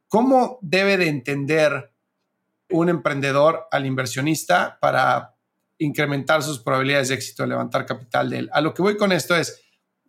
¿Cómo 0.09 0.59
debe 0.61 0.99
de 0.99 1.09
entender 1.09 1.93
un 2.73 2.89
emprendedor 2.89 3.69
al 3.71 3.87
inversionista 3.87 4.79
para 4.81 5.35
incrementar 5.79 6.43
sus 6.43 6.59
probabilidades 6.59 7.09
de 7.09 7.15
éxito 7.15 7.47
levantar 7.47 7.87
capital 7.87 8.31
de 8.31 8.39
él. 8.39 8.51
A 8.53 8.61
lo 8.61 8.73
que 8.75 8.83
voy 8.83 8.97
con 8.97 9.13
esto 9.13 9.35
es 9.35 9.61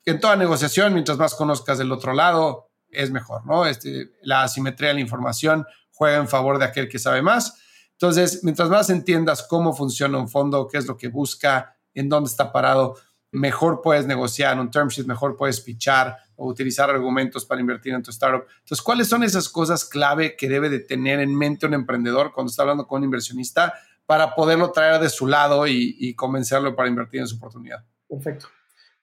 que 0.03 0.11
en 0.11 0.19
toda 0.19 0.35
negociación, 0.35 0.93
mientras 0.93 1.17
más 1.17 1.35
conozcas 1.35 1.77
del 1.77 1.91
otro 1.91 2.13
lado, 2.13 2.69
es 2.89 3.11
mejor, 3.11 3.45
¿no? 3.45 3.65
Este, 3.65 4.11
la 4.21 4.43
asimetría 4.43 4.89
de 4.89 4.95
la 4.95 4.99
información 5.01 5.65
juega 5.91 6.17
en 6.17 6.27
favor 6.27 6.59
de 6.59 6.65
aquel 6.65 6.89
que 6.89 6.99
sabe 6.99 7.21
más. 7.21 7.59
Entonces, 7.93 8.43
mientras 8.43 8.69
más 8.69 8.89
entiendas 8.89 9.45
cómo 9.47 9.73
funciona 9.73 10.17
un 10.17 10.29
fondo, 10.29 10.67
qué 10.67 10.77
es 10.77 10.85
lo 10.85 10.97
que 10.97 11.07
busca, 11.07 11.72
en 11.93 12.09
dónde 12.09 12.29
está 12.29 12.51
parado, 12.51 12.97
mejor 13.33 13.81
puedes 13.81 14.05
negociar 14.05 14.59
un 14.59 14.69
term 14.69 14.87
sheet, 14.87 15.07
mejor 15.07 15.35
puedes 15.35 15.59
pichar 15.59 16.17
o 16.35 16.47
utilizar 16.47 16.89
argumentos 16.89 17.45
para 17.45 17.59
invertir 17.59 17.93
en 17.93 18.03
tu 18.03 18.11
startup. 18.11 18.45
Entonces, 18.59 18.81
¿cuáles 18.81 19.07
son 19.07 19.23
esas 19.23 19.49
cosas 19.49 19.85
clave 19.85 20.35
que 20.35 20.47
debe 20.47 20.69
de 20.69 20.79
tener 20.79 21.19
en 21.19 21.35
mente 21.35 21.65
un 21.65 21.73
emprendedor 21.73 22.31
cuando 22.31 22.51
está 22.51 22.61
hablando 22.61 22.87
con 22.87 22.99
un 22.99 23.05
inversionista 23.05 23.73
para 24.05 24.35
poderlo 24.35 24.71
traer 24.71 25.01
de 25.01 25.09
su 25.09 25.27
lado 25.27 25.65
y, 25.67 26.13
convencerlo 26.15 26.75
para 26.75 26.89
invertir 26.89 27.21
en 27.21 27.27
su 27.27 27.37
oportunidad? 27.37 27.83
Perfecto. 28.07 28.47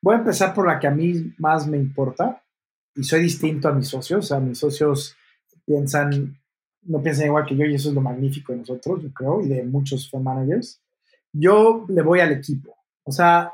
Voy 0.01 0.15
a 0.15 0.19
empezar 0.19 0.55
por 0.55 0.67
la 0.67 0.79
que 0.79 0.87
a 0.87 0.91
mí 0.91 1.35
más 1.39 1.67
me 1.67 1.77
importa 1.77 2.43
y 2.95 3.03
soy 3.03 3.23
distinto 3.23 3.69
a 3.69 3.73
mis 3.73 3.89
socios. 3.89 4.25
O 4.25 4.29
sea, 4.29 4.41
mis 4.41 4.59
socios 4.59 5.17
piensan, 5.65 6.39
no 6.83 7.03
piensan 7.03 7.27
igual 7.27 7.47
que 7.47 7.57
yo 7.57 7.65
y 7.65 7.75
eso 7.75 7.89
es 7.89 7.95
lo 7.95 8.01
magnífico 8.01 8.53
de 8.53 8.59
nosotros, 8.59 9.03
yo 9.03 9.13
creo, 9.13 9.41
y 9.43 9.49
de 9.49 9.65
muchos 9.65 10.09
fund 10.09 10.25
managers. 10.25 10.81
Yo 11.33 11.85
le 11.89 12.03
voy 12.03 12.21
al 12.21 12.33
equipo. 12.33 12.80
O 13.05 13.13
sea, 13.13 13.53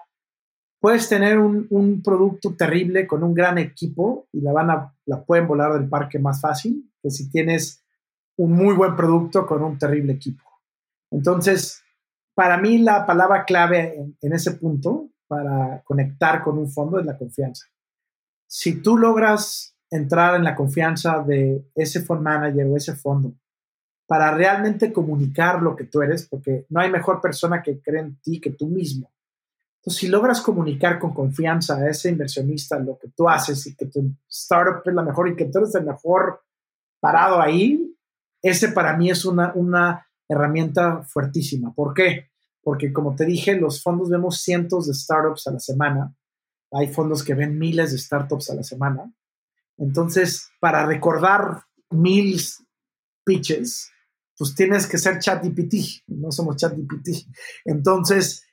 puedes 0.80 1.09
tener 1.09 1.38
un, 1.38 2.03
producto 2.03 2.55
terrible 2.55 3.07
con 3.07 3.22
un 3.22 3.34
gran 3.34 3.59
equipo 3.59 4.28
y 4.32 4.40
la, 4.40 4.53
van 4.53 4.70
a, 4.70 4.94
la 5.07 5.24
pueden 5.24 5.47
volar 5.47 5.72
del 5.72 5.88
parque 5.88 6.18
más 6.18 6.40
fácil 6.40 6.92
que 7.03 7.11
si 7.11 7.30
tienes 7.30 7.82
un 8.36 8.53
muy 8.53 8.74
buen 8.74 8.94
producto 8.97 9.47
con 9.47 9.62
un 9.62 9.78
terrible 9.78 10.12
equipo. 10.12 10.44
Entonces, 11.11 11.82
para 12.34 12.59
mí 12.59 12.78
la 12.78 13.07
palabra 13.07 13.44
clave 13.44 13.97
en, 13.97 14.16
en 14.20 14.32
ese 14.32 14.53
punto 14.53 15.11
para 15.26 15.82
conectar 15.84 16.42
con 16.42 16.59
un 16.59 16.70
fondo 16.70 17.01
es 17.01 17.07
la 17.07 17.16
confianza. 17.16 17.66
Si 18.47 18.80
tú 18.82 18.97
logras 18.97 19.76
entrar 19.90 20.34
en 20.34 20.44
la 20.44 20.55
confianza 20.55 21.22
de 21.22 21.70
ese 21.74 22.01
fund 22.01 22.22
manager 22.22 22.66
o 22.66 22.76
ese 22.76 22.94
fondo 22.94 23.34
para 24.07 24.32
realmente 24.32 24.92
comunicar 24.92 25.62
lo 25.62 25.74
que 25.74 25.84
tú 25.84 26.01
eres, 26.01 26.28
porque 26.28 26.64
no 26.68 26.80
hay 26.80 26.90
mejor 26.90 27.20
persona 27.20 27.62
que 27.62 27.80
cree 27.80 28.03
en 28.03 28.20
ti 28.20 28.40
que 28.40 28.51
tú 28.51 28.68
mismo. 28.68 29.11
Entonces, 29.87 30.01
si 30.01 30.09
logras 30.09 30.41
comunicar 30.41 30.99
con 30.99 31.14
confianza 31.14 31.76
a 31.76 31.89
ese 31.89 32.11
inversionista 32.11 32.76
lo 32.80 32.99
que 32.99 33.07
tú 33.16 33.28
haces 33.28 33.64
y 33.68 33.76
que 33.76 33.87
tu 33.87 34.16
startup 34.28 34.82
es 34.84 34.93
la 34.93 35.05
mejor 35.05 35.28
y 35.28 35.37
que 35.37 35.45
tú 35.45 35.59
eres 35.59 35.76
el 35.76 35.84
mejor 35.84 36.43
parado 36.99 37.41
ahí, 37.41 37.97
ese 38.43 38.70
para 38.70 38.97
mí 38.97 39.11
es 39.11 39.24
una, 39.24 39.53
una 39.55 40.05
herramienta 40.28 41.05
fuertísima. 41.05 41.72
¿Por 41.72 41.95
qué? 41.95 42.30
Porque 42.64 42.93
como 42.93 43.14
te 43.14 43.26
dije, 43.26 43.55
los 43.55 43.80
fondos 43.80 44.11
vemos 44.11 44.41
cientos 44.41 44.89
de 44.89 44.95
startups 44.95 45.47
a 45.47 45.53
la 45.53 45.61
semana. 45.61 46.16
Hay 46.72 46.93
fondos 46.93 47.22
que 47.22 47.34
ven 47.34 47.57
miles 47.57 47.93
de 47.93 47.99
startups 47.99 48.51
a 48.51 48.57
la 48.57 48.64
semana. 48.64 49.14
Entonces, 49.78 50.51
para 50.59 50.84
recordar 50.84 51.62
mil 51.91 52.41
pitches, 53.24 53.93
pues 54.37 54.53
tienes 54.57 54.89
que 54.89 54.99
ser 54.99 55.20
ChatGPT. 55.20 56.03
No 56.09 56.32
somos 56.32 56.57
ChatGPT. 56.57 57.09
Entonces, 57.64 58.45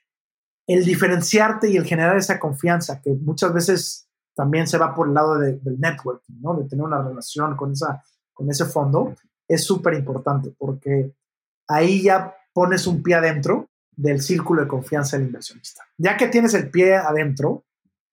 el 0.66 0.84
diferenciarte 0.84 1.68
y 1.68 1.76
el 1.76 1.84
generar 1.84 2.16
esa 2.16 2.38
confianza, 2.38 3.00
que 3.00 3.10
muchas 3.10 3.52
veces 3.52 4.08
también 4.34 4.66
se 4.66 4.78
va 4.78 4.94
por 4.94 5.08
el 5.08 5.14
lado 5.14 5.38
del 5.38 5.78
networking, 5.78 6.40
¿no? 6.40 6.54
De 6.54 6.68
tener 6.68 6.84
una 6.84 7.02
relación 7.02 7.56
con, 7.56 7.72
esa, 7.72 8.02
con 8.32 8.50
ese 8.50 8.64
fondo, 8.64 9.14
es 9.46 9.64
súper 9.64 9.94
importante 9.94 10.54
porque 10.58 11.12
ahí 11.68 12.02
ya 12.02 12.34
pones 12.52 12.86
un 12.86 13.02
pie 13.02 13.16
adentro 13.16 13.68
del 13.96 14.20
círculo 14.20 14.62
de 14.62 14.68
confianza 14.68 15.16
del 15.16 15.26
inversionista. 15.26 15.84
Ya 15.98 16.16
que 16.16 16.28
tienes 16.28 16.54
el 16.54 16.70
pie 16.70 16.96
adentro, 16.96 17.64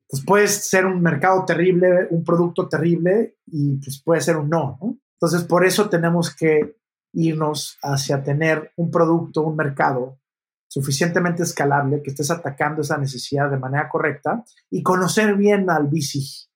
pues 0.08 0.24
puedes 0.26 0.68
ser 0.68 0.86
un 0.86 1.02
mercado 1.02 1.46
terrible, 1.46 2.08
un 2.12 2.24
producto 2.24 2.68
terrible 2.68 3.38
y 3.48 3.78
pues 3.78 4.02
puede 4.04 4.22
ser 4.22 4.38
un 4.38 4.50
¿no? 4.50 4.78
Entonces, 5.14 5.44
por 5.48 5.66
eso 5.66 5.90
tenemos 5.90 6.36
que 6.36 6.76
irnos 7.14 7.78
hacia 7.82 8.24
tener 8.24 8.72
un 8.76 8.92
producto, 8.92 9.42
un 9.42 9.56
mercado 9.56 10.20
suficientemente 10.72 11.44
escalable, 11.44 12.02
que 12.02 12.12
estés 12.12 12.32
atacando 12.32 12.82
esa 12.82 12.98
necesidad 12.98 13.52
de 13.52 13.58
manera 13.58 13.90
correcta 13.90 14.46
y 14.70 14.82
conocer 14.82 15.36
bien 15.36 15.70
al 15.70 15.88
VC. 15.88 16.48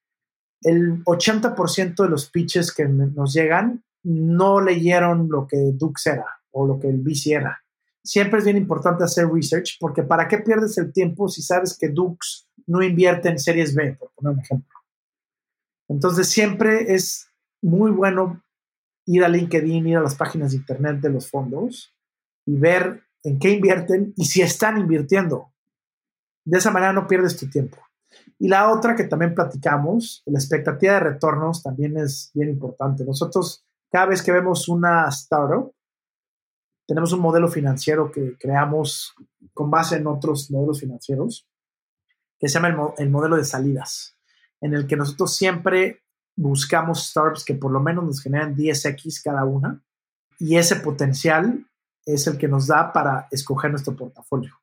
El 0.61 1.03
80% 1.03 2.01
de 2.01 2.09
los 2.09 2.30
pitches 2.30 2.74
que 2.74 2.86
nos 2.88 3.34
llegan 3.34 3.84
no 4.03 4.61
leyeron 4.61 5.28
lo 5.30 5.45
que 5.45 5.57
Dux 5.74 6.07
era 6.07 6.28
o 6.51 6.66
lo 6.66 6.80
que 6.80 6.88
el 6.88 7.01
VC 7.01 7.34
era. 7.34 7.61
Siempre 8.05 8.39
es 8.39 8.45
bien 8.45 8.55
importante 8.55 9.03
hacer 9.03 9.28
research 9.28 9.76
porque 9.82 10.03
¿para 10.03 10.30
qué 10.30 10.38
pierdes 10.38 10.78
el 10.78 10.93
tiempo 10.93 11.28
si 11.28 11.41
sabes 11.41 11.78
que 11.78 11.89
Dux 11.89 12.47
no 12.68 12.82
invierte 12.82 13.28
en 13.28 13.38
series 13.38 13.76
B, 13.76 13.97
por 13.99 14.11
poner 14.13 14.32
un 14.32 14.39
ejemplo? 14.39 14.80
Entonces 15.89 16.30
siempre 16.30 16.93
es 16.93 17.28
muy 17.61 17.91
bueno 17.91 18.41
ir 19.07 19.26
a 19.26 19.28
LinkedIn, 19.28 19.88
ir 19.88 19.97
a 19.97 20.01
las 20.01 20.16
páginas 20.16 20.51
de 20.51 20.57
internet 20.57 21.01
de 21.01 21.09
los 21.09 21.30
fondos 21.30 21.93
y 22.45 22.55
ver 22.55 23.05
en 23.26 23.39
qué 23.39 23.49
invierten 23.49 24.13
y 24.15 24.26
si 24.26 24.41
están 24.41 24.78
invirtiendo. 24.78 25.51
De 26.45 26.59
esa 26.59 26.71
manera 26.71 26.93
no 26.93 27.07
pierdes 27.07 27.36
tu 27.36 27.49
tiempo. 27.49 27.78
Y 28.38 28.47
la 28.47 28.71
otra 28.71 28.95
que 28.95 29.05
también 29.05 29.34
platicamos, 29.34 30.21
la 30.26 30.38
expectativa 30.38 30.93
de 30.93 30.99
retornos 30.99 31.63
también 31.63 31.97
es 31.97 32.32
bien 32.34 32.49
importante. 32.49 33.03
Nosotros, 33.03 33.65
cada 33.91 34.05
vez 34.05 34.21
que 34.21 34.32
vemos 34.32 34.69
una 34.69 35.07
startup, 35.09 35.73
tenemos 36.88 37.13
un 37.13 37.19
modelo 37.19 37.47
financiero 37.47 38.11
que 38.11 38.38
creamos 38.38 39.15
con 39.53 39.71
base 39.71 39.95
en 39.95 40.05
otros 40.05 40.51
modelos 40.51 40.80
financieros, 40.80 41.47
que 42.39 42.47
se 42.47 42.55
llama 42.55 42.67
el, 42.67 43.05
el 43.05 43.09
modelo 43.09 43.38
de 43.38 43.45
salidas, 43.45 44.15
en 44.61 44.76
el 44.76 44.86
que 44.86 44.97
nosotros 44.97 45.36
siempre 45.36 46.03
buscamos 46.36 47.07
startups 47.07 47.43
que 47.43 47.55
por 47.55 47.71
lo 47.71 47.80
menos 47.80 48.03
nos 48.03 48.21
generen 48.21 48.55
10x 48.55 49.23
cada 49.23 49.45
una 49.45 49.82
y 50.38 50.57
ese 50.57 50.76
potencial 50.76 51.65
es 52.06 52.28
el 52.28 52.38
que 52.38 52.47
nos 52.47 52.68
da 52.68 52.93
para 52.93 53.28
escoger 53.32 53.72
nuestro 53.72 53.95
portafolio. 53.95 54.53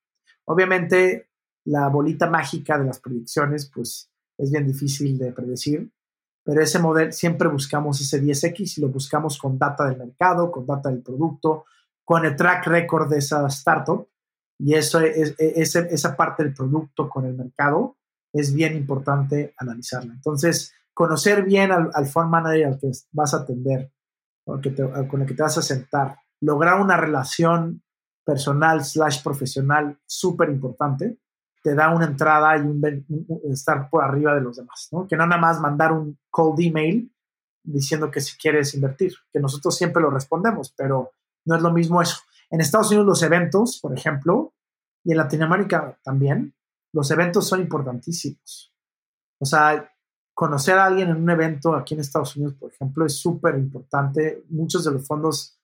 Obviamente, 0.44 1.30
la 1.64 1.88
bolita 1.88 2.28
mágica 2.28 2.78
de 2.78 2.84
las 2.84 3.00
predicciones, 3.00 3.70
pues 3.72 4.10
es 4.38 4.50
bien 4.50 4.66
difícil 4.66 5.18
de 5.18 5.32
predecir, 5.32 5.90
pero 6.44 6.60
ese 6.60 6.78
modelo 6.78 7.12
siempre 7.12 7.48
buscamos 7.48 8.00
ese 8.00 8.22
10X 8.22 8.78
y 8.78 8.80
lo 8.80 8.88
buscamos 8.88 9.38
con 9.38 9.58
data 9.58 9.88
del 9.88 9.98
mercado, 9.98 10.50
con 10.50 10.66
data 10.66 10.88
del 10.88 11.02
producto, 11.02 11.66
con 12.04 12.24
el 12.24 12.34
track 12.34 12.66
record 12.66 13.08
de 13.10 13.18
esa 13.18 13.46
startup 13.46 14.08
y 14.58 14.74
eso 14.74 15.00
es, 15.00 15.34
esa 15.38 16.16
parte 16.16 16.44
del 16.44 16.54
producto 16.54 17.08
con 17.08 17.26
el 17.26 17.34
mercado 17.34 17.96
es 18.32 18.54
bien 18.54 18.76
importante 18.76 19.54
analizarla. 19.58 20.12
Entonces, 20.14 20.72
conocer 20.94 21.44
bien 21.44 21.72
al, 21.72 21.90
al 21.92 22.28
manager 22.28 22.66
al 22.66 22.78
que 22.78 22.90
vas 23.12 23.34
a 23.34 23.38
atender, 23.38 23.92
con 24.44 24.58
el 24.64 25.26
que 25.26 25.34
te 25.34 25.42
vas 25.42 25.58
a 25.58 25.62
sentar, 25.62 26.16
lograr 26.42 26.80
una 26.80 26.96
relación 26.96 27.82
personal 28.24 28.84
slash 28.84 29.22
profesional 29.22 29.98
súper 30.06 30.50
importante, 30.50 31.18
te 31.62 31.74
da 31.74 31.94
una 31.94 32.06
entrada 32.06 32.56
y 32.56 32.60
un, 32.60 32.82
estar 33.50 33.88
por 33.88 34.02
arriba 34.02 34.34
de 34.34 34.40
los 34.40 34.56
demás, 34.56 34.88
¿no? 34.90 35.06
Que 35.06 35.16
no 35.16 35.26
nada 35.26 35.40
más 35.40 35.60
mandar 35.60 35.92
un 35.92 36.18
cold 36.30 36.60
email 36.60 37.10
diciendo 37.62 38.10
que 38.10 38.20
si 38.20 38.36
quieres 38.36 38.74
invertir, 38.74 39.14
que 39.32 39.38
nosotros 39.38 39.76
siempre 39.76 40.02
lo 40.02 40.10
respondemos, 40.10 40.74
pero 40.76 41.12
no 41.44 41.56
es 41.56 41.62
lo 41.62 41.72
mismo 41.72 42.02
eso. 42.02 42.18
En 42.50 42.60
Estados 42.60 42.88
Unidos 42.88 43.06
los 43.06 43.22
eventos, 43.22 43.78
por 43.80 43.96
ejemplo, 43.96 44.52
y 45.04 45.12
en 45.12 45.18
Latinoamérica 45.18 45.96
también, 46.02 46.54
los 46.92 47.10
eventos 47.12 47.46
son 47.46 47.60
importantísimos. 47.60 48.74
O 49.38 49.44
sea, 49.44 49.88
conocer 50.34 50.76
a 50.78 50.86
alguien 50.86 51.10
en 51.10 51.16
un 51.16 51.30
evento 51.30 51.74
aquí 51.74 51.94
en 51.94 52.00
Estados 52.00 52.34
Unidos, 52.36 52.54
por 52.54 52.72
ejemplo, 52.72 53.06
es 53.06 53.16
súper 53.16 53.56
importante. 53.56 54.44
Muchos 54.48 54.84
de 54.84 54.90
los 54.90 55.06
fondos 55.06 55.61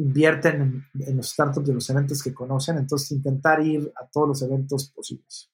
invierten 0.00 0.86
en, 0.98 1.16
los 1.16 1.30
startups 1.30 1.66
de 1.66 1.74
los 1.74 1.90
eventos 1.90 2.22
que 2.22 2.32
conocen, 2.32 2.78
entonces 2.78 3.12
intentar 3.12 3.64
ir 3.64 3.92
a 4.00 4.06
todos 4.06 4.28
los 4.28 4.42
eventos 4.42 4.90
posibles. 4.90 5.50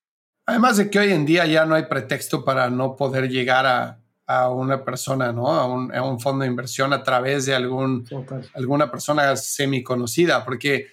Además 0.46 0.76
de 0.76 0.88
que 0.88 0.98
hoy 1.00 1.12
en 1.12 1.26
día 1.26 1.44
ya 1.46 1.66
no 1.66 1.74
hay 1.74 1.86
pretexto 1.86 2.44
para 2.44 2.70
no 2.70 2.94
poder 2.94 3.28
llegar 3.28 3.66
a, 3.66 4.00
a 4.26 4.50
una 4.50 4.84
persona, 4.84 5.32
¿no? 5.32 5.48
A 5.48 5.66
un, 5.66 5.92
a 5.94 6.02
un, 6.02 6.20
fondo 6.20 6.44
de 6.44 6.50
inversión 6.50 6.92
a 6.92 7.02
través 7.02 7.46
de 7.46 7.54
algún, 7.54 8.06
alguna 8.54 8.90
persona 8.90 9.36
semi 9.36 9.82
conocida, 9.82 10.44
porque, 10.44 10.86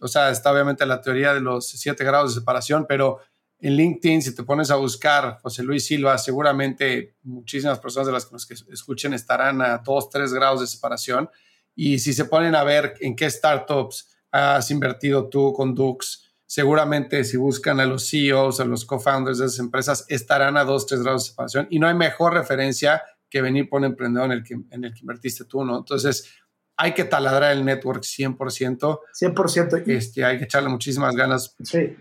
o 0.00 0.08
sea, 0.08 0.30
está 0.30 0.52
obviamente 0.52 0.84
la 0.86 1.00
teoría 1.00 1.32
de 1.32 1.40
los 1.40 1.68
siete 1.68 2.04
grados 2.04 2.34
de 2.34 2.40
separación, 2.40 2.86
pero 2.88 3.20
en 3.60 3.76
LinkedIn, 3.76 4.22
si 4.22 4.34
te 4.34 4.42
pones 4.42 4.70
a 4.70 4.76
buscar 4.76 5.38
José 5.42 5.62
Luis 5.62 5.86
Silva, 5.86 6.16
seguramente 6.18 7.16
muchísimas 7.22 7.78
personas 7.78 8.06
de 8.06 8.12
las 8.12 8.26
que 8.26 8.32
nos 8.32 8.50
escuchen 8.72 9.12
estarán 9.12 9.60
a 9.60 9.78
dos, 9.78 10.08
tres 10.08 10.32
grados 10.32 10.60
de 10.60 10.66
separación. 10.66 11.28
Y 11.74 11.98
si 11.98 12.12
se 12.12 12.24
ponen 12.24 12.54
a 12.54 12.64
ver 12.64 12.94
en 13.00 13.16
qué 13.16 13.30
startups 13.30 14.10
has 14.32 14.70
invertido 14.70 15.28
tú 15.28 15.52
con 15.52 15.74
Dux, 15.74 16.30
seguramente 16.46 17.24
si 17.24 17.36
buscan 17.36 17.80
a 17.80 17.86
los 17.86 18.10
CEOs, 18.10 18.60
a 18.60 18.64
los 18.64 18.84
co-founders 18.84 19.38
de 19.38 19.46
esas 19.46 19.60
empresas, 19.60 20.04
estarán 20.08 20.56
a 20.56 20.64
dos, 20.64 20.86
tres 20.86 21.02
grados 21.02 21.24
de 21.24 21.30
separación. 21.30 21.66
Y 21.70 21.78
no 21.78 21.86
hay 21.86 21.94
mejor 21.94 22.34
referencia 22.34 23.02
que 23.28 23.40
venir 23.40 23.68
por 23.68 23.80
un 23.80 23.86
emprendedor 23.86 24.26
en 24.26 24.38
el 24.38 24.42
que, 24.42 24.54
en 24.54 24.84
el 24.84 24.92
que 24.92 25.00
invertiste 25.00 25.44
tú, 25.44 25.64
¿no? 25.64 25.78
Entonces, 25.78 26.28
hay 26.76 26.92
que 26.92 27.04
taladrar 27.04 27.52
el 27.52 27.64
network 27.64 28.02
100%. 28.02 29.00
100%. 29.14 29.82
Este, 29.86 30.24
hay 30.24 30.38
que 30.38 30.44
echarle 30.44 30.68
muchísimas 30.68 31.14
ganas. 31.14 31.54
Sí. 31.62 31.96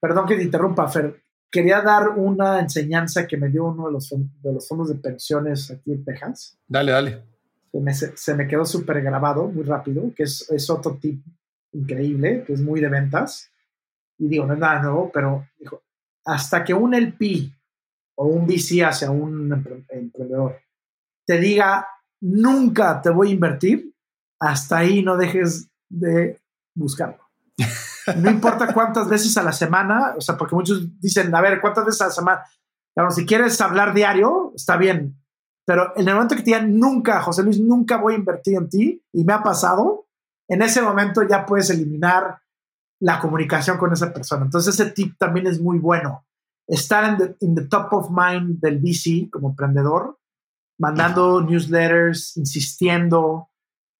Perdón 0.00 0.26
que 0.26 0.36
te 0.36 0.44
interrumpa, 0.44 0.88
Fer. 0.88 1.22
Quería 1.50 1.82
dar 1.82 2.10
una 2.10 2.60
enseñanza 2.60 3.26
que 3.26 3.36
me 3.36 3.48
dio 3.48 3.66
uno 3.66 3.88
de 3.88 3.92
los, 3.92 4.08
de 4.08 4.52
los 4.52 4.66
fondos 4.66 4.88
de 4.88 4.94
pensiones 4.94 5.70
aquí 5.70 5.92
en 5.92 6.04
Texas. 6.04 6.56
Dale, 6.66 6.92
dale 6.92 7.29
se 7.94 8.34
me, 8.34 8.48
quedó 8.48 8.64
súper 8.64 9.02
grabado 9.02 9.48
muy 9.48 9.62
rápido, 9.62 10.12
que 10.14 10.24
es, 10.24 10.50
es, 10.50 10.68
otro 10.70 10.98
tip 11.00 11.24
increíble, 11.72 12.44
que 12.46 12.54
es 12.54 12.60
muy 12.60 12.80
de 12.80 12.88
ventas. 12.88 13.50
Y 14.18 14.28
digo, 14.28 14.46
no 14.46 14.54
es 14.54 14.60
nada 14.60 14.82
nuevo, 14.82 15.10
pero 15.12 15.46
dijo, 15.58 15.82
hasta 16.24 16.64
que 16.64 16.74
un 16.74 16.94
LP 16.94 17.50
o 18.16 18.26
un 18.26 18.46
VC 18.46 18.84
hacia 18.84 19.10
un 19.10 19.52
emprendedor 19.88 20.60
te 21.24 21.38
diga, 21.38 21.86
nunca 22.20 23.00
te 23.00 23.10
voy 23.10 23.28
a 23.28 23.34
invertir, 23.34 23.94
hasta 24.40 24.78
ahí 24.78 25.02
no 25.02 25.16
dejes 25.16 25.70
de 25.88 26.40
buscarlo. 26.74 27.30
No 28.16 28.30
importa 28.30 28.72
cuántas 28.74 29.08
veces 29.08 29.36
a 29.36 29.42
la 29.42 29.52
semana, 29.52 30.14
o 30.16 30.20
sea, 30.20 30.36
porque 30.36 30.56
muchos 30.56 31.00
dicen, 31.00 31.32
a 31.34 31.40
ver, 31.40 31.60
¿cuántas 31.60 31.84
veces 31.84 32.00
a 32.00 32.06
la 32.06 32.10
semana? 32.10 32.44
Claro, 32.94 33.10
si 33.10 33.24
quieres 33.24 33.60
hablar 33.60 33.94
diario, 33.94 34.52
está 34.56 34.76
bien, 34.76 35.19
pero 35.70 35.92
en 35.94 36.08
el 36.08 36.14
momento 36.14 36.34
que 36.34 36.42
te 36.42 36.46
digan 36.46 36.76
nunca, 36.80 37.22
José 37.22 37.44
Luis, 37.44 37.60
nunca 37.60 37.96
voy 37.96 38.14
a 38.14 38.16
invertir 38.16 38.56
en 38.56 38.68
ti, 38.68 39.04
y 39.12 39.22
me 39.22 39.34
ha 39.34 39.40
pasado, 39.40 40.08
en 40.48 40.62
ese 40.62 40.82
momento 40.82 41.22
ya 41.22 41.46
puedes 41.46 41.70
eliminar 41.70 42.40
la 43.00 43.20
comunicación 43.20 43.78
con 43.78 43.92
esa 43.92 44.12
persona. 44.12 44.46
Entonces 44.46 44.74
ese 44.74 44.90
tip 44.90 45.14
también 45.16 45.46
es 45.46 45.60
muy 45.60 45.78
bueno. 45.78 46.26
Estar 46.66 47.04
en 47.40 47.54
the, 47.54 47.66
top 47.66 47.92
of 47.92 48.10
mind 48.10 48.58
del 48.58 48.80
VC 48.80 49.30
como 49.30 49.50
emprendedor, 49.50 50.18
mandando 50.76 51.40
newsletters, 51.40 52.36
insistiendo, 52.36 53.50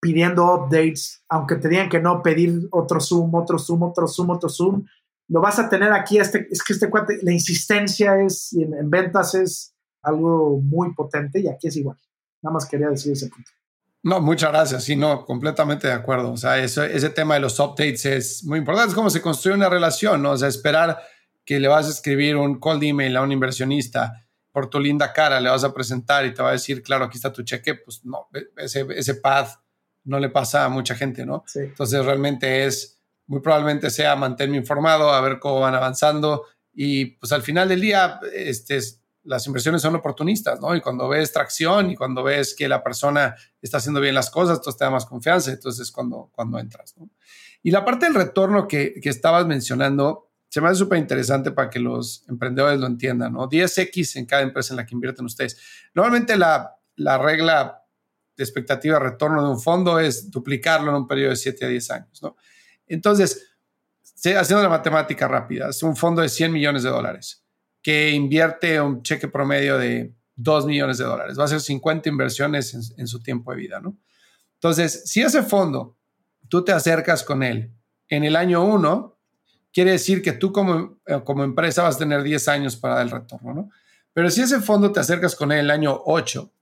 pidiendo 0.01 0.53
updates, 0.53 1.23
aunque 1.29 1.55
te 1.55 1.69
digan 1.69 1.89
que 1.89 2.01
no, 2.01 2.21
pedir 2.21 2.67
otro 2.73 2.99
Zoom, 2.99 3.33
otro 3.33 3.61
Zoom, 3.61 3.85
otro 3.85 4.09
Zoom, 4.09 4.31
otro 4.31 4.49
Zoom. 4.49 4.87
Lo 5.29 5.41
vas 5.41 5.61
a 5.61 5.69
tener 5.69 5.93
aquí, 5.93 6.19
este, 6.19 6.49
es 6.51 6.65
que 6.65 6.73
este 6.73 6.91
cuate, 6.91 7.21
la 7.23 7.31
insistencia 7.31 8.21
es, 8.21 8.53
en 8.55 8.91
ventas 8.91 9.37
es 9.37 9.77
algo 10.03 10.61
muy 10.61 10.95
potente 10.95 11.41
y 11.41 11.49
aquí 11.49 11.69
es 11.69 11.77
igual. 11.77 11.99
Nada 12.43 12.55
más 12.55 12.67
quería 12.67 12.89
decir 12.89 13.13
ese 13.13 13.29
punto. 13.29 13.51
No, 14.03 14.21
muchas 14.21 14.51
gracias. 14.51 14.85
Sí, 14.85 14.97
no, 14.97 15.25
completamente 15.27 15.87
de 15.87 15.93
acuerdo. 15.93 16.33
O 16.33 16.37
sea, 16.37 16.59
eso, 16.59 16.83
ese 16.83 17.11
tema 17.11 17.35
de 17.35 17.41
los 17.41 17.59
updates 17.61 18.07
es 18.07 18.45
muy 18.45 18.59
importante. 18.59 18.91
Es 18.91 18.95
como 18.95 19.11
se 19.11 19.21
construye 19.21 19.57
una 19.57 19.69
relación, 19.69 20.23
¿no? 20.23 20.33
O 20.33 20.37
sea, 20.37 20.49
esperar 20.49 20.99
que 21.45 21.61
le 21.61 21.69
vas 21.69 21.87
a 21.87 21.91
escribir 21.91 22.37
un 22.37 22.59
cold 22.59 22.83
email 22.83 23.17
a 23.17 23.23
un 23.23 23.33
inversionista 23.33 24.27
por 24.53 24.69
tu 24.69 24.81
linda 24.81 25.13
cara, 25.13 25.41
le 25.41 25.51
vas 25.51 25.65
a 25.65 25.73
presentar 25.73 26.25
y 26.25 26.35
te 26.35 26.43
va 26.43 26.49
a 26.49 26.53
decir, 26.53 26.83
claro, 26.83 27.05
aquí 27.05 27.19
está 27.19 27.33
tu 27.33 27.43
cheque. 27.43 27.75
Pues 27.75 28.05
no, 28.05 28.29
ese, 28.57 28.87
ese 28.97 29.17
path 29.17 29.61
no 30.05 30.19
le 30.19 30.31
pasa 30.31 30.65
a 30.65 30.69
mucha 30.71 30.95
gente, 30.95 31.27
¿no? 31.27 31.45
Entonces, 31.55 32.05
realmente 32.05 32.65
es, 32.65 33.01
muy 33.27 33.41
probablemente 33.41 33.91
sea 33.91 34.17
mantenerme 34.17 34.57
informado, 34.57 35.11
a 35.11 35.21
ver 35.21 35.39
cómo 35.39 35.61
van 35.61 35.75
avanzando 35.75 36.47
y 36.73 37.17
pues 37.17 37.31
al 37.33 37.43
final 37.43 37.69
del 37.69 37.81
día, 37.81 38.19
este, 38.35 38.79
las 39.25 39.47
inversiones 39.47 39.83
son 39.83 39.95
oportunistas, 39.95 40.61
¿no? 40.61 40.75
Y 40.75 40.81
cuando 40.81 41.09
ves 41.09 41.33
tracción 41.33 41.91
y 41.91 41.97
cuando 41.97 42.23
ves 42.23 42.55
que 42.55 42.69
la 42.69 42.83
persona 42.83 43.35
está 43.61 43.77
haciendo 43.79 44.01
bien 44.01 44.15
las 44.15 44.31
cosas, 44.31 44.59
entonces 44.59 44.79
te 44.79 44.85
da 44.85 44.91
más 44.91 45.07
confianza, 45.07 45.51
entonces 45.51 45.91
cuando, 45.91 46.31
cuando 46.33 46.59
entras, 46.59 46.97
¿no? 46.97 47.11
Y 47.63 47.71
la 47.71 47.85
parte 47.85 48.07
del 48.07 48.15
retorno 48.15 48.67
que, 48.67 48.95
que 49.03 49.11
estabas 49.11 49.47
mencionando 49.47 50.31
se 50.49 50.61
me 50.61 50.69
hace 50.69 50.79
súper 50.79 50.99
interesante 50.99 51.53
para 51.53 51.71
que 51.71 51.79
los 51.79 52.25
emprendedores 52.29 52.81
lo 52.81 52.87
entiendan, 52.87 53.35
¿no? 53.35 53.49
10X 53.49 54.17
en 54.17 54.27
cada 54.27 54.43
empresa 54.43 54.73
en 54.73 54.79
la 54.79 54.87
que 54.87 54.95
invierten 54.95 55.25
ustedes. 55.25 55.61
Normalmente 55.95 56.37
la, 56.37 56.77
la 56.97 57.19
regla 57.19 57.85
de 58.37 58.43
expectativa 58.43 58.99
de 58.99 59.05
retorno 59.05 59.45
de 59.45 59.51
un 59.51 59.61
fondo 59.61 60.01
es 60.01 60.31
duplicarlo 60.31 60.91
en 60.91 60.97
un 60.97 61.07
periodo 61.07 61.31
de 61.31 61.37
7 61.37 61.67
a 61.67 61.69
10 61.69 61.91
años, 61.91 62.23
¿no? 62.23 62.37
Entonces, 62.87 63.55
haciendo 64.37 64.63
la 64.63 64.69
matemática 64.69 65.29
rápida, 65.29 65.69
es 65.69 65.83
un 65.83 65.95
fondo 65.95 66.23
de 66.23 66.29
100 66.29 66.53
millones 66.53 66.83
de 66.83 66.91
dólares 66.91 67.45
que 67.83 68.11
invierte 68.11 68.81
un 68.81 69.03
cheque 69.03 69.29
promedio 69.29 69.79
de 69.79 70.15
2 70.37 70.67
millones 70.67 70.99
de 70.99 71.05
dólares. 71.05 71.39
Va 71.39 71.45
a 71.45 71.49
ser 71.49 71.61
50 71.61 72.09
inversiones 72.09 72.95
en, 72.97 73.07
su 73.07 73.23
tiempo 73.23 73.53
de 73.53 73.59
vida, 73.59 73.81
¿no? 73.81 73.97
Entonces, 74.55 75.03
si 75.07 75.23
ese 75.23 75.43
fondo 75.43 75.97
tú 76.49 76.65
te 76.65 76.73
acercas 76.73 77.25
con 77.25 77.43
él 77.43 77.73
en 78.09 78.25
el 78.25 78.37
año 78.37 78.65
1, 78.65 79.19
quiere 79.73 79.93
decir 79.93 80.23
que 80.23 80.33
tú 80.33 80.53
como, 80.53 80.99
eh, 81.07 81.21
como 81.25 81.45
empresa 81.45 81.83
vas 81.83 81.97
a 81.97 82.01
tener 82.01 82.23
10 82.23 82.49
años 82.49 82.77
para 82.77 82.97
dar 82.97 83.07
el 83.07 83.11
retorno, 83.11 83.55
¿no? 83.55 83.71
Pero 84.13 84.29
si 84.31 84.43
ese 84.43 84.61
fondo 84.61 84.91
te 84.93 85.01
acercas 85.01 85.37
con 85.37 85.53
él 85.53 85.61
el 85.61 85.71
año 85.71 86.03
8, 86.05 86.53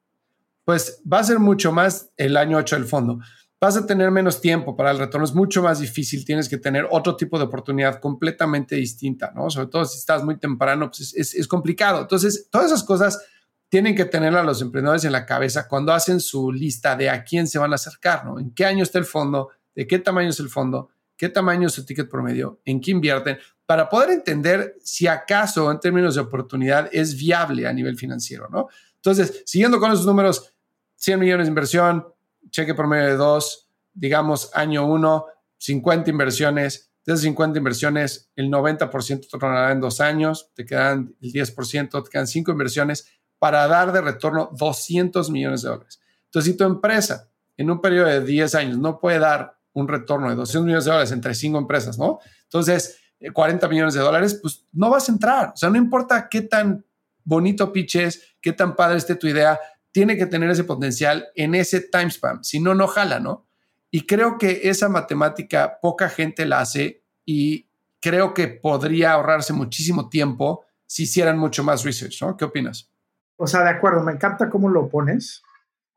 pues 0.64 1.02
va 1.10 1.20
a 1.20 1.24
ser 1.24 1.38
mucho 1.38 1.72
más 1.72 2.10
el 2.16 2.36
año 2.36 2.58
8 2.58 2.76
del 2.76 2.84
fondo 2.84 3.20
vas 3.60 3.76
a 3.76 3.86
tener 3.86 4.10
menos 4.10 4.40
tiempo 4.40 4.76
para 4.76 4.90
el 4.90 4.98
retorno, 4.98 5.24
es 5.24 5.34
mucho 5.34 5.62
más 5.62 5.80
difícil, 5.80 6.24
tienes 6.24 6.48
que 6.48 6.58
tener 6.58 6.86
otro 6.90 7.16
tipo 7.16 7.38
de 7.38 7.44
oportunidad 7.44 8.00
completamente 8.00 8.76
distinta, 8.76 9.32
¿no? 9.34 9.50
Sobre 9.50 9.66
todo 9.66 9.84
si 9.84 9.98
estás 9.98 10.24
muy 10.24 10.38
temprano, 10.38 10.90
pues 10.90 11.14
es, 11.14 11.48
complicado. 11.48 12.02
Entonces, 12.02 12.48
todas 12.50 12.68
esas 12.68 12.84
cosas 12.84 13.20
tienen 13.68 13.96
que 13.96 14.04
tener 14.04 14.34
a 14.36 14.42
los 14.42 14.62
emprendedores 14.62 15.04
en 15.04 15.12
la 15.12 15.26
cabeza 15.26 15.66
cuando 15.66 15.92
hacen 15.92 16.20
su 16.20 16.52
lista 16.52 16.96
de 16.96 17.10
a 17.10 17.24
quién 17.24 17.46
se 17.46 17.58
van 17.58 17.72
a 17.72 17.74
acercar, 17.74 18.24
¿no? 18.24 18.38
¿En 18.38 18.52
qué 18.54 18.64
año 18.64 18.82
está 18.82 18.98
el 18.98 19.04
fondo? 19.04 19.50
¿De 19.74 19.86
qué 19.86 19.98
tamaño 19.98 20.30
es 20.30 20.40
el 20.40 20.48
fondo? 20.48 20.90
¿Qué 21.16 21.28
tamaño 21.28 21.66
es 21.66 21.74
su 21.74 21.84
ticket 21.84 22.08
promedio? 22.08 22.60
¿En 22.64 22.80
qué 22.80 22.92
invierten? 22.92 23.38
Para 23.66 23.88
poder 23.88 24.10
entender 24.10 24.76
si 24.82 25.08
acaso 25.08 25.70
en 25.70 25.80
términos 25.80 26.14
de 26.14 26.20
oportunidad 26.20 26.88
es 26.92 27.16
viable 27.16 27.66
a 27.66 27.72
nivel 27.72 27.96
financiero, 27.96 28.48
¿no? 28.50 28.68
Entonces, 28.94 29.42
siguiendo 29.44 29.80
con 29.80 29.92
esos 29.92 30.06
números, 30.06 30.54
100 30.96 31.20
millones 31.20 31.46
de 31.46 31.50
inversión, 31.50 32.06
cheque 32.50 32.74
promedio 32.74 33.06
de 33.06 33.16
dos, 33.16 33.68
digamos 33.92 34.50
año 34.54 34.86
uno, 34.86 35.26
50 35.58 36.10
inversiones. 36.10 36.90
De 37.04 37.14
esas 37.14 37.22
50 37.22 37.58
inversiones, 37.58 38.30
el 38.36 38.50
90% 38.50 39.20
te 39.20 39.38
tornará 39.38 39.72
en 39.72 39.80
dos 39.80 40.00
años, 40.00 40.50
te 40.54 40.66
quedan 40.66 41.16
el 41.22 41.32
10%, 41.32 42.04
te 42.04 42.10
quedan 42.10 42.26
cinco 42.26 42.52
inversiones 42.52 43.10
para 43.38 43.66
dar 43.66 43.92
de 43.92 44.00
retorno 44.02 44.50
200 44.58 45.30
millones 45.30 45.62
de 45.62 45.70
dólares. 45.70 46.00
Entonces, 46.24 46.52
si 46.52 46.58
tu 46.58 46.64
empresa 46.64 47.30
en 47.56 47.70
un 47.70 47.80
periodo 47.80 48.08
de 48.08 48.20
10 48.22 48.54
años 48.56 48.78
no 48.78 49.00
puede 49.00 49.18
dar 49.18 49.58
un 49.72 49.88
retorno 49.88 50.28
de 50.28 50.36
200 50.36 50.64
millones 50.64 50.84
de 50.84 50.90
dólares 50.90 51.12
entre 51.12 51.34
cinco 51.34 51.58
empresas, 51.58 51.98
¿no? 51.98 52.18
Entonces, 52.44 52.98
40 53.32 53.66
eh, 53.66 53.68
millones 53.68 53.94
de 53.94 54.00
dólares, 54.00 54.38
pues 54.40 54.66
no 54.72 54.90
vas 54.90 55.08
a 55.08 55.12
entrar. 55.12 55.52
O 55.54 55.56
sea, 55.56 55.70
no 55.70 55.76
importa 55.76 56.28
qué 56.28 56.42
tan 56.42 56.84
bonito 57.24 57.72
pitches, 57.72 58.36
qué 58.40 58.52
tan 58.52 58.74
padre 58.74 58.98
esté 58.98 59.14
tu 59.14 59.26
idea, 59.26 59.58
tiene 59.98 60.16
que 60.16 60.26
tener 60.26 60.48
ese 60.48 60.62
potencial 60.62 61.26
en 61.34 61.56
ese 61.56 61.80
time 61.80 62.08
span, 62.08 62.44
si 62.44 62.60
no, 62.60 62.72
no 62.72 62.86
jala, 62.86 63.18
¿no? 63.18 63.48
Y 63.90 64.06
creo 64.06 64.38
que 64.38 64.68
esa 64.70 64.88
matemática 64.88 65.80
poca 65.82 66.08
gente 66.08 66.46
la 66.46 66.60
hace 66.60 67.02
y 67.24 67.68
creo 68.00 68.32
que 68.32 68.46
podría 68.46 69.14
ahorrarse 69.14 69.52
muchísimo 69.52 70.08
tiempo 70.08 70.64
si 70.86 71.02
hicieran 71.02 71.36
mucho 71.36 71.64
más 71.64 71.84
research, 71.84 72.22
¿no? 72.22 72.36
¿Qué 72.36 72.44
opinas? 72.44 72.92
O 73.38 73.48
sea, 73.48 73.64
de 73.64 73.70
acuerdo, 73.70 74.04
me 74.04 74.12
encanta 74.12 74.48
cómo 74.48 74.68
lo 74.68 74.88
pones, 74.88 75.42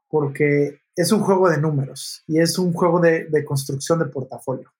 porque 0.09 0.81
es 0.95 1.11
un 1.11 1.19
juego 1.19 1.47
de 1.47 1.59
números 1.59 2.23
y 2.25 2.39
es 2.39 2.57
un 2.57 2.73
juego 2.73 2.99
de, 2.99 3.45
construcción 3.45 3.99
de 3.99 4.05
portafolio. 4.05 4.73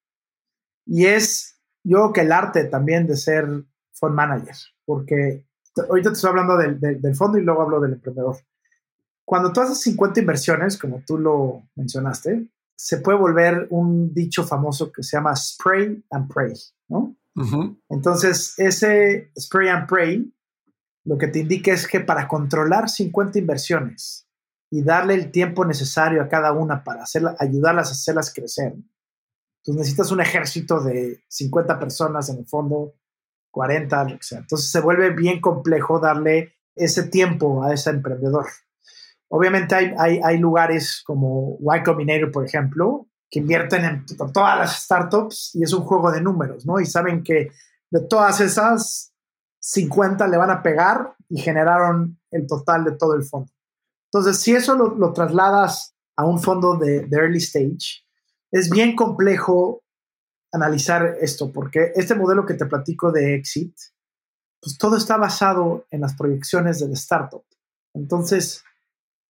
Y 0.83 1.05
es, 1.05 1.59
yo 1.83 1.97
creo 1.97 2.13
que 2.13 2.21
el 2.21 2.31
arte 2.31 2.63
también 2.63 3.05
de 3.05 3.17
ser 3.17 3.45
fund 3.91 4.15
manager, 4.15 4.55
porque 4.83 5.45
ahorita 5.77 6.09
te 6.09 6.15
estoy 6.15 6.31
hablando 6.31 6.57
del 6.57 7.15
fondo 7.15 7.37
y 7.37 7.43
luego 7.43 7.61
hablo 7.61 7.79
del 7.79 7.93
emprendedor 7.93 8.37
cuando 9.25 9.51
tú 9.53 9.61
haces 9.61 9.79
50 9.81 10.19
inversiones, 10.19 10.77
como 10.77 11.03
tú 11.05 11.17
lo 11.17 11.63
mencionaste, 11.75 12.47
se 12.75 12.97
puede 12.97 13.17
volver 13.17 13.67
un 13.69 14.13
dicho 14.13 14.43
famoso 14.43 14.91
que 14.91 15.03
se 15.03 15.17
llama 15.17 15.35
spray 15.35 16.03
and 16.09 16.33
pray, 16.33 16.53
¿no? 16.89 17.15
Entonces, 17.89 18.55
ese 18.57 19.31
spray 19.39 19.69
and 19.69 19.87
pray 19.87 20.33
lo 21.03 21.17
que 21.17 21.27
te 21.27 21.39
indica 21.39 21.71
es 21.71 21.87
que 21.87 21.99
para 21.99 22.27
controlar 22.27 22.89
50 22.89 23.39
inversiones 23.39 24.27
y 24.69 24.83
darle 24.83 25.15
el 25.15 25.31
tiempo 25.31 25.65
necesario 25.65 26.21
a 26.21 26.27
cada 26.27 26.53
una 26.53 26.83
para 26.83 27.03
hacerla, 27.03 27.35
ayudarlas 27.39 27.89
a 27.89 27.93
hacerlas 27.93 28.33
crecer, 28.33 28.75
pues 29.63 29.77
necesitas 29.77 30.11
un 30.11 30.21
ejército 30.21 30.79
de 30.79 31.23
50 31.27 31.79
personas 31.79 32.29
en 32.29 32.39
el 32.39 32.47
fondo, 32.47 32.93
40, 33.51 34.03
lo 34.05 34.17
que 34.17 34.23
sea. 34.23 34.39
Entonces 34.39 34.71
se 34.71 34.79
vuelve 34.79 35.11
bien 35.11 35.41
complejo 35.41 35.99
darle 35.99 36.53
ese 36.75 37.03
tiempo 37.03 37.63
a 37.63 37.73
ese 37.73 37.89
emprendedor. 37.89 38.45
Obviamente 39.33 39.75
hay, 39.75 40.19
hay, 40.21 40.37
lugares 40.37 41.01
como 41.05 41.57
Y 41.61 41.83
Combinator, 41.83 42.31
por 42.31 42.45
ejemplo, 42.45 43.07
que 43.29 43.39
invierten 43.39 43.85
en 43.85 44.05
todas 44.33 44.59
las 44.59 44.83
startups 44.83 45.51
y 45.55 45.63
es 45.63 45.71
un 45.71 45.83
juego 45.83 46.11
de 46.11 46.21
números, 46.21 46.65
¿no? 46.65 46.79
Y 46.79 46.85
saben 46.85 47.23
que 47.23 47.49
de 47.89 48.01
todas 48.01 48.41
esas, 48.41 49.11
50 49.61 50.27
le 50.27 50.37
van 50.37 50.49
a 50.49 50.61
pegar 50.61 51.15
y 51.29 51.39
generaron 51.39 52.19
el 52.31 52.47
total 52.47 52.83
de 52.83 52.93
todo 52.93 53.13
el 53.13 53.23
fondo. 53.23 53.51
Entonces, 54.11 54.41
si 54.41 54.53
eso 54.53 54.75
lo, 54.75 55.13
trasladas 55.13 55.95
a 56.17 56.25
un 56.25 56.41
fondo 56.41 56.75
de, 56.77 57.05
de, 57.05 57.17
early 57.17 57.37
stage, 57.37 58.03
es 58.51 58.69
bien 58.69 58.95
complejo 58.95 59.83
analizar 60.51 61.15
esto, 61.21 61.51
porque 61.53 61.93
este 61.95 62.15
modelo 62.15 62.45
que 62.45 62.55
te 62.55 62.65
platico 62.65 63.11
de 63.11 63.35
exit, 63.35 63.73
pues 64.59 64.77
todo 64.77 64.97
está 64.97 65.15
basado 65.15 65.85
en 65.91 66.01
las 66.01 66.15
proyecciones 66.15 66.79
del 66.79 66.91
startup. 66.93 67.45
Entonces, 67.93 68.63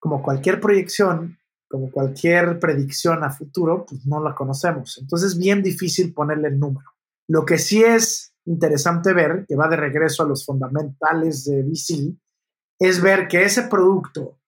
como 0.01 0.23
cualquier 0.23 0.59
proyección, 0.59 1.37
como 1.69 1.91
cualquier 1.91 2.59
predicción 2.59 3.23
a 3.23 3.29
futuro, 3.29 3.85
pues 3.87 4.03
no 4.07 4.21
la 4.21 4.33
conocemos. 4.33 4.97
Entonces 4.99 5.33
es 5.33 5.37
bien 5.37 5.61
difícil 5.61 6.11
ponerle 6.11 6.47
el 6.47 6.59
número. 6.59 6.89
Lo 7.27 7.45
que 7.45 7.59
sí 7.59 7.83
es 7.83 8.33
interesante 8.45 9.13
ver, 9.13 9.45
que 9.47 9.55
va 9.55 9.69
de 9.69 9.77
regreso 9.77 10.23
a 10.23 10.27
los 10.27 10.43
fundamentales 10.43 11.45
de 11.45 11.61
VC, 11.61 12.17
es 12.79 12.99
ver 12.99 13.27
que 13.27 13.43
ese 13.43 13.63
producto 13.63 14.39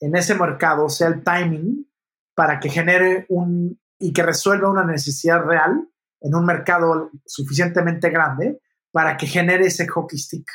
en 0.00 0.16
ese 0.16 0.34
mercado 0.34 0.88
sea 0.88 1.08
el 1.08 1.22
timing 1.22 1.86
para 2.34 2.58
que 2.58 2.70
genere 2.70 3.26
un 3.28 3.78
y 3.98 4.14
que 4.14 4.22
resuelva 4.22 4.70
una 4.70 4.84
necesidad 4.84 5.44
real 5.44 5.88
en 6.22 6.34
un 6.34 6.46
mercado 6.46 7.10
suficientemente 7.26 8.08
grande 8.08 8.60
para 8.90 9.18
que 9.18 9.26
genere 9.26 9.66
ese 9.66 9.86
hockey 9.86 10.18
stick. 10.18 10.50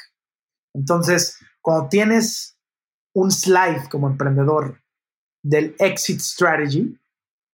Entonces, 0.74 1.38
cuando 1.62 1.90
tienes 1.90 2.57
un 3.14 3.32
slide 3.32 3.90
como 3.90 4.08
emprendedor 4.08 4.82
del 5.44 5.76
exit 5.80 6.20
strategy 6.20 7.00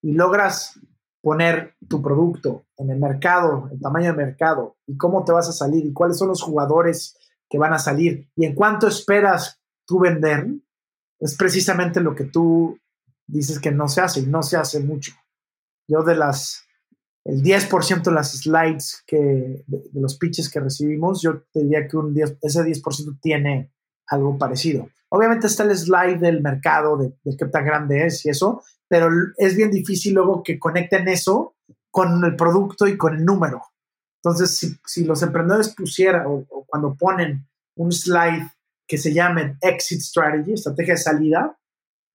y 0.02 0.14
logras 0.14 0.80
poner 1.22 1.76
tu 1.88 2.02
producto 2.02 2.66
en 2.78 2.90
el 2.90 3.00
mercado, 3.00 3.70
el 3.72 3.80
tamaño 3.80 4.08
del 4.08 4.18
mercado 4.18 4.76
y 4.86 4.98
cómo 4.98 5.24
te 5.24 5.32
vas 5.32 5.48
a 5.48 5.54
salir 5.54 5.86
y 5.86 5.94
cuáles 5.94 6.18
son 6.18 6.28
los 6.28 6.42
jugadores 6.42 7.18
que 7.50 7.58
van 7.58 7.74
a 7.74 7.80
salir 7.80 8.30
y 8.36 8.46
en 8.46 8.56
cuánto 8.56 8.88
esperas 8.88 9.62
tú 9.86 10.00
vender, 10.00 10.48
es 11.20 11.36
precisamente 11.38 12.02
lo 12.02 12.16
que 12.16 12.26
tú 12.26 12.78
dices 13.28 13.60
que 13.60 13.72
no 13.72 13.88
se 13.88 14.02
hace 14.02 14.22
y 14.22 14.26
no 14.26 14.44
se 14.44 14.58
hace 14.58 14.80
mucho. 14.82 15.14
Yo 15.88 16.04
de 16.04 16.16
las, 16.16 16.66
el 17.24 17.42
10% 17.42 18.04
de 18.04 18.12
las 18.12 18.32
slides 18.32 19.04
que, 19.08 19.64
de, 19.66 19.90
los 19.94 20.18
pitches 20.18 20.50
que 20.50 20.60
recibimos, 20.60 21.22
yo 21.22 21.44
te 21.52 21.62
diría 21.62 21.88
que 21.88 21.98
un 21.98 22.14
10, 22.14 22.38
ese 22.42 22.64
10% 22.64 23.20
tiene 23.22 23.72
algo 24.08 24.38
parecido. 24.38 24.90
Obviamente 25.16 25.46
está 25.46 25.62
el 25.62 25.78
slide 25.78 26.18
del 26.18 26.42
mercado, 26.42 26.98
de, 26.98 27.14
qué 27.38 27.46
tan 27.46 27.64
grande 27.64 28.04
es 28.04 28.26
y 28.26 28.30
eso, 28.30 28.64
pero 28.88 29.12
es 29.38 29.56
bien 29.56 29.70
difícil 29.70 30.16
luego 30.16 30.42
que 30.42 30.58
conecten 30.58 31.08
eso 31.08 31.54
con 31.92 32.26
el 32.26 32.36
producto 32.36 32.88
y 32.88 32.98
con 32.98 33.14
el 33.14 33.24
número. 33.24 33.62
Entonces, 34.24 34.80
si, 34.84 35.06
los 35.06 35.22
emprendedores 35.22 35.70
pusieran 35.76 36.24
o, 36.26 36.66
cuando 36.66 36.96
ponen 36.96 37.48
un 37.76 37.92
slide 37.92 38.50
que 38.88 38.98
se 38.98 39.14
llame 39.14 39.56
Exit 39.62 40.02
Strategy, 40.02 40.54
estrategia 40.54 40.96
de 40.96 41.00
salida, 41.00 41.60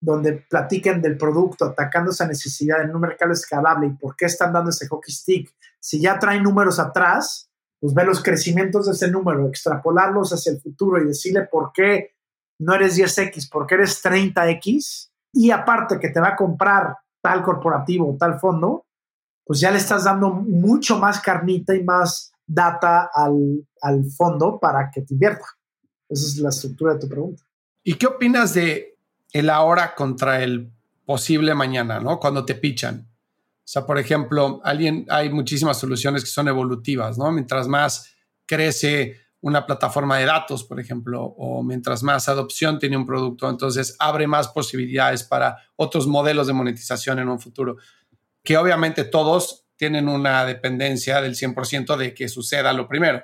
donde 0.01 0.45
platiquen 0.51 1.01
del 1.01 1.17
producto, 1.17 1.67
atacando 1.67 2.11
esa 2.11 2.27
necesidad 2.27 2.83
en 2.83 2.93
un 2.93 3.01
mercado 3.01 3.33
escalable 3.33 3.87
y 3.87 3.91
por 3.91 4.17
qué 4.17 4.25
están 4.25 4.53
dando 4.53 4.71
ese 4.71 4.89
hockey 4.89 5.15
stick, 5.15 5.55
si 5.79 6.01
ya 6.01 6.19
traen 6.19 6.43
números 6.43 6.81
atrás, 6.81 7.49
pues 7.79 7.95
ver 7.95 8.09
los 8.09 8.25
crecimientos 8.25 8.87
de 8.87 8.93
ese 8.93 9.09
número, 9.09 9.47
extrapolarlos 9.47 10.33
hacia 10.33 10.51
el 10.51 10.61
futuro 10.61 11.01
y 11.01 11.07
decirle 11.07 11.47
por 11.49 11.71
qué 11.73 12.18
no 12.59 12.75
eres 12.75 12.99
10X 12.99 13.49
porque 13.51 13.75
eres 13.75 14.03
30X 14.05 15.11
y 15.33 15.51
aparte 15.51 15.99
que 15.99 16.09
te 16.09 16.21
va 16.21 16.29
a 16.29 16.37
comprar 16.37 16.97
tal 17.21 17.43
corporativo 17.43 18.13
o 18.13 18.17
tal 18.17 18.39
fondo, 18.39 18.87
pues 19.45 19.61
ya 19.61 19.71
le 19.71 19.79
estás 19.79 20.05
dando 20.05 20.31
mucho 20.31 20.99
más 20.99 21.21
carnita 21.21 21.75
y 21.75 21.83
más 21.83 22.33
data 22.47 23.11
al, 23.13 23.67
al 23.83 24.05
fondo 24.05 24.59
para 24.59 24.91
que 24.91 25.03
te 25.03 25.15
invierta. 25.15 25.47
Esa 26.09 26.27
es 26.27 26.37
la 26.39 26.49
estructura 26.49 26.95
de 26.95 27.01
tu 27.01 27.09
pregunta. 27.09 27.43
¿Y 27.83 27.95
qué 27.95 28.07
opinas 28.07 28.55
de 28.55 28.99
el 29.33 29.51
ahora 29.51 29.95
contra 29.95 30.43
el 30.43 30.71
posible 31.05 31.55
mañana, 31.55 32.01
¿no? 32.01 32.19
Cuando 32.19 32.45
te 32.45 32.55
pichan. 32.55 33.09
O 33.69 33.71
sea, 33.71 33.87
por 33.87 33.99
ejemplo, 33.99 34.61
alguien, 34.65 35.07
hay 35.09 35.31
muchísimas 35.31 35.79
soluciones 35.79 36.25
que 36.25 36.31
son 36.31 36.49
evolutivas, 36.49 37.19
¿no? 37.19 37.31
Mientras 37.33 37.69
más 37.69 38.15
crece 38.47 39.17
una 39.41 39.67
plataforma 39.67 40.19
de 40.19 40.25
datos, 40.25 40.65
por 40.65 40.81
ejemplo, 40.81 41.23
o 41.23 41.63
mientras 41.63 42.03
más 42.03 42.29
adopción 42.29 42.79
tiene 42.79 42.97
un 42.97 43.07
producto, 43.07 43.49
entonces 43.49 43.95
abre 43.99 44.27
más 44.27 44.49
posibilidades 44.49 45.23
para 45.23 45.57
otros 45.77 46.07
modelos 46.07 46.47
de 46.49 46.53
monetización 46.53 47.21
en 47.21 47.29
un 47.29 47.39
futuro, 47.39 47.77
que 48.43 48.57
obviamente 48.57 49.05
todos 49.05 49.67
tienen 49.77 50.09
una 50.09 50.45
dependencia 50.45 51.21
del 51.21 51.37
100% 51.37 51.97
de 51.97 52.15
que 52.15 52.29
suceda 52.29 52.73
lo 52.73 52.89
primero. 52.89 53.23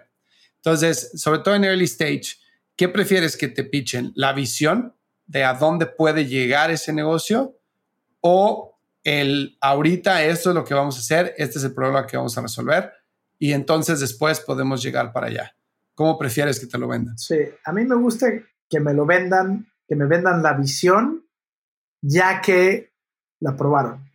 Entonces, 0.56 1.10
sobre 1.16 1.40
todo 1.40 1.56
en 1.56 1.64
early 1.64 1.84
stage, 1.84 2.38
¿qué 2.76 2.88
prefieres 2.88 3.36
que 3.36 3.48
te 3.48 3.64
pitchen? 3.64 4.12
¿La 4.14 4.32
visión 4.32 4.94
de 5.26 5.44
a 5.44 5.54
dónde 5.54 5.86
puede 5.86 6.26
llegar 6.26 6.70
ese 6.70 6.92
negocio 6.92 7.58
o 8.20 8.78
el 9.02 9.58
ahorita 9.60 10.24
esto 10.24 10.50
es 10.50 10.54
lo 10.54 10.64
que 10.64 10.74
vamos 10.74 10.96
a 10.96 11.00
hacer, 11.00 11.34
este 11.36 11.58
es 11.58 11.64
el 11.64 11.74
problema 11.74 12.06
que 12.06 12.16
vamos 12.16 12.38
a 12.38 12.42
resolver 12.42 12.92
y 13.38 13.52
entonces 13.52 14.00
después 14.00 14.40
podemos 14.40 14.82
llegar 14.82 15.12
para 15.12 15.26
allá? 15.26 15.56
¿Cómo 15.94 16.18
prefieres 16.18 16.58
que 16.58 16.66
te 16.66 16.78
lo 16.78 16.88
vendan? 16.88 17.16
Sí, 17.16 17.36
a 17.64 17.72
mí 17.72 17.84
me 17.84 17.94
gusta 17.94 18.26
que 18.68 18.80
me 18.80 18.92
lo 18.92 19.06
vendan, 19.06 19.68
que 19.86 19.94
me 19.94 20.06
vendan 20.06 20.42
la 20.42 20.54
visión, 20.54 21.24
ya 22.02 22.40
que 22.40 22.92
la 23.40 23.56
probaron. 23.56 24.10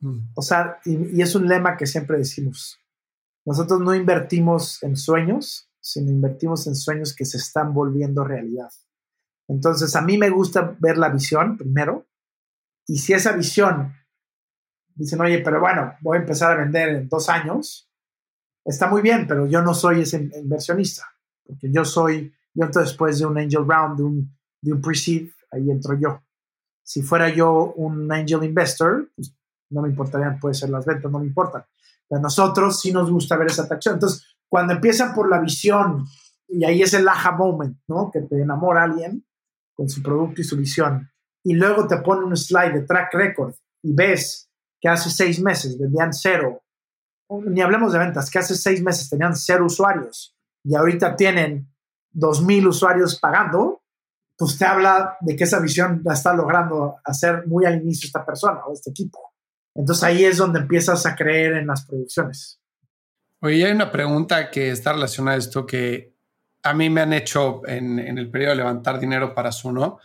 Mm. 0.00 0.30
O 0.34 0.42
sea, 0.42 0.78
y, 0.84 1.20
es 1.20 1.34
un 1.34 1.48
lema 1.48 1.76
que 1.76 1.86
siempre 1.86 2.18
decimos. 2.18 2.78
Nosotros 3.44 3.80
no 3.80 3.94
invertimos 3.94 4.82
en 4.82 4.96
sueños, 4.96 5.68
sino 5.80 6.10
invertimos 6.10 6.66
en 6.66 6.76
sueños 6.76 7.14
que 7.14 7.24
se 7.24 7.38
están 7.38 7.74
volviendo 7.74 8.24
realidad. 8.24 8.70
Entonces, 9.48 9.94
a 9.96 10.02
mí 10.02 10.16
me 10.16 10.30
gusta 10.30 10.76
ver 10.78 10.96
la 10.96 11.08
visión 11.08 11.58
primero. 11.58 12.06
Y 12.86 12.98
si 12.98 13.12
esa 13.12 13.32
visión 13.32 13.92
dicen, 14.94 15.20
oye, 15.20 15.40
pero 15.40 15.60
bueno, 15.60 15.94
voy 16.00 16.18
a 16.18 16.20
empezar 16.20 16.52
a 16.52 16.62
vender 16.62 16.90
en 16.90 17.08
dos 17.08 17.28
años, 17.28 17.90
está 18.64 18.86
muy 18.86 19.02
bien, 19.02 19.26
pero 19.26 19.46
yo 19.46 19.60
no 19.62 19.74
soy 19.74 20.02
ese 20.02 20.30
inversionista 20.36 21.13
porque 21.46 21.70
yo 21.70 21.84
soy, 21.84 22.32
yo 22.54 22.64
entro 22.64 22.82
después 22.82 23.18
de 23.18 23.26
un 23.26 23.38
angel 23.38 23.66
round, 23.66 23.98
de 23.98 24.02
un, 24.02 24.36
de 24.60 24.72
un 24.72 24.80
pre-seed, 24.80 25.28
ahí 25.50 25.70
entro 25.70 25.98
yo. 25.98 26.22
Si 26.82 27.02
fuera 27.02 27.28
yo 27.28 27.72
un 27.76 28.10
angel 28.12 28.44
investor, 28.44 29.10
pues 29.14 29.34
no 29.70 29.82
me 29.82 29.88
importarían, 29.88 30.38
puede 30.38 30.54
ser 30.54 30.70
las 30.70 30.84
ventas, 30.84 31.10
no 31.10 31.18
me 31.18 31.26
importa. 31.26 31.66
Pero 32.08 32.18
a 32.18 32.22
nosotros 32.22 32.80
sí 32.80 32.92
nos 32.92 33.10
gusta 33.10 33.36
ver 33.36 33.48
esa 33.48 33.62
atracción. 33.62 33.94
Entonces, 33.94 34.36
cuando 34.48 34.74
empiezan 34.74 35.14
por 35.14 35.28
la 35.28 35.40
visión, 35.40 36.06
y 36.48 36.64
ahí 36.64 36.82
es 36.82 36.94
el 36.94 37.08
aha 37.08 37.32
moment, 37.32 37.78
¿no? 37.88 38.10
Que 38.12 38.20
te 38.20 38.40
enamora 38.40 38.84
alguien 38.84 39.24
con 39.74 39.88
su 39.88 40.02
producto 40.02 40.40
y 40.40 40.44
su 40.44 40.56
visión, 40.56 41.10
y 41.42 41.54
luego 41.54 41.86
te 41.86 41.96
pone 41.98 42.24
un 42.24 42.36
slide 42.36 42.72
de 42.72 42.82
track 42.82 43.12
record 43.14 43.54
y 43.82 43.92
ves 43.92 44.48
que 44.80 44.88
hace 44.88 45.10
seis 45.10 45.40
meses 45.40 45.78
vendían 45.78 46.12
cero, 46.12 46.62
ni 47.28 47.60
hablemos 47.60 47.92
de 47.92 47.98
ventas, 47.98 48.30
que 48.30 48.38
hace 48.38 48.54
seis 48.54 48.82
meses 48.82 49.10
tenían 49.10 49.34
cero 49.34 49.66
usuarios 49.66 50.33
y 50.64 50.74
ahorita 50.74 51.14
tienen 51.14 51.68
2.000 52.14 52.66
usuarios 52.66 53.18
pagando, 53.20 53.82
pues 54.36 54.58
te 54.58 54.64
habla 54.64 55.16
de 55.20 55.36
que 55.36 55.44
esa 55.44 55.60
visión 55.60 56.00
la 56.04 56.14
está 56.14 56.34
logrando 56.34 56.96
hacer 57.04 57.46
muy 57.46 57.66
al 57.66 57.80
inicio 57.80 58.06
esta 58.06 58.24
persona 58.24 58.60
o 58.66 58.72
este 58.72 58.90
equipo. 58.90 59.34
Entonces 59.74 60.04
ahí 60.04 60.24
es 60.24 60.38
donde 60.38 60.60
empiezas 60.60 61.04
a 61.06 61.14
creer 61.14 61.54
en 61.54 61.66
las 61.66 61.84
producciones. 61.86 62.60
Oye, 63.40 63.66
hay 63.66 63.72
una 63.72 63.92
pregunta 63.92 64.50
que 64.50 64.70
está 64.70 64.92
relacionada 64.92 65.36
a 65.36 65.38
esto 65.38 65.66
que 65.66 66.14
a 66.62 66.72
mí 66.72 66.88
me 66.88 67.02
han 67.02 67.12
hecho 67.12 67.60
en, 67.66 67.98
el 67.98 68.30
periodo 68.30 68.52
de 68.52 68.56
levantar 68.56 68.98
dinero 68.98 69.34
para 69.34 69.52
Suno. 69.52 69.98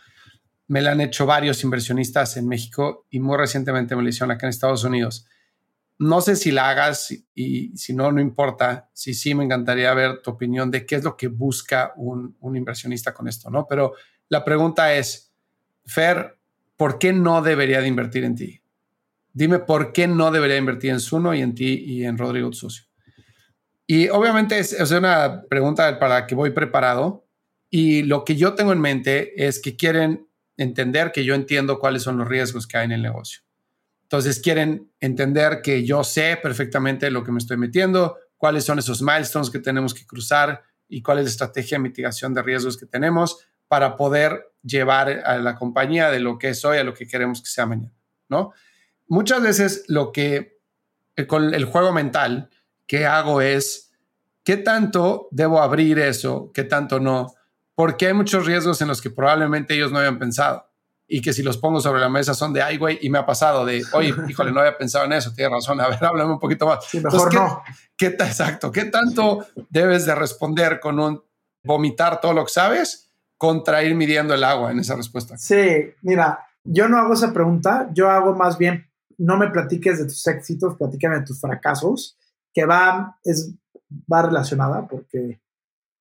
Me 0.68 0.82
la 0.82 0.92
han 0.92 1.00
hecho 1.00 1.24
varios 1.24 1.64
inversionistas 1.64 2.36
en 2.36 2.46
México 2.46 3.06
y 3.08 3.18
muy 3.18 3.38
recientemente 3.38 3.96
me 3.96 4.02
lo 4.02 4.08
hicieron 4.08 4.30
acá 4.30 4.46
en 4.46 4.50
Estados 4.50 4.84
Unidos. 4.84 5.26
No 6.00 6.22
sé 6.22 6.34
si 6.34 6.50
la 6.50 6.70
hagas 6.70 7.14
y 7.34 7.76
si 7.76 7.92
no, 7.92 8.10
no 8.10 8.22
importa. 8.22 8.88
Si 8.94 9.12
sí, 9.12 9.34
me 9.34 9.44
encantaría 9.44 9.92
ver 9.92 10.22
tu 10.22 10.30
opinión 10.30 10.70
de 10.70 10.86
qué 10.86 10.94
es 10.94 11.04
lo 11.04 11.14
que 11.14 11.28
busca 11.28 11.92
un, 11.94 12.34
inversionista 12.56 13.12
con 13.12 13.28
esto, 13.28 13.50
¿no? 13.50 13.66
Pero 13.68 13.92
la 14.30 14.42
pregunta 14.42 14.94
es, 14.94 15.30
Fer, 15.84 16.38
¿por 16.78 16.98
qué 16.98 17.12
no 17.12 17.42
debería 17.42 17.82
de 17.82 17.88
invertir 17.88 18.24
en 18.24 18.34
ti? 18.34 18.62
Dime 19.34 19.58
por 19.58 19.92
qué 19.92 20.08
no 20.08 20.30
debería 20.30 20.56
invertir 20.56 20.90
en 20.90 21.00
Suno 21.00 21.34
y 21.34 21.42
en 21.42 21.54
ti 21.54 21.84
y 21.86 22.06
en 22.06 22.16
Rodrigo, 22.16 22.50
socio. 22.54 22.86
Y 23.86 24.08
obviamente 24.08 24.58
es, 24.58 24.72
es 24.72 24.90
una 24.92 25.42
pregunta 25.50 25.98
para 25.98 26.26
que 26.26 26.34
voy 26.34 26.48
preparado. 26.48 27.26
Y 27.68 28.04
lo 28.04 28.24
que 28.24 28.36
yo 28.36 28.54
tengo 28.54 28.72
en 28.72 28.80
mente 28.80 29.46
es 29.46 29.60
que 29.60 29.76
quieren 29.76 30.26
entender 30.56 31.12
que 31.12 31.26
yo 31.26 31.34
entiendo 31.34 31.78
cuáles 31.78 32.04
son 32.04 32.16
los 32.16 32.26
riesgos 32.26 32.66
que 32.66 32.78
hay 32.78 32.86
en 32.86 32.92
el 32.92 33.02
negocio. 33.02 33.42
Entonces 34.10 34.40
quieren 34.40 34.90
entender 34.98 35.62
que 35.62 35.84
yo 35.86 36.02
sé 36.02 36.36
perfectamente 36.42 37.12
lo 37.12 37.22
que 37.22 37.30
me 37.30 37.38
estoy 37.38 37.56
metiendo, 37.56 38.16
cuáles 38.36 38.64
son 38.64 38.80
esos 38.80 39.02
milestones 39.02 39.50
que 39.50 39.60
tenemos 39.60 39.94
que 39.94 40.04
cruzar 40.04 40.64
y 40.88 41.00
cuál 41.00 41.18
es 41.18 41.26
la 41.26 41.30
estrategia 41.30 41.78
de 41.78 41.84
mitigación 41.84 42.34
de 42.34 42.42
riesgos 42.42 42.76
que 42.76 42.86
tenemos 42.86 43.46
para 43.68 43.96
poder 43.96 44.52
llevar 44.64 45.22
a 45.24 45.38
la 45.38 45.54
compañía 45.54 46.10
de 46.10 46.18
lo 46.18 46.38
que 46.38 46.48
es 46.48 46.64
hoy 46.64 46.78
a 46.78 46.82
lo 46.82 46.92
que 46.92 47.06
queremos 47.06 47.40
que 47.40 47.50
sea 47.50 47.66
mañana, 47.66 47.94
¿no? 48.28 48.52
Muchas 49.06 49.42
veces 49.42 49.84
lo 49.86 50.10
que 50.10 50.58
eh, 51.14 51.28
con 51.28 51.54
el 51.54 51.64
juego 51.66 51.92
mental 51.92 52.50
que 52.88 53.06
hago 53.06 53.40
es 53.40 53.92
qué 54.42 54.56
tanto 54.56 55.28
debo 55.30 55.62
abrir 55.62 56.00
eso, 56.00 56.50
qué 56.52 56.64
tanto 56.64 56.98
no, 56.98 57.32
porque 57.76 58.08
hay 58.08 58.14
muchos 58.14 58.44
riesgos 58.44 58.82
en 58.82 58.88
los 58.88 59.00
que 59.00 59.10
probablemente 59.10 59.74
ellos 59.74 59.92
no 59.92 59.98
habían 59.98 60.18
pensado 60.18 60.69
y 61.12 61.20
que 61.20 61.32
si 61.32 61.42
los 61.42 61.58
pongo 61.58 61.80
sobre 61.80 62.00
la 62.00 62.08
mesa 62.08 62.34
son 62.34 62.52
de, 62.52 62.62
ay, 62.62 62.78
güey, 62.78 63.00
y 63.02 63.10
me 63.10 63.18
ha 63.18 63.26
pasado 63.26 63.64
de, 63.64 63.82
oye, 63.94 64.14
híjole, 64.28 64.52
no 64.52 64.60
había 64.60 64.78
pensado 64.78 65.04
en 65.06 65.12
eso, 65.12 65.32
tienes 65.34 65.52
razón, 65.52 65.80
a 65.80 65.88
ver, 65.88 65.98
háblame 66.04 66.32
un 66.32 66.38
poquito 66.38 66.66
más. 66.66 66.84
Sí, 66.86 67.00
mejor 67.00 67.34
no. 67.34 67.62
¿qué, 67.96 68.06
exacto, 68.06 68.70
¿qué 68.70 68.84
tanto 68.84 69.44
debes 69.68 70.06
de 70.06 70.14
responder 70.14 70.78
con 70.78 71.00
un 71.00 71.22
vomitar 71.64 72.20
todo 72.20 72.32
lo 72.32 72.44
que 72.44 72.52
sabes 72.52 73.12
contra 73.36 73.82
ir 73.82 73.94
midiendo 73.96 74.34
el 74.34 74.44
agua 74.44 74.70
en 74.70 74.78
esa 74.78 74.94
respuesta? 74.94 75.36
Sí, 75.36 75.92
mira, 76.02 76.46
yo 76.62 76.88
no 76.88 76.98
hago 76.98 77.14
esa 77.14 77.32
pregunta, 77.32 77.90
yo 77.92 78.08
hago 78.08 78.36
más 78.36 78.56
bien, 78.56 78.88
no 79.18 79.36
me 79.36 79.50
platiques 79.50 79.98
de 79.98 80.04
tus 80.04 80.24
éxitos, 80.28 80.76
platícame 80.76 81.18
de 81.18 81.24
tus 81.24 81.40
fracasos, 81.40 82.16
que 82.54 82.64
va, 82.66 83.18
es, 83.24 83.52
va 84.10 84.22
relacionada 84.22 84.86
porque 84.86 85.40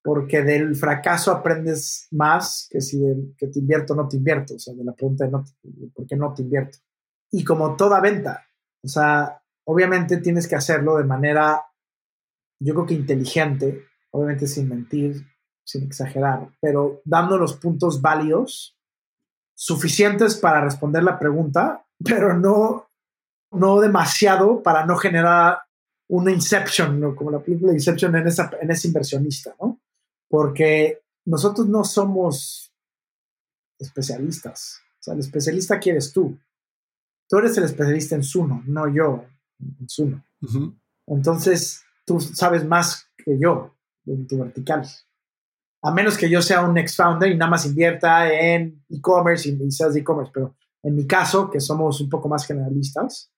porque 0.02 0.44
del 0.44 0.76
fracaso 0.76 1.32
aprendes 1.32 2.08
más 2.12 2.68
que 2.70 2.82
si 2.82 3.02
que 3.38 3.48
te 3.48 3.60
invierto 3.60 3.94
o 3.94 3.96
no 3.96 4.08
te 4.08 4.18
invierto, 4.18 4.56
o 4.56 4.60
sea, 4.60 4.74
de 4.74 4.84
la 4.84 4.94
pregunta 4.94 5.26
de 5.26 5.32
no, 5.32 5.44
por 5.94 6.08
qué 6.08 6.16
no 6.16 6.34
te 6.34 6.42
invierto. 6.42 6.78
Y 7.32 7.44
como 7.44 7.76
toda 7.76 8.00
venta, 8.00 8.46
o 8.84 8.88
sea, 8.88 9.42
obviamente 9.66 10.18
tienes 10.18 10.48
que 10.48 10.56
hacerlo 10.56 10.98
de 10.98 11.04
manera, 11.04 11.64
yo 12.60 12.74
creo 12.74 12.86
que 12.86 12.94
inteligente, 12.94 13.86
obviamente 14.12 14.48
sin 14.48 14.70
mentir, 14.70 15.26
sin 15.64 15.84
exagerar, 15.84 16.50
pero 16.60 17.02
dando 17.06 17.38
los 17.38 17.56
puntos 17.58 18.02
válidos 18.02 18.78
suficientes 19.54 20.36
para 20.36 20.62
responder 20.62 21.04
la 21.04 21.20
pregunta, 21.20 21.86
pero 22.04 22.34
no, 22.34 22.90
no 23.52 23.80
demasiado 23.82 24.64
para 24.64 24.86
no 24.86 24.96
generar 24.96 25.60
una 26.10 26.32
inception, 26.32 27.00
¿no? 27.00 27.16
como 27.16 27.30
la 27.32 27.40
película 27.40 27.72
Inception 27.72 28.16
en, 28.16 28.28
esa, 28.28 28.50
en 28.60 28.72
ese 28.72 28.88
inversionista, 28.88 29.56
¿no? 29.62 29.79
Porque 30.30 31.02
nosotros 31.26 31.68
no 31.68 31.84
somos 31.84 32.72
especialistas. 33.78 34.82
O 35.00 35.04
sea, 35.04 35.14
el 35.14 35.20
especialista 35.20 35.80
quieres 35.80 36.14
tú. 36.14 36.38
Tú 37.28 37.38
eres 37.38 37.58
el 37.58 37.66
especialista 37.66 38.16
en 38.16 38.24
Suno, 38.24 38.64
no 38.66 38.88
yo 38.94 39.26
en 39.60 39.90
Suno. 39.90 40.26
Entonces, 41.06 41.84
tú 42.06 42.20
sabes 42.20 42.66
más 42.66 43.08
que 43.18 43.38
yo 43.40 43.76
en 44.06 44.28
tu 44.28 44.40
vertical. 44.40 44.88
A 45.82 45.92
menos 45.92 46.18
que 46.18 46.30
yo 46.30 46.42
sea 46.42 46.66
un 46.66 46.78
ex-founder 46.78 47.32
y 47.32 47.38
nada 47.38 47.52
más 47.52 47.66
invierta 47.66 48.32
en 48.32 48.84
e-commerce 48.90 49.50
y 49.50 49.72
seas 49.72 49.94
de 49.94 50.02
e-commerce, 50.02 50.32
pero 50.34 50.56
en 50.84 50.96
mi 50.96 51.06
caso, 51.06 51.50
que 51.50 51.60
somos 51.60 52.02
un 52.02 52.10
poco 52.10 52.28
más 52.30 52.46
generalistas, 52.46 53.32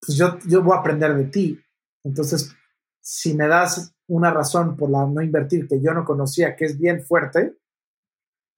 pues 0.00 0.16
yo, 0.16 0.38
yo 0.46 0.62
voy 0.62 0.76
a 0.76 0.80
aprender 0.80 1.14
de 1.14 1.24
ti. 1.24 1.60
Entonces, 2.04 2.54
si 3.00 3.34
me 3.34 3.46
das 3.46 3.94
una 4.10 4.30
razón 4.32 4.76
por 4.76 4.90
la 4.90 5.06
no 5.06 5.22
invertir 5.22 5.68
que 5.68 5.80
yo 5.80 5.94
no 5.94 6.04
conocía, 6.04 6.56
que 6.56 6.64
es 6.64 6.78
bien 6.78 7.02
fuerte, 7.02 7.54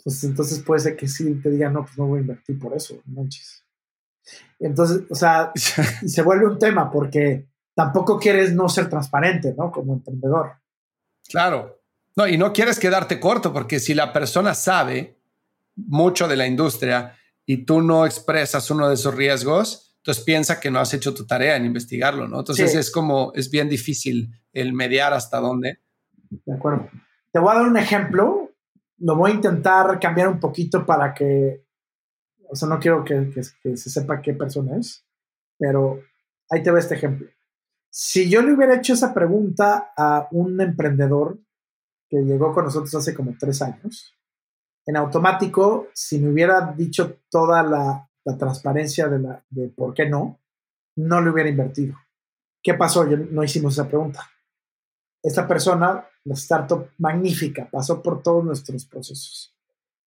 pues 0.02 0.24
entonces 0.24 0.60
puede 0.60 0.80
ser 0.80 0.96
que 0.96 1.06
sí 1.06 1.34
te 1.42 1.50
diga, 1.50 1.68
no, 1.68 1.84
pues 1.84 1.96
no 1.98 2.06
voy 2.06 2.18
a 2.18 2.22
invertir 2.22 2.58
por 2.58 2.74
eso, 2.74 3.00
manches. 3.04 3.64
Entonces, 4.58 5.02
o 5.10 5.14
sea, 5.14 5.52
y 6.02 6.08
se 6.08 6.22
vuelve 6.22 6.46
un 6.46 6.58
tema 6.58 6.90
porque 6.90 7.48
tampoco 7.74 8.18
quieres 8.18 8.54
no 8.54 8.68
ser 8.68 8.88
transparente, 8.88 9.54
¿no? 9.56 9.70
Como 9.70 9.92
emprendedor. 9.92 10.52
Claro. 11.28 11.80
No, 12.16 12.26
y 12.26 12.38
no 12.38 12.52
quieres 12.52 12.78
quedarte 12.78 13.20
corto 13.20 13.52
porque 13.52 13.78
si 13.78 13.94
la 13.94 14.12
persona 14.12 14.54
sabe 14.54 15.18
mucho 15.76 16.28
de 16.28 16.36
la 16.36 16.46
industria 16.46 17.16
y 17.44 17.64
tú 17.64 17.82
no 17.82 18.06
expresas 18.06 18.70
uno 18.70 18.88
de 18.88 18.94
esos 18.94 19.14
riesgos, 19.14 19.91
entonces 20.02 20.24
piensa 20.24 20.58
que 20.58 20.68
no 20.68 20.80
has 20.80 20.92
hecho 20.94 21.14
tu 21.14 21.24
tarea 21.26 21.54
en 21.54 21.64
investigarlo, 21.64 22.26
¿no? 22.26 22.40
Entonces 22.40 22.74
es 22.74 22.90
como, 22.90 23.30
es 23.36 23.48
bien 23.52 23.68
difícil 23.68 24.32
el 24.52 24.72
mediar 24.72 25.12
hasta 25.12 25.38
dónde. 25.38 25.78
De 26.28 26.52
acuerdo. 26.52 26.90
Te 27.30 27.38
voy 27.38 27.52
a 27.52 27.60
dar 27.60 27.68
un 27.68 27.76
ejemplo, 27.76 28.50
lo 28.98 29.16
voy 29.16 29.30
a 29.30 29.34
intentar 29.34 30.00
cambiar 30.00 30.26
un 30.26 30.40
poquito 30.40 30.84
para 30.84 31.14
que, 31.14 31.64
o 32.50 32.56
sea, 32.56 32.68
no 32.68 32.80
quiero 32.80 33.04
que, 33.04 33.30
que 33.62 33.76
se 33.76 33.90
sepa 33.90 34.20
qué 34.20 34.34
persona 34.34 34.76
es, 34.76 35.06
pero 35.56 36.00
ahí 36.50 36.64
te 36.64 36.72
va 36.72 36.80
este 36.80 36.96
ejemplo. 36.96 37.28
Si 37.88 38.28
yo 38.28 38.42
le 38.42 38.54
hubiera 38.54 38.74
hecho 38.74 38.94
esa 38.94 39.14
pregunta 39.14 39.92
a 39.96 40.26
un 40.32 40.60
emprendedor 40.60 41.38
que 42.08 42.22
llegó 42.22 42.52
con 42.52 42.64
nosotros 42.64 42.92
hace 42.96 43.14
como 43.14 43.36
tres 43.38 43.62
años, 43.62 44.16
en 44.84 44.96
automático, 44.96 45.86
si 45.94 46.18
me 46.18 46.32
hubiera 46.32 46.74
dicho 46.76 47.20
toda 47.30 47.62
la 47.62 48.08
la 48.24 48.36
transparencia 48.36 49.08
de, 49.08 49.18
la, 49.18 49.44
de 49.50 49.68
por 49.68 49.94
qué 49.94 50.08
no, 50.08 50.40
no 50.96 51.20
le 51.20 51.30
hubiera 51.30 51.48
invertido. 51.48 51.96
¿Qué 52.62 52.74
pasó? 52.74 53.08
Yo, 53.08 53.16
no 53.16 53.42
hicimos 53.42 53.74
esa 53.74 53.88
pregunta. 53.88 54.28
Esta 55.22 55.46
persona, 55.46 56.06
la 56.24 56.34
startup 56.34 56.90
magnífica, 56.98 57.68
pasó 57.70 58.02
por 58.02 58.22
todos 58.22 58.44
nuestros 58.44 58.84
procesos. 58.86 59.54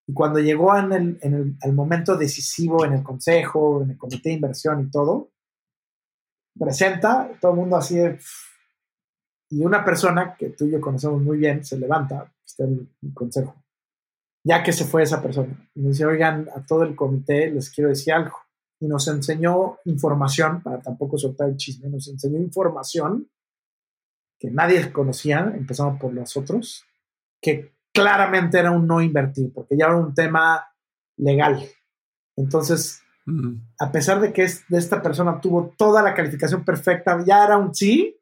Y 0.08 0.14
cuando 0.14 0.40
llegó 0.40 0.78
en 0.78 0.92
el, 0.92 1.20
en 1.22 1.58
el, 1.62 1.74
momento 1.74 2.16
decisivo 2.16 2.86
en 2.86 2.94
el 2.94 3.04
consejo, 3.04 3.82
en 3.82 3.92
el 3.92 3.98
comité 3.98 4.30
de 4.30 4.36
inversión 4.36 4.82
y 4.82 4.92
todo, 4.92 5.32
presenta, 6.58 7.32
todo 7.42 7.54
el 7.54 7.58
mundo 7.58 7.78
así. 7.78 7.98
Y 9.50 9.64
una 9.64 9.84
persona 9.84 10.36
que 10.38 10.50
tú 10.50 10.66
y 10.66 10.72
yo 10.72 10.82
conocemos 10.82 11.22
muy 11.22 11.38
bien 11.38 11.64
se 11.66 11.78
levanta, 11.78 12.32
está 12.46 12.66
en 12.66 12.90
el 13.02 13.14
consejo, 13.14 13.56
ya 14.46 14.62
que 14.62 14.72
se 14.72 14.86
fue 14.86 15.04
esa 15.04 15.22
persona. 15.22 15.70
Y 15.74 15.82
dice, 15.82 16.06
oigan, 16.06 16.48
a 16.56 16.64
todo 16.66 16.84
el 16.84 16.96
comité 16.96 17.50
les 17.50 17.72
quiero 17.72 17.90
decir 17.90 18.14
algo. 18.14 18.38
Y 18.80 18.88
nos 18.88 19.08
enseñó 19.08 19.80
información, 19.86 20.62
para 20.62 20.80
tampoco 20.80 21.18
soltar 21.18 21.50
el 21.50 21.58
chisme, 21.58 21.90
nos 21.90 22.08
enseñó 22.08 22.38
información 22.40 23.28
que 24.40 24.52
nadie 24.52 24.92
conocía, 24.92 25.52
empezamos 25.58 26.00
por 26.00 26.14
nosotros, 26.14 26.86
que 27.42 27.74
claramente 27.92 28.60
era 28.60 28.72
un 28.72 28.86
no 28.86 29.02
invertir, 29.02 29.52
porque 29.52 29.78
ya 29.78 29.86
era 29.86 29.96
un 29.96 30.14
tema 30.14 30.68
legal. 31.18 31.68
Entonces, 32.36 33.02
a 33.80 33.92
pesar 33.92 34.20
de 34.20 34.32
que 34.32 34.46
de 34.70 34.78
esta 34.78 35.02
persona 35.02 35.42
tuvo 35.42 35.74
toda 35.76 36.04
la 36.04 36.14
calificación 36.14 36.64
perfecta, 36.64 37.24
ya 37.26 37.46
era 37.46 37.58
un 37.58 37.74
sí, 37.74 38.22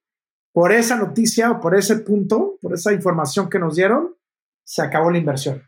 por 0.53 0.71
esa 0.71 0.95
noticia 0.95 1.51
o 1.51 1.59
por 1.59 1.75
ese 1.75 1.97
punto, 1.97 2.57
por 2.61 2.75
esa 2.75 2.93
información 2.93 3.49
que 3.49 3.59
nos 3.59 3.75
dieron, 3.75 4.15
se 4.63 4.83
acabó 4.83 5.11
la 5.11 5.17
inversión. 5.17 5.63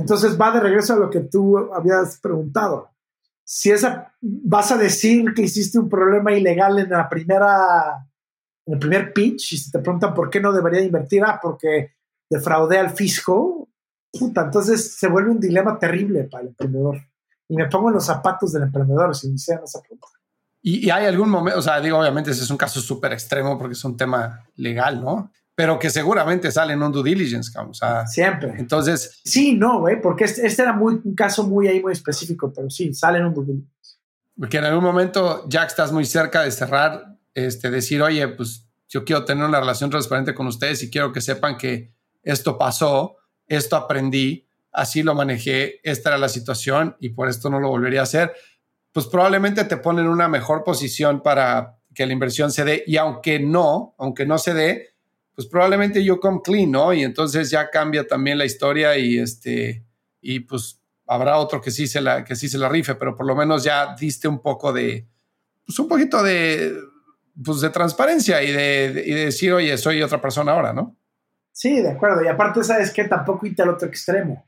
Entonces 0.00 0.40
va 0.40 0.52
de 0.52 0.60
regreso 0.60 0.94
a 0.94 0.98
lo 0.98 1.10
que 1.10 1.20
tú 1.20 1.58
habías 1.72 2.18
preguntado. 2.20 2.90
Si 3.44 3.70
esa, 3.70 4.14
vas 4.20 4.70
a 4.72 4.76
decir 4.76 5.32
que 5.34 5.42
hiciste 5.42 5.78
un 5.78 5.88
problema 5.88 6.32
ilegal 6.32 6.78
en 6.78 6.90
la 6.90 7.08
primera, 7.08 8.06
en 8.66 8.74
el 8.74 8.78
primer 8.78 9.12
pitch, 9.12 9.52
y 9.52 9.58
si 9.58 9.70
te 9.70 9.78
preguntan 9.78 10.14
por 10.14 10.28
qué 10.28 10.40
no 10.40 10.52
debería 10.52 10.82
invertir, 10.82 11.24
ah, 11.24 11.40
porque 11.42 11.92
defraudé 12.28 12.78
al 12.78 12.90
fisco, 12.90 13.68
puta, 14.12 14.42
entonces 14.42 14.94
se 14.94 15.08
vuelve 15.08 15.30
un 15.30 15.40
dilema 15.40 15.78
terrible 15.78 16.24
para 16.24 16.42
el 16.42 16.48
emprendedor. 16.48 16.98
Y 17.48 17.56
me 17.56 17.66
pongo 17.66 17.88
en 17.88 17.94
los 17.94 18.04
zapatos 18.04 18.52
del 18.52 18.64
emprendedor 18.64 19.16
si 19.16 19.28
me 19.28 19.34
hicieran 19.34 19.64
esa 19.64 19.80
pregunta. 19.80 20.08
Y, 20.60 20.86
y, 20.86 20.90
hay 20.90 21.06
algún 21.06 21.30
momento, 21.30 21.58
o 21.58 21.62
sea, 21.62 21.80
digo, 21.80 21.98
obviamente 21.98 22.32
ese 22.32 22.42
es 22.42 22.50
un 22.50 22.56
caso 22.56 22.80
súper 22.80 23.12
extremo 23.12 23.58
porque 23.58 23.72
es 23.72 23.84
un 23.84 23.96
tema 23.96 24.44
legal, 24.56 25.00
¿no? 25.00 25.30
Pero 25.58 25.76
que 25.76 25.90
seguramente 25.90 26.52
sale 26.52 26.74
en 26.74 26.82
un 26.84 26.92
due 26.92 27.02
diligence, 27.02 27.50
o 27.58 27.74
sea, 27.74 28.06
siempre. 28.06 28.54
Entonces, 28.58 29.20
sí, 29.24 29.56
no, 29.56 29.80
güey, 29.80 30.00
porque 30.00 30.22
este, 30.22 30.46
este, 30.46 30.62
era 30.62 30.72
muy, 30.72 31.00
un 31.02 31.16
caso 31.16 31.48
muy 31.48 31.66
ahí 31.66 31.82
muy 31.82 31.92
específico, 31.92 32.52
pero 32.54 32.70
sí, 32.70 32.94
sale 32.94 33.18
en 33.18 33.24
un 33.24 33.34
due 33.34 33.44
diligence. 33.44 33.96
Porque 34.38 34.58
en 34.58 34.66
algún 34.66 34.84
momento 34.84 35.48
ya 35.48 35.64
estás 35.64 35.90
muy 35.90 36.04
cerca 36.04 36.42
de 36.42 36.52
cerrar, 36.52 37.18
este, 37.34 37.72
decir, 37.72 38.00
oye, 38.02 38.28
pues 38.28 38.68
yo 38.88 39.04
quiero 39.04 39.24
tener 39.24 39.44
una 39.44 39.58
relación 39.58 39.90
transparente 39.90 40.32
con 40.32 40.46
ustedes 40.46 40.80
y 40.84 40.90
quiero 40.90 41.12
que 41.12 41.20
sepan 41.20 41.56
que 41.56 41.92
esto 42.22 42.56
pasó, 42.56 43.16
esto 43.48 43.74
aprendí, 43.74 44.46
así 44.70 45.02
lo 45.02 45.16
manejé, 45.16 45.80
esta 45.82 46.10
era 46.10 46.18
la 46.18 46.28
situación 46.28 46.96
y 47.00 47.08
por 47.08 47.28
esto 47.28 47.50
no 47.50 47.58
lo 47.58 47.68
volvería 47.68 47.98
a 47.98 48.04
hacer, 48.04 48.32
pues 48.92 49.06
probablemente 49.06 49.64
te 49.64 49.76
ponen 49.76 50.04
en 50.04 50.12
una 50.12 50.28
mejor 50.28 50.62
posición 50.62 51.20
para 51.20 51.80
que 51.92 52.06
la 52.06 52.12
inversión 52.12 52.52
se 52.52 52.64
dé 52.64 52.84
y 52.86 52.96
aunque 52.96 53.40
no, 53.40 53.96
aunque 53.98 54.24
no 54.24 54.38
se 54.38 54.54
dé, 54.54 54.97
pues 55.38 55.46
probablemente 55.46 56.02
yo 56.02 56.18
come 56.18 56.40
clean, 56.42 56.72
¿no? 56.72 56.92
Y 56.92 57.04
entonces 57.04 57.48
ya 57.48 57.70
cambia 57.70 58.04
también 58.04 58.38
la 58.38 58.44
historia 58.44 58.98
y 58.98 59.20
este, 59.20 59.86
y 60.20 60.40
pues 60.40 60.82
habrá 61.06 61.36
otro 61.36 61.60
que 61.60 61.70
sí 61.70 61.86
se 61.86 62.00
la, 62.00 62.24
que 62.24 62.34
sí 62.34 62.48
se 62.48 62.58
la 62.58 62.68
rife, 62.68 62.96
pero 62.96 63.14
por 63.14 63.24
lo 63.24 63.36
menos 63.36 63.62
ya 63.62 63.94
diste 63.94 64.26
un 64.26 64.42
poco 64.42 64.72
de, 64.72 65.06
pues 65.64 65.78
un 65.78 65.86
poquito 65.86 66.24
de, 66.24 66.76
pues 67.44 67.60
de 67.60 67.70
transparencia 67.70 68.42
y 68.42 68.50
de, 68.50 69.04
y 69.06 69.14
de 69.14 69.24
decir, 69.26 69.52
oye, 69.52 69.78
soy 69.78 70.02
otra 70.02 70.20
persona 70.20 70.50
ahora, 70.50 70.72
¿no? 70.72 70.96
Sí, 71.52 71.82
de 71.82 71.92
acuerdo. 71.92 72.24
Y 72.24 72.26
aparte, 72.26 72.64
¿sabes 72.64 72.92
que 72.92 73.04
Tampoco 73.04 73.46
irte 73.46 73.62
al 73.62 73.68
otro 73.68 73.86
extremo. 73.86 74.44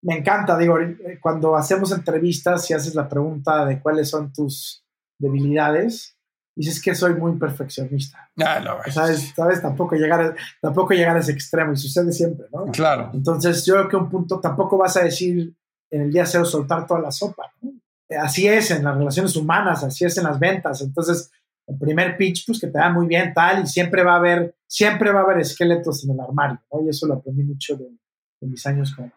Me 0.00 0.16
encanta, 0.16 0.56
digo, 0.56 0.80
eh, 0.80 1.18
cuando 1.20 1.54
hacemos 1.54 1.92
entrevistas 1.92 2.70
y 2.70 2.72
haces 2.72 2.94
la 2.94 3.10
pregunta 3.10 3.66
de 3.66 3.78
cuáles 3.78 4.08
son 4.08 4.32
tus 4.32 4.86
debilidades, 5.18 6.17
dices 6.58 6.82
que 6.82 6.94
soy 6.94 7.14
muy 7.14 7.38
perfeccionista. 7.38 8.30
Ah, 8.36 8.58
no, 8.58 8.78
¿Sabes? 8.92 9.32
¿Sabes? 9.34 9.62
Tampoco 9.62 9.94
llegar, 9.94 10.34
tampoco 10.60 10.92
llegar 10.92 11.16
a 11.16 11.20
ese 11.20 11.30
extremo 11.30 11.72
y 11.72 11.76
sucede 11.76 12.12
siempre, 12.12 12.46
¿no? 12.52 12.66
Claro. 12.72 13.10
Entonces, 13.14 13.64
yo 13.64 13.74
creo 13.74 13.88
que 13.88 13.96
un 13.96 14.10
punto 14.10 14.40
tampoco 14.40 14.76
vas 14.76 14.96
a 14.96 15.04
decir 15.04 15.54
en 15.90 16.02
el 16.02 16.12
día 16.12 16.26
cero 16.26 16.44
soltar 16.44 16.84
toda 16.86 17.00
la 17.00 17.12
sopa, 17.12 17.52
¿no? 17.62 17.72
Así 18.20 18.48
es 18.48 18.70
en 18.70 18.82
las 18.84 18.96
relaciones 18.96 19.36
humanas, 19.36 19.84
así 19.84 20.04
es 20.04 20.16
en 20.18 20.24
las 20.24 20.38
ventas. 20.38 20.80
Entonces, 20.80 21.30
el 21.66 21.78
primer 21.78 22.16
pitch, 22.16 22.44
pues 22.46 22.58
que 22.58 22.66
te 22.66 22.78
da 22.78 22.90
muy 22.90 23.06
bien, 23.06 23.32
tal, 23.34 23.62
y 23.62 23.66
siempre 23.66 24.02
va 24.02 24.14
a 24.14 24.16
haber, 24.16 24.56
siempre 24.66 25.12
va 25.12 25.20
a 25.20 25.24
haber 25.24 25.38
esqueletos 25.38 26.04
en 26.04 26.12
el 26.12 26.20
armario, 26.20 26.60
¿no? 26.72 26.84
Y 26.84 26.88
eso 26.88 27.06
lo 27.06 27.14
aprendí 27.14 27.44
mucho 27.44 27.76
de, 27.76 27.86
mis 28.40 28.66
años 28.66 28.94
como 28.94 29.12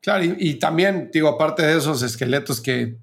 Claro, 0.00 0.24
y, 0.24 0.54
también, 0.54 1.10
digo, 1.12 1.28
aparte 1.28 1.62
de 1.62 1.76
esos 1.76 2.02
esqueletos 2.02 2.60
que 2.60 2.96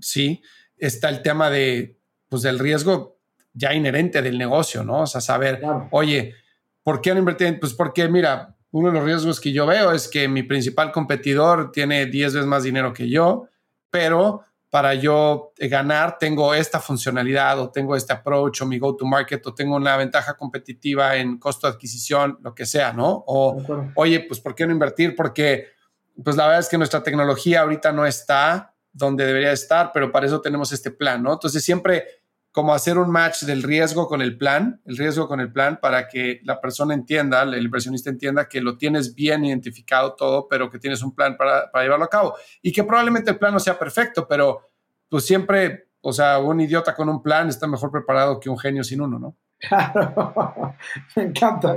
sí, 0.00 0.42
está 0.76 1.08
el 1.08 1.22
tema 1.22 1.48
de 1.48 1.98
pues 2.34 2.42
del 2.42 2.58
riesgo 2.58 3.20
ya 3.52 3.72
inherente 3.74 4.20
del 4.20 4.36
negocio, 4.36 4.82
¿no? 4.82 5.02
O 5.02 5.06
sea, 5.06 5.20
saber, 5.20 5.62
oye, 5.92 6.34
¿por 6.82 7.00
qué 7.00 7.12
no 7.12 7.20
invertir? 7.20 7.60
Pues 7.60 7.74
porque, 7.74 8.08
mira, 8.08 8.56
uno 8.72 8.88
de 8.88 8.94
los 8.94 9.04
riesgos 9.04 9.40
que 9.40 9.52
yo 9.52 9.66
veo 9.66 9.92
es 9.92 10.08
que 10.08 10.26
mi 10.26 10.42
principal 10.42 10.90
competidor 10.90 11.70
tiene 11.70 12.06
10 12.06 12.34
veces 12.34 12.48
más 12.48 12.64
dinero 12.64 12.92
que 12.92 13.08
yo, 13.08 13.46
pero 13.88 14.42
para 14.68 14.94
yo 14.94 15.52
ganar 15.56 16.18
tengo 16.18 16.52
esta 16.54 16.80
funcionalidad 16.80 17.60
o 17.60 17.70
tengo 17.70 17.94
este 17.94 18.12
approach 18.12 18.62
o 18.62 18.66
mi 18.66 18.80
go-to-market 18.80 19.46
o 19.46 19.54
tengo 19.54 19.76
una 19.76 19.96
ventaja 19.96 20.36
competitiva 20.36 21.14
en 21.14 21.38
costo 21.38 21.68
de 21.68 21.74
adquisición, 21.74 22.40
lo 22.42 22.52
que 22.52 22.66
sea, 22.66 22.92
¿no? 22.92 23.22
O, 23.28 23.62
oye, 23.94 24.26
pues 24.26 24.40
¿por 24.40 24.56
qué 24.56 24.66
no 24.66 24.72
invertir? 24.72 25.14
Porque, 25.14 25.68
pues 26.24 26.34
la 26.34 26.46
verdad 26.46 26.62
es 26.62 26.68
que 26.68 26.78
nuestra 26.78 27.00
tecnología 27.00 27.60
ahorita 27.60 27.92
no 27.92 28.04
está 28.04 28.74
donde 28.92 29.24
debería 29.24 29.52
estar, 29.52 29.92
pero 29.94 30.10
para 30.10 30.26
eso 30.26 30.40
tenemos 30.40 30.72
este 30.72 30.90
plan, 30.90 31.22
¿no? 31.22 31.34
Entonces 31.34 31.62
siempre 31.62 32.23
como 32.54 32.72
hacer 32.72 32.98
un 32.98 33.10
match 33.10 33.42
del 33.42 33.64
riesgo 33.64 34.06
con 34.06 34.22
el 34.22 34.38
plan, 34.38 34.80
el 34.84 34.96
riesgo 34.96 35.26
con 35.26 35.40
el 35.40 35.52
plan 35.52 35.80
para 35.82 36.06
que 36.06 36.40
la 36.44 36.60
persona 36.60 36.94
entienda, 36.94 37.42
el 37.42 37.64
inversionista 37.64 38.10
entienda 38.10 38.48
que 38.48 38.60
lo 38.60 38.78
tienes 38.78 39.16
bien 39.16 39.44
identificado 39.44 40.14
todo, 40.14 40.46
pero 40.46 40.70
que 40.70 40.78
tienes 40.78 41.02
un 41.02 41.16
plan 41.16 41.36
para, 41.36 41.68
llevarlo 41.82 42.04
a 42.04 42.08
cabo. 42.08 42.36
Y 42.62 42.70
que 42.70 42.84
probablemente 42.84 43.32
el 43.32 43.40
plan 43.40 43.52
no 43.52 43.58
sea 43.58 43.76
perfecto, 43.76 44.28
pero 44.28 44.70
pues 45.08 45.26
siempre, 45.26 45.88
o 46.00 46.12
sea, 46.12 46.38
un 46.38 46.60
idiota 46.60 46.94
con 46.94 47.08
un 47.08 47.20
plan 47.20 47.48
está 47.48 47.66
mejor 47.66 47.90
preparado 47.90 48.38
que 48.38 48.48
un 48.48 48.56
genio 48.56 48.84
sin 48.84 49.00
uno, 49.00 49.18
¿no? 49.18 49.36
Claro, 49.58 50.76
me 51.16 51.22
encanta. 51.24 51.76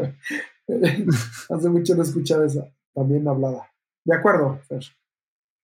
Hace 1.50 1.70
mucho 1.70 1.96
no 1.96 2.04
he 2.04 2.06
escuchado 2.06 2.46
esa 2.46 2.68
también 2.94 3.28
hablada. 3.28 3.74
De 4.06 4.16
acuerdo, 4.16 4.62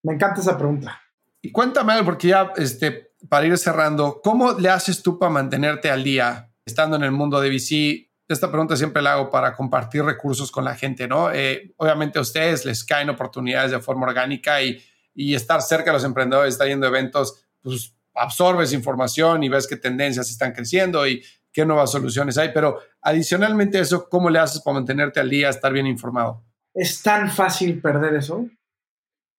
Me 0.01 0.13
encanta 0.13 0.41
esa 0.41 0.57
pregunta. 0.57 0.99
Y 1.39 1.51
cuéntame, 1.51 2.03
porque 2.03 2.29
ya 2.29 2.51
este, 2.55 3.12
para 3.29 3.45
ir 3.45 3.57
cerrando, 3.57 4.21
¿cómo 4.23 4.53
le 4.53 4.69
haces 4.69 5.01
tú 5.01 5.17
para 5.17 5.31
mantenerte 5.31 5.89
al 5.89 6.03
día 6.03 6.51
estando 6.65 6.95
en 6.95 7.03
el 7.03 7.11
mundo 7.11 7.39
de 7.39 7.49
VC? 7.49 8.09
Esta 8.27 8.49
pregunta 8.49 8.75
siempre 8.75 9.01
la 9.01 9.13
hago 9.13 9.29
para 9.29 9.53
compartir 9.55 10.03
recursos 10.03 10.51
con 10.51 10.65
la 10.65 10.75
gente, 10.75 11.07
¿no? 11.07 11.31
Eh, 11.31 11.73
obviamente 11.77 12.19
a 12.19 12.21
ustedes 12.21 12.65
les 12.65 12.83
caen 12.83 13.09
oportunidades 13.09 13.71
de 13.71 13.79
forma 13.79 14.07
orgánica 14.07 14.61
y, 14.61 14.81
y 15.13 15.35
estar 15.35 15.61
cerca 15.61 15.91
de 15.91 15.93
los 15.93 16.03
emprendedores, 16.03 16.53
estar 16.53 16.67
yendo 16.67 16.87
eventos, 16.87 17.45
pues 17.61 17.95
absorbes 18.15 18.73
información 18.73 19.43
y 19.43 19.49
ves 19.49 19.67
qué 19.67 19.77
tendencias 19.77 20.29
están 20.29 20.53
creciendo 20.53 21.07
y 21.07 21.23
qué 21.51 21.65
nuevas 21.65 21.91
soluciones 21.91 22.37
hay. 22.37 22.49
Pero 22.53 22.79
adicionalmente 23.01 23.77
a 23.77 23.81
eso, 23.81 24.07
¿cómo 24.09 24.29
le 24.29 24.39
haces 24.39 24.61
para 24.61 24.75
mantenerte 24.75 25.19
al 25.19 25.29
día, 25.29 25.49
estar 25.49 25.71
bien 25.71 25.87
informado? 25.87 26.43
Es 26.73 27.01
tan 27.03 27.29
fácil 27.29 27.79
perder 27.81 28.15
eso 28.15 28.47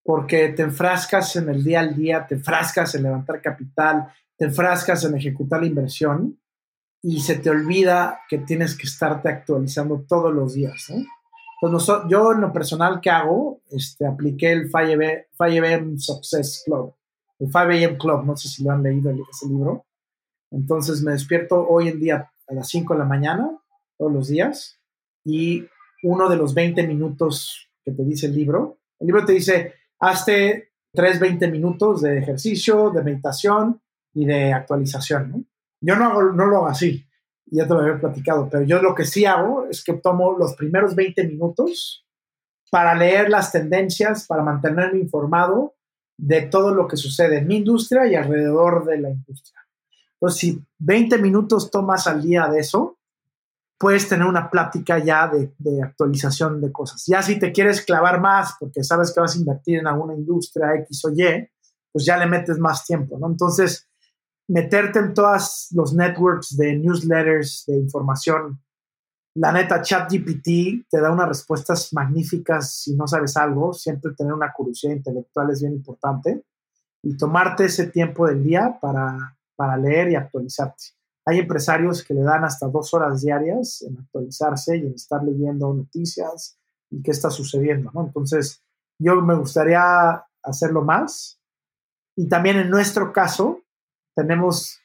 porque 0.05 0.51
te 0.51 0.63
enfrascas 0.63 1.35
en 1.37 1.49
el 1.49 1.65
día 1.65 1.81
al 1.81 1.97
día, 1.97 2.27
te 2.27 2.35
enfrascas 2.35 2.95
en 2.95 3.05
levantar 3.05 3.41
capital, 3.41 4.13
te 4.37 4.45
enfrascas 4.45 5.05
en 5.05 5.17
ejecutar 5.17 5.61
la 5.61 5.67
inversión 5.67 6.39
y 7.03 7.21
se 7.21 7.37
te 7.37 7.51
olvida 7.51 8.21
que 8.29 8.39
tienes 8.39 8.77
que 8.77 8.87
estarte 8.87 9.31
actualizando 9.31 10.05
todos 10.07 10.33
los 10.33 10.55
días. 10.55 10.93
Pues 11.61 11.87
yo 12.09 12.33
en 12.33 12.43
lo 12.43 12.53
personal 12.53 13.01
que 13.01 13.11
hago, 13.11 13.63
este, 13.71 14.07
apliqué 14.07 14.53
el 14.53 14.71
5AM 14.71 15.99
Success 15.99 16.63
Club, 16.67 16.95
el 17.39 17.51
5AM 17.51 17.97
Club, 17.97 18.25
no 18.25 18.37
sé 18.37 18.49
si 18.49 18.63
lo 18.63 18.73
han 18.73 18.83
leído 18.83 19.11
ese 19.11 19.49
libro. 19.49 19.87
Entonces 20.51 21.03
me 21.03 21.13
despierto 21.13 21.67
hoy 21.67 21.89
en 21.89 21.99
día 21.99 22.31
a 22.47 22.55
las 22.55 22.69
5 22.69 22.93
de 22.93 22.99
la 22.99 23.07
mañana, 23.07 23.59
todos 23.97 24.13
los 24.13 24.29
días, 24.29 24.79
y 25.25 25.67
uno 26.03 26.29
de 26.29 26.37
los 26.37 26.53
20 26.53 26.87
minutos 26.87 27.71
que 27.83 27.93
te 27.93 28.05
dice 28.05 28.27
el 28.27 28.35
libro, 28.35 28.79
el 29.01 29.07
libro 29.07 29.25
te 29.25 29.33
dice, 29.33 29.75
hazte 30.01 30.73
3, 30.93 31.21
20 31.21 31.49
minutos 31.51 32.03
de 32.03 32.19
ejercicio, 32.19 32.91
de 32.91 33.03
meditación 33.03 33.81
y 34.13 34.27
de 34.27 34.53
actualización. 34.53 35.49
Yo 35.81 35.97
no, 35.97 36.07
hago, 36.07 36.23
no 36.33 36.47
lo 36.47 36.59
hago 36.59 36.69
así, 36.69 37.07
ya 37.47 37.67
te 37.67 37.75
lo 37.75 37.81
había 37.81 37.99
platicado, 38.01 38.49
pero 38.49 38.65
yo 38.65 38.81
lo 38.81 38.95
que 38.95 39.05
sí 39.05 39.25
hago 39.25 39.67
es 39.69 39.85
que 39.85 39.95
tomo 39.95 40.37
los 40.39 40.55
primeros 40.55 40.95
20 40.95 41.25
minutos 41.25 42.07
para 42.71 42.95
leer 42.95 43.31
las 43.31 43.53
tendencias, 43.53 44.27
para 44.27 44.43
mantenerme 44.43 44.99
informado 44.99 45.75
de 46.17 46.43
todo 46.43 46.75
lo 46.75 46.89
que 46.89 46.97
sucede 46.97 47.39
en 47.39 47.47
mi 47.47 47.57
industria 47.57 48.07
y 48.07 48.15
alrededor 48.15 48.85
de 48.85 49.01
la 49.01 49.11
industria. 49.11 49.61
Entonces, 50.15 50.41
si 50.41 50.65
20 50.79 51.19
minutos 51.19 51.71
tomas 51.71 52.07
al 52.07 52.23
día 52.23 52.49
de 52.49 52.61
eso, 52.61 52.99
puedes 53.85 54.09
tener 54.09 54.27
una 54.27 54.49
plática 54.49 54.99
ya 54.99 55.29
de, 55.29 55.83
actualización 55.83 56.59
de 56.59 56.73
cosas. 56.73 57.05
Ya 57.07 57.21
si 57.21 57.39
te 57.39 57.53
quieres 57.53 57.83
clavar 57.83 58.19
más 58.19 58.55
porque 58.59 58.83
sabes 58.83 59.13
que 59.13 59.21
vas 59.21 59.37
a 59.37 59.39
invertir 59.39 59.81
en 59.81 59.87
alguna 59.87 60.15
industria 60.15 60.75
X 60.77 61.05
o 61.05 61.11
Y, 61.11 61.47
pues 61.93 62.07
ya 62.07 62.17
le 62.17 62.25
metes 62.25 62.59
más 62.59 62.87
tiempo, 62.87 63.19
¿no? 63.19 63.27
Entonces, 63.27 63.87
meterte 64.49 65.01
en 65.01 65.13
todos 65.13 65.69
los 65.73 65.93
networks 65.93 66.57
de 66.57 66.79
newsletters, 66.79 67.65
de 67.67 67.77
información. 67.77 68.59
La 69.35 69.53
neta, 69.53 69.83
ChatGPT 69.83 70.89
te 70.89 70.99
da 71.03 71.13
unas 71.13 71.29
respuestas 71.29 71.93
magníficas 71.93 72.75
si 72.85 72.97
no 72.97 73.07
sabes 73.07 73.37
algo. 73.37 73.75
Siempre 73.75 74.15
tener 74.17 74.33
una 74.33 74.51
curiosidad 74.51 74.95
intelectual 74.95 75.51
es 75.51 75.61
bien 75.61 75.75
importante. 75.75 76.43
Y 77.03 77.19
tomarte 77.19 77.67
ese 77.67 77.89
tiempo 77.89 78.27
del 78.27 78.43
día 78.43 78.79
para, 78.81 79.37
para 79.55 79.77
leer 79.77 80.11
y 80.11 80.15
actualizarte. 80.15 80.85
Hay 81.27 81.39
empresarios 81.39 82.05
que 82.05 82.15
le 82.15 82.23
dan 82.23 82.45
hasta 82.45 82.69
dos 82.69 82.93
horas 82.93 83.23
diarias 83.23 83.83
en 83.83 83.99
actualizarse 83.99 84.77
y 84.77 84.87
en 84.87 84.95
estar 84.95 85.23
leyendo 85.25 85.73
noticias 85.73 86.59
y 86.91 87.03
qué 87.03 87.11
está 87.11 87.31
sucediendo, 87.31 87.91
¿no? 87.95 88.05
Entonces, 88.07 88.63
yo 88.99 89.21
me 89.23 89.35
gustaría 89.35 90.25
hacerlo 90.43 90.83
más. 90.83 91.41
Y 92.17 92.29
también 92.29 92.57
en 92.59 92.71
nuestro 92.71 93.13
caso, 93.13 93.63
tenemos 94.15 94.79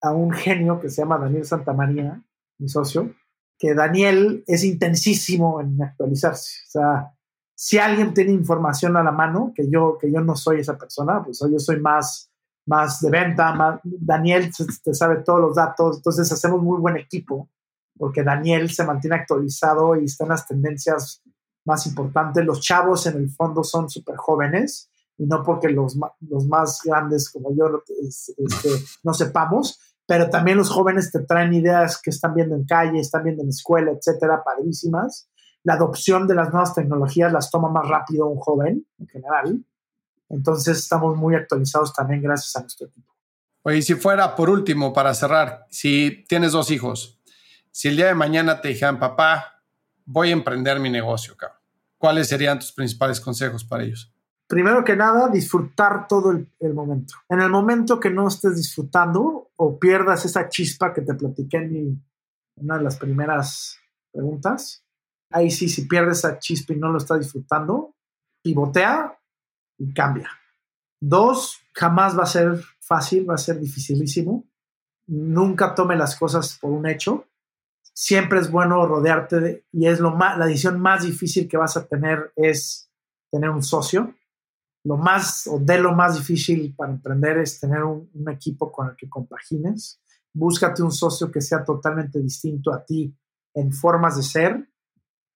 a 0.00 0.12
un 0.12 0.32
genio 0.32 0.80
que 0.80 0.88
se 0.88 1.02
llama 1.02 1.18
Daniel 1.18 1.44
Santamaría, 1.44 2.22
mi 2.58 2.68
socio, 2.68 3.14
que 3.58 3.74
Daniel 3.74 4.42
es 4.46 4.64
intensísimo 4.64 5.60
en 5.60 5.80
actualizarse. 5.80 6.62
O 6.66 6.70
sea, 6.70 7.14
si 7.54 7.78
alguien 7.78 8.12
tiene 8.12 8.32
información 8.32 8.96
a 8.96 9.04
la 9.04 9.12
mano, 9.12 9.52
que 9.54 9.70
yo, 9.70 9.96
que 10.00 10.10
yo 10.10 10.20
no 10.20 10.34
soy 10.34 10.60
esa 10.60 10.76
persona, 10.76 11.22
pues 11.22 11.38
yo 11.48 11.58
soy 11.60 11.78
más 11.78 12.31
más 12.66 13.00
de 13.00 13.10
venta, 13.10 13.80
Daniel 13.82 14.50
te 14.82 14.94
sabe 14.94 15.22
todos 15.24 15.40
los 15.40 15.56
datos, 15.56 15.96
entonces 15.96 16.30
hacemos 16.30 16.62
muy 16.62 16.78
buen 16.78 16.96
equipo, 16.96 17.48
porque 17.96 18.22
Daniel 18.22 18.70
se 18.70 18.84
mantiene 18.84 19.16
actualizado 19.16 19.96
y 19.96 20.04
está 20.04 20.24
en 20.24 20.30
las 20.30 20.46
tendencias 20.46 21.22
más 21.64 21.86
importantes. 21.86 22.44
Los 22.44 22.60
chavos 22.60 23.06
en 23.06 23.16
el 23.16 23.30
fondo 23.30 23.64
son 23.64 23.88
súper 23.88 24.16
jóvenes, 24.16 24.90
y 25.18 25.26
no 25.26 25.42
porque 25.42 25.68
los, 25.68 25.98
los 26.20 26.46
más 26.46 26.80
grandes 26.84 27.30
como 27.30 27.54
yo 27.54 27.82
este, 28.02 28.70
no 29.02 29.12
sepamos, 29.12 29.78
pero 30.06 30.30
también 30.30 30.58
los 30.58 30.70
jóvenes 30.70 31.12
te 31.12 31.20
traen 31.20 31.52
ideas 31.52 32.00
que 32.00 32.10
están 32.10 32.34
viendo 32.34 32.56
en 32.56 32.64
calle, 32.64 32.98
están 32.98 33.24
viendo 33.24 33.42
en 33.42 33.50
escuela, 33.50 33.92
etcétera, 33.92 34.42
padrísimas. 34.44 35.28
La 35.64 35.74
adopción 35.74 36.26
de 36.26 36.34
las 36.34 36.50
nuevas 36.50 36.74
tecnologías 36.74 37.32
las 37.32 37.50
toma 37.50 37.70
más 37.70 37.88
rápido 37.88 38.26
un 38.26 38.38
joven 38.38 38.86
en 38.98 39.06
general 39.06 39.64
entonces 40.32 40.78
estamos 40.78 41.16
muy 41.16 41.34
actualizados 41.34 41.92
también 41.92 42.22
gracias 42.22 42.56
a 42.56 42.60
nuestro 42.60 42.88
equipo. 42.88 43.14
Oye, 43.62 43.82
si 43.82 43.94
fuera 43.94 44.34
por 44.34 44.50
último, 44.50 44.92
para 44.92 45.14
cerrar, 45.14 45.66
si 45.70 46.24
tienes 46.26 46.52
dos 46.52 46.70
hijos, 46.70 47.20
si 47.70 47.88
el 47.88 47.96
día 47.96 48.06
de 48.06 48.14
mañana 48.14 48.60
te 48.60 48.68
dijeran, 48.68 48.98
papá, 48.98 49.62
voy 50.04 50.30
a 50.30 50.32
emprender 50.32 50.80
mi 50.80 50.90
negocio, 50.90 51.36
¿cuáles 51.98 52.28
serían 52.28 52.58
tus 52.58 52.72
principales 52.72 53.20
consejos 53.20 53.62
para 53.62 53.84
ellos? 53.84 54.12
Primero 54.48 54.84
que 54.84 54.96
nada, 54.96 55.28
disfrutar 55.28 56.08
todo 56.08 56.32
el, 56.32 56.48
el, 56.58 56.74
momento. 56.74 57.14
En 57.28 57.40
el 57.40 57.48
momento 57.48 58.00
que 58.00 58.10
no 58.10 58.26
estés 58.26 58.56
disfrutando 58.56 59.50
o 59.56 59.78
pierdas 59.78 60.24
esa 60.24 60.48
chispa 60.48 60.92
que 60.92 61.02
te 61.02 61.14
platiqué 61.14 61.58
en 61.58 61.72
mi, 61.72 61.98
una 62.56 62.78
de 62.78 62.84
las 62.84 62.96
primeras 62.96 63.78
preguntas, 64.10 64.84
ahí 65.30 65.50
sí, 65.50 65.68
si 65.68 65.86
pierdes 65.86 66.18
esa 66.18 66.38
chispa 66.38 66.72
y 66.72 66.76
no 66.76 66.90
lo 66.90 66.98
estás 66.98 67.20
disfrutando, 67.20 67.94
pivotea 68.42 69.18
y 69.18 69.21
cambia. 69.92 70.30
Dos, 71.00 71.60
jamás 71.72 72.16
va 72.16 72.22
a 72.22 72.26
ser 72.26 72.62
fácil, 72.78 73.28
va 73.28 73.34
a 73.34 73.38
ser 73.38 73.58
dificilísimo. 73.58 74.44
Nunca 75.08 75.74
tome 75.74 75.96
las 75.96 76.14
cosas 76.16 76.58
por 76.60 76.70
un 76.70 76.86
hecho. 76.86 77.26
Siempre 77.92 78.38
es 78.38 78.50
bueno 78.50 78.86
rodearte 78.86 79.40
de, 79.40 79.64
y 79.72 79.86
es 79.86 79.98
lo 79.98 80.12
más, 80.14 80.38
la 80.38 80.46
decisión 80.46 80.80
más 80.80 81.04
difícil 81.04 81.48
que 81.48 81.56
vas 81.56 81.76
a 81.76 81.86
tener 81.86 82.32
es 82.36 82.88
tener 83.32 83.50
un 83.50 83.62
socio. 83.62 84.14
Lo 84.84 84.96
más 84.96 85.46
o 85.48 85.58
de 85.58 85.78
lo 85.78 85.92
más 85.92 86.16
difícil 86.16 86.74
para 86.76 86.92
emprender 86.92 87.38
es 87.38 87.58
tener 87.58 87.82
un, 87.82 88.08
equipo 88.30 88.70
con 88.70 88.90
el 88.90 88.96
que 88.96 89.08
compagines. 89.08 90.00
Búscate 90.32 90.82
un 90.82 90.92
socio 90.92 91.30
que 91.30 91.40
sea 91.40 91.64
totalmente 91.64 92.20
distinto 92.20 92.72
a 92.72 92.84
ti 92.84 93.12
en 93.54 93.72
formas 93.72 94.16
de 94.16 94.22
ser, 94.22 94.68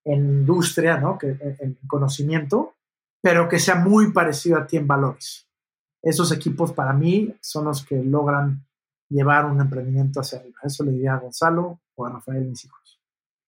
en 0.05 0.27
industria, 0.27 0.99
¿no? 0.99 1.19
que, 1.19 1.37
en 1.59 1.79
conocimiento, 1.87 2.76
pero 3.27 3.49
que 3.49 3.59
sea 3.59 3.75
muy 3.75 4.13
parecido 4.13 4.57
a 4.57 4.69
ti 4.69 4.77
en 4.77 4.87
valores. 4.87 5.49
Esos 6.01 6.31
equipos 6.31 6.73
para 6.73 6.93
mí 6.93 7.35
son 7.41 7.65
los 7.65 7.85
que 7.85 7.97
logran 7.97 8.65
llevar 9.09 9.47
un 9.47 9.61
emprendimiento 9.61 10.21
hacia 10.21 10.39
arriba. 10.39 10.61
Eso 10.63 10.85
le 10.85 10.93
diría 10.93 11.15
a 11.15 11.19
Gonzalo 11.19 11.81
o 11.97 12.07
a 12.07 12.11
Rafael, 12.11 12.45
mis 12.45 12.65
hijos. 12.65 13.01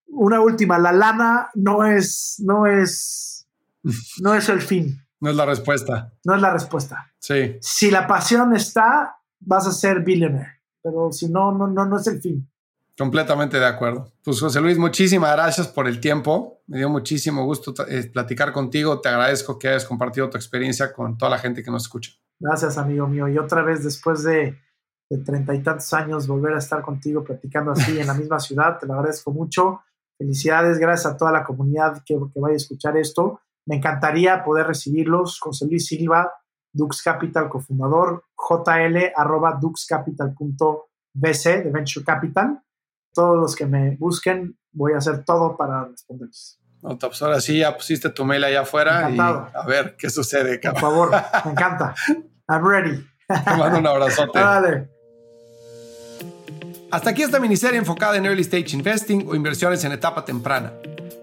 Una 0.09 0.41
última, 0.41 0.81
la 0.81 0.91
lana 0.91 1.51
no 1.55 1.85
es, 1.85 2.43
no 2.45 2.67
es, 2.67 3.47
no 4.21 4.35
es 4.35 4.49
el 4.49 4.63
fin. 4.63 5.01
No 5.21 5.31
es 5.31 5.37
la 5.37 5.47
respuesta. 5.47 6.13
No 6.25 6.35
es 6.35 6.43
la 6.43 6.53
respuesta. 6.53 7.13
Sí. 7.21 7.57
Si 7.61 7.93
la 7.93 8.09
pasión 8.09 8.57
está, 8.57 9.21
vas 9.39 9.65
a 9.69 9.71
ser 9.71 10.01
billionaire, 10.01 10.61
pero 10.83 11.13
si 11.13 11.29
no, 11.29 11.53
no, 11.53 11.69
no, 11.69 11.85
no 11.85 12.01
es 12.01 12.07
el 12.09 12.21
fin. 12.21 12.51
Completamente 12.99 13.61
de 13.61 13.67
acuerdo. 13.67 14.11
Pues 14.25 14.41
José 14.41 14.61
Luis, 14.61 14.77
muchísimas 14.77 15.33
gracias 15.33 15.69
por 15.69 15.87
el 15.87 16.01
tiempo. 16.01 16.63
Me 16.67 16.79
dio 16.79 16.91
muchísimo 16.91 17.45
gusto 17.45 17.73
eh, 17.87 18.11
platicar 18.13 18.53
contigo. 18.53 19.01
Te 19.01 19.09
agradezco 19.09 19.57
que 19.57 19.69
hayas 19.69 19.85
compartido 19.85 20.29
tu 20.29 20.37
experiencia 20.37 20.93
con 20.93 21.17
toda 21.17 21.31
la 21.31 21.39
gente 21.39 21.63
que 21.63 21.71
nos 21.71 21.85
escucha. 21.85 22.11
Gracias, 22.41 22.77
amigo 22.77 23.07
mío. 23.07 23.29
Y 23.29 23.39
otra 23.39 23.63
vez, 23.63 23.85
después 23.85 24.25
de 24.25 24.59
treinta 25.25 25.55
y 25.55 25.63
tantos 25.63 25.93
años, 25.93 26.27
volver 26.27 26.55
a 26.55 26.59
estar 26.59 26.83
contigo 26.83 27.23
platicando 27.23 27.71
así 27.71 28.01
en 28.01 28.09
la 28.09 28.15
misma 28.15 28.41
ciudad, 28.41 28.79
te 28.81 28.89
lo 28.89 28.95
agradezco 28.95 29.31
mucho. 29.31 29.81
Felicidades, 30.19 30.79
gracias 30.79 31.15
a 31.15 31.17
toda 31.17 31.31
la 31.31 31.45
comunidad 31.45 32.03
que, 32.05 32.19
que 32.35 32.41
vaya 32.41 32.55
a 32.55 32.57
escuchar 32.57 32.97
esto. 32.97 33.43
Me 33.65 33.77
encantaría 33.77 34.43
poder 34.43 34.67
recibirlos. 34.67 35.39
José 35.39 35.67
Luis 35.67 35.87
Silva, 35.87 36.33
Dux 36.73 37.01
Capital, 37.01 37.49
cofundador, 37.49 38.25
jl 38.35 39.13
arroba 39.15 39.57
duxcapital.bc 39.61 41.63
de 41.63 41.71
Venture 41.71 42.05
Capital 42.05 42.61
todos 43.19 43.37
los 43.37 43.57
que 43.57 43.67
me 43.67 43.97
busquen, 43.97 44.57
voy 44.71 44.93
a 44.93 44.99
hacer 44.99 45.25
todo 45.25 45.57
para 45.57 45.87
responderles. 45.87 46.61
No, 46.81 46.97
pues 46.97 47.21
ahora 47.21 47.41
sí, 47.41 47.59
ya 47.59 47.77
pusiste 47.77 48.11
tu 48.11 48.25
mail 48.25 48.45
allá 48.45 48.61
afuera 48.61 49.11
y 49.11 49.19
a 49.19 49.65
ver 49.67 49.97
qué 49.99 50.09
sucede. 50.09 50.61
Cabrón. 50.61 50.81
Por 50.81 50.91
favor, 51.11 51.11
me 51.45 51.51
encanta. 51.51 51.97
I'm 52.49 52.65
ready. 52.65 53.05
Te 53.27 53.57
mando 53.57 53.81
un 53.81 53.87
abrazote. 53.89 54.39
Dale. 54.39 54.89
Hasta 56.93 57.11
aquí 57.11 57.23
esta 57.23 57.41
miniserie 57.41 57.77
enfocada 57.77 58.17
en 58.17 58.25
Early 58.25 58.43
Stage 58.43 58.77
Investing 58.77 59.27
o 59.29 59.35
inversiones 59.35 59.83
en 59.83 59.91
etapa 59.91 60.25
temprana. 60.25 60.73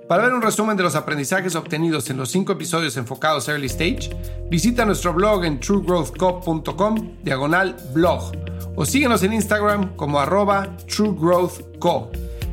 Para 0.10 0.24
ver 0.24 0.34
un 0.34 0.42
resumen 0.42 0.76
de 0.76 0.84
los 0.84 0.96
aprendizajes 0.96 1.56
obtenidos 1.56 2.10
en 2.10 2.18
los 2.18 2.30
cinco 2.30 2.52
episodios 2.52 2.98
enfocados 2.98 3.48
Early 3.48 3.68
Stage, 3.68 4.10
visita 4.50 4.84
nuestro 4.84 5.14
blog 5.14 5.46
en 5.46 5.62
truegrowthco.com, 5.62 7.24
diagonal 7.24 7.78
blog, 7.94 8.34
o 8.76 8.86
síguenos 8.86 9.24
en 9.24 9.34
Instagram 9.34 9.96
como 9.96 10.20
arroba 10.20 10.76
truegrowthco. 10.88 12.12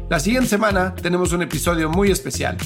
La 0.09 0.21
siguiente 0.21 0.49
semana 0.49 0.95
tenemos 0.95 1.33
un 1.33 1.43
episodio 1.43 1.91
muy 1.91 2.11
especial. 2.11 2.57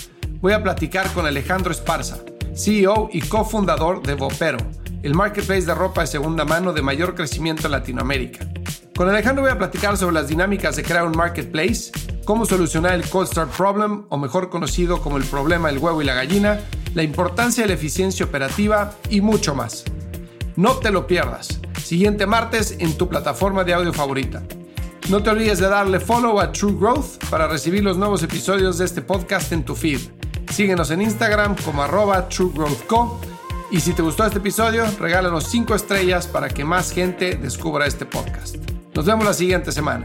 Voy 0.40 0.52
a 0.52 0.62
platicar 0.62 1.10
con 1.12 1.26
Alejandro 1.26 1.72
Esparza, 1.72 2.18
CEO 2.54 3.08
y 3.12 3.20
cofundador 3.20 4.02
de 4.02 4.14
Vopero, 4.14 4.58
el 5.02 5.14
marketplace 5.14 5.66
de 5.66 5.74
ropa 5.74 6.02
de 6.02 6.06
segunda 6.08 6.44
mano 6.44 6.72
de 6.72 6.82
mayor 6.82 7.14
crecimiento 7.14 7.66
en 7.66 7.72
Latinoamérica. 7.72 8.46
Con 8.94 9.08
Alejandro 9.08 9.42
voy 9.42 9.52
a 9.52 9.58
platicar 9.58 9.96
sobre 9.96 10.14
las 10.14 10.28
dinámicas 10.28 10.76
de 10.76 10.82
crear 10.82 11.04
un 11.04 11.16
marketplace, 11.16 11.92
cómo 12.24 12.46
solucionar 12.46 12.94
el 12.94 13.08
cold 13.08 13.28
start 13.28 13.50
problem, 13.50 14.04
o 14.08 14.18
mejor 14.18 14.50
conocido 14.50 15.00
como 15.00 15.18
el 15.18 15.24
problema 15.24 15.68
del 15.68 15.78
huevo 15.78 16.00
y 16.00 16.04
la 16.04 16.14
gallina, 16.14 16.60
la 16.94 17.02
importancia 17.02 17.62
de 17.62 17.68
la 17.68 17.74
eficiencia 17.74 18.24
operativa 18.24 18.94
y 19.10 19.20
mucho 19.20 19.54
más. 19.54 19.84
No 20.56 20.78
te 20.78 20.90
lo 20.90 21.06
pierdas. 21.06 21.60
Siguiente 21.84 22.26
martes 22.26 22.76
en 22.78 22.96
tu 22.96 23.08
plataforma 23.08 23.62
de 23.62 23.74
audio 23.74 23.92
favorita. 23.92 24.42
No 25.10 25.22
te 25.22 25.28
olvides 25.28 25.58
de 25.58 25.68
darle 25.68 26.00
follow 26.00 26.40
a 26.40 26.50
True 26.50 26.74
Growth 26.80 27.22
para 27.28 27.46
recibir 27.46 27.84
los 27.84 27.98
nuevos 27.98 28.22
episodios 28.22 28.78
de 28.78 28.86
este 28.86 29.02
podcast 29.02 29.52
en 29.52 29.64
tu 29.64 29.74
feed. 29.74 30.00
Síguenos 30.50 30.90
en 30.90 31.02
Instagram 31.02 31.56
como 31.62 31.82
arroba 31.82 32.26
truegrowthco. 32.28 33.20
Y 33.70 33.80
si 33.80 33.92
te 33.92 34.00
gustó 34.00 34.24
este 34.24 34.38
episodio, 34.38 34.84
regálanos 34.98 35.44
5 35.44 35.74
estrellas 35.74 36.26
para 36.26 36.48
que 36.48 36.64
más 36.64 36.90
gente 36.90 37.36
descubra 37.36 37.86
este 37.86 38.06
podcast. 38.06 38.56
Nos 38.94 39.04
vemos 39.04 39.26
la 39.26 39.34
siguiente 39.34 39.72
semana. 39.72 40.04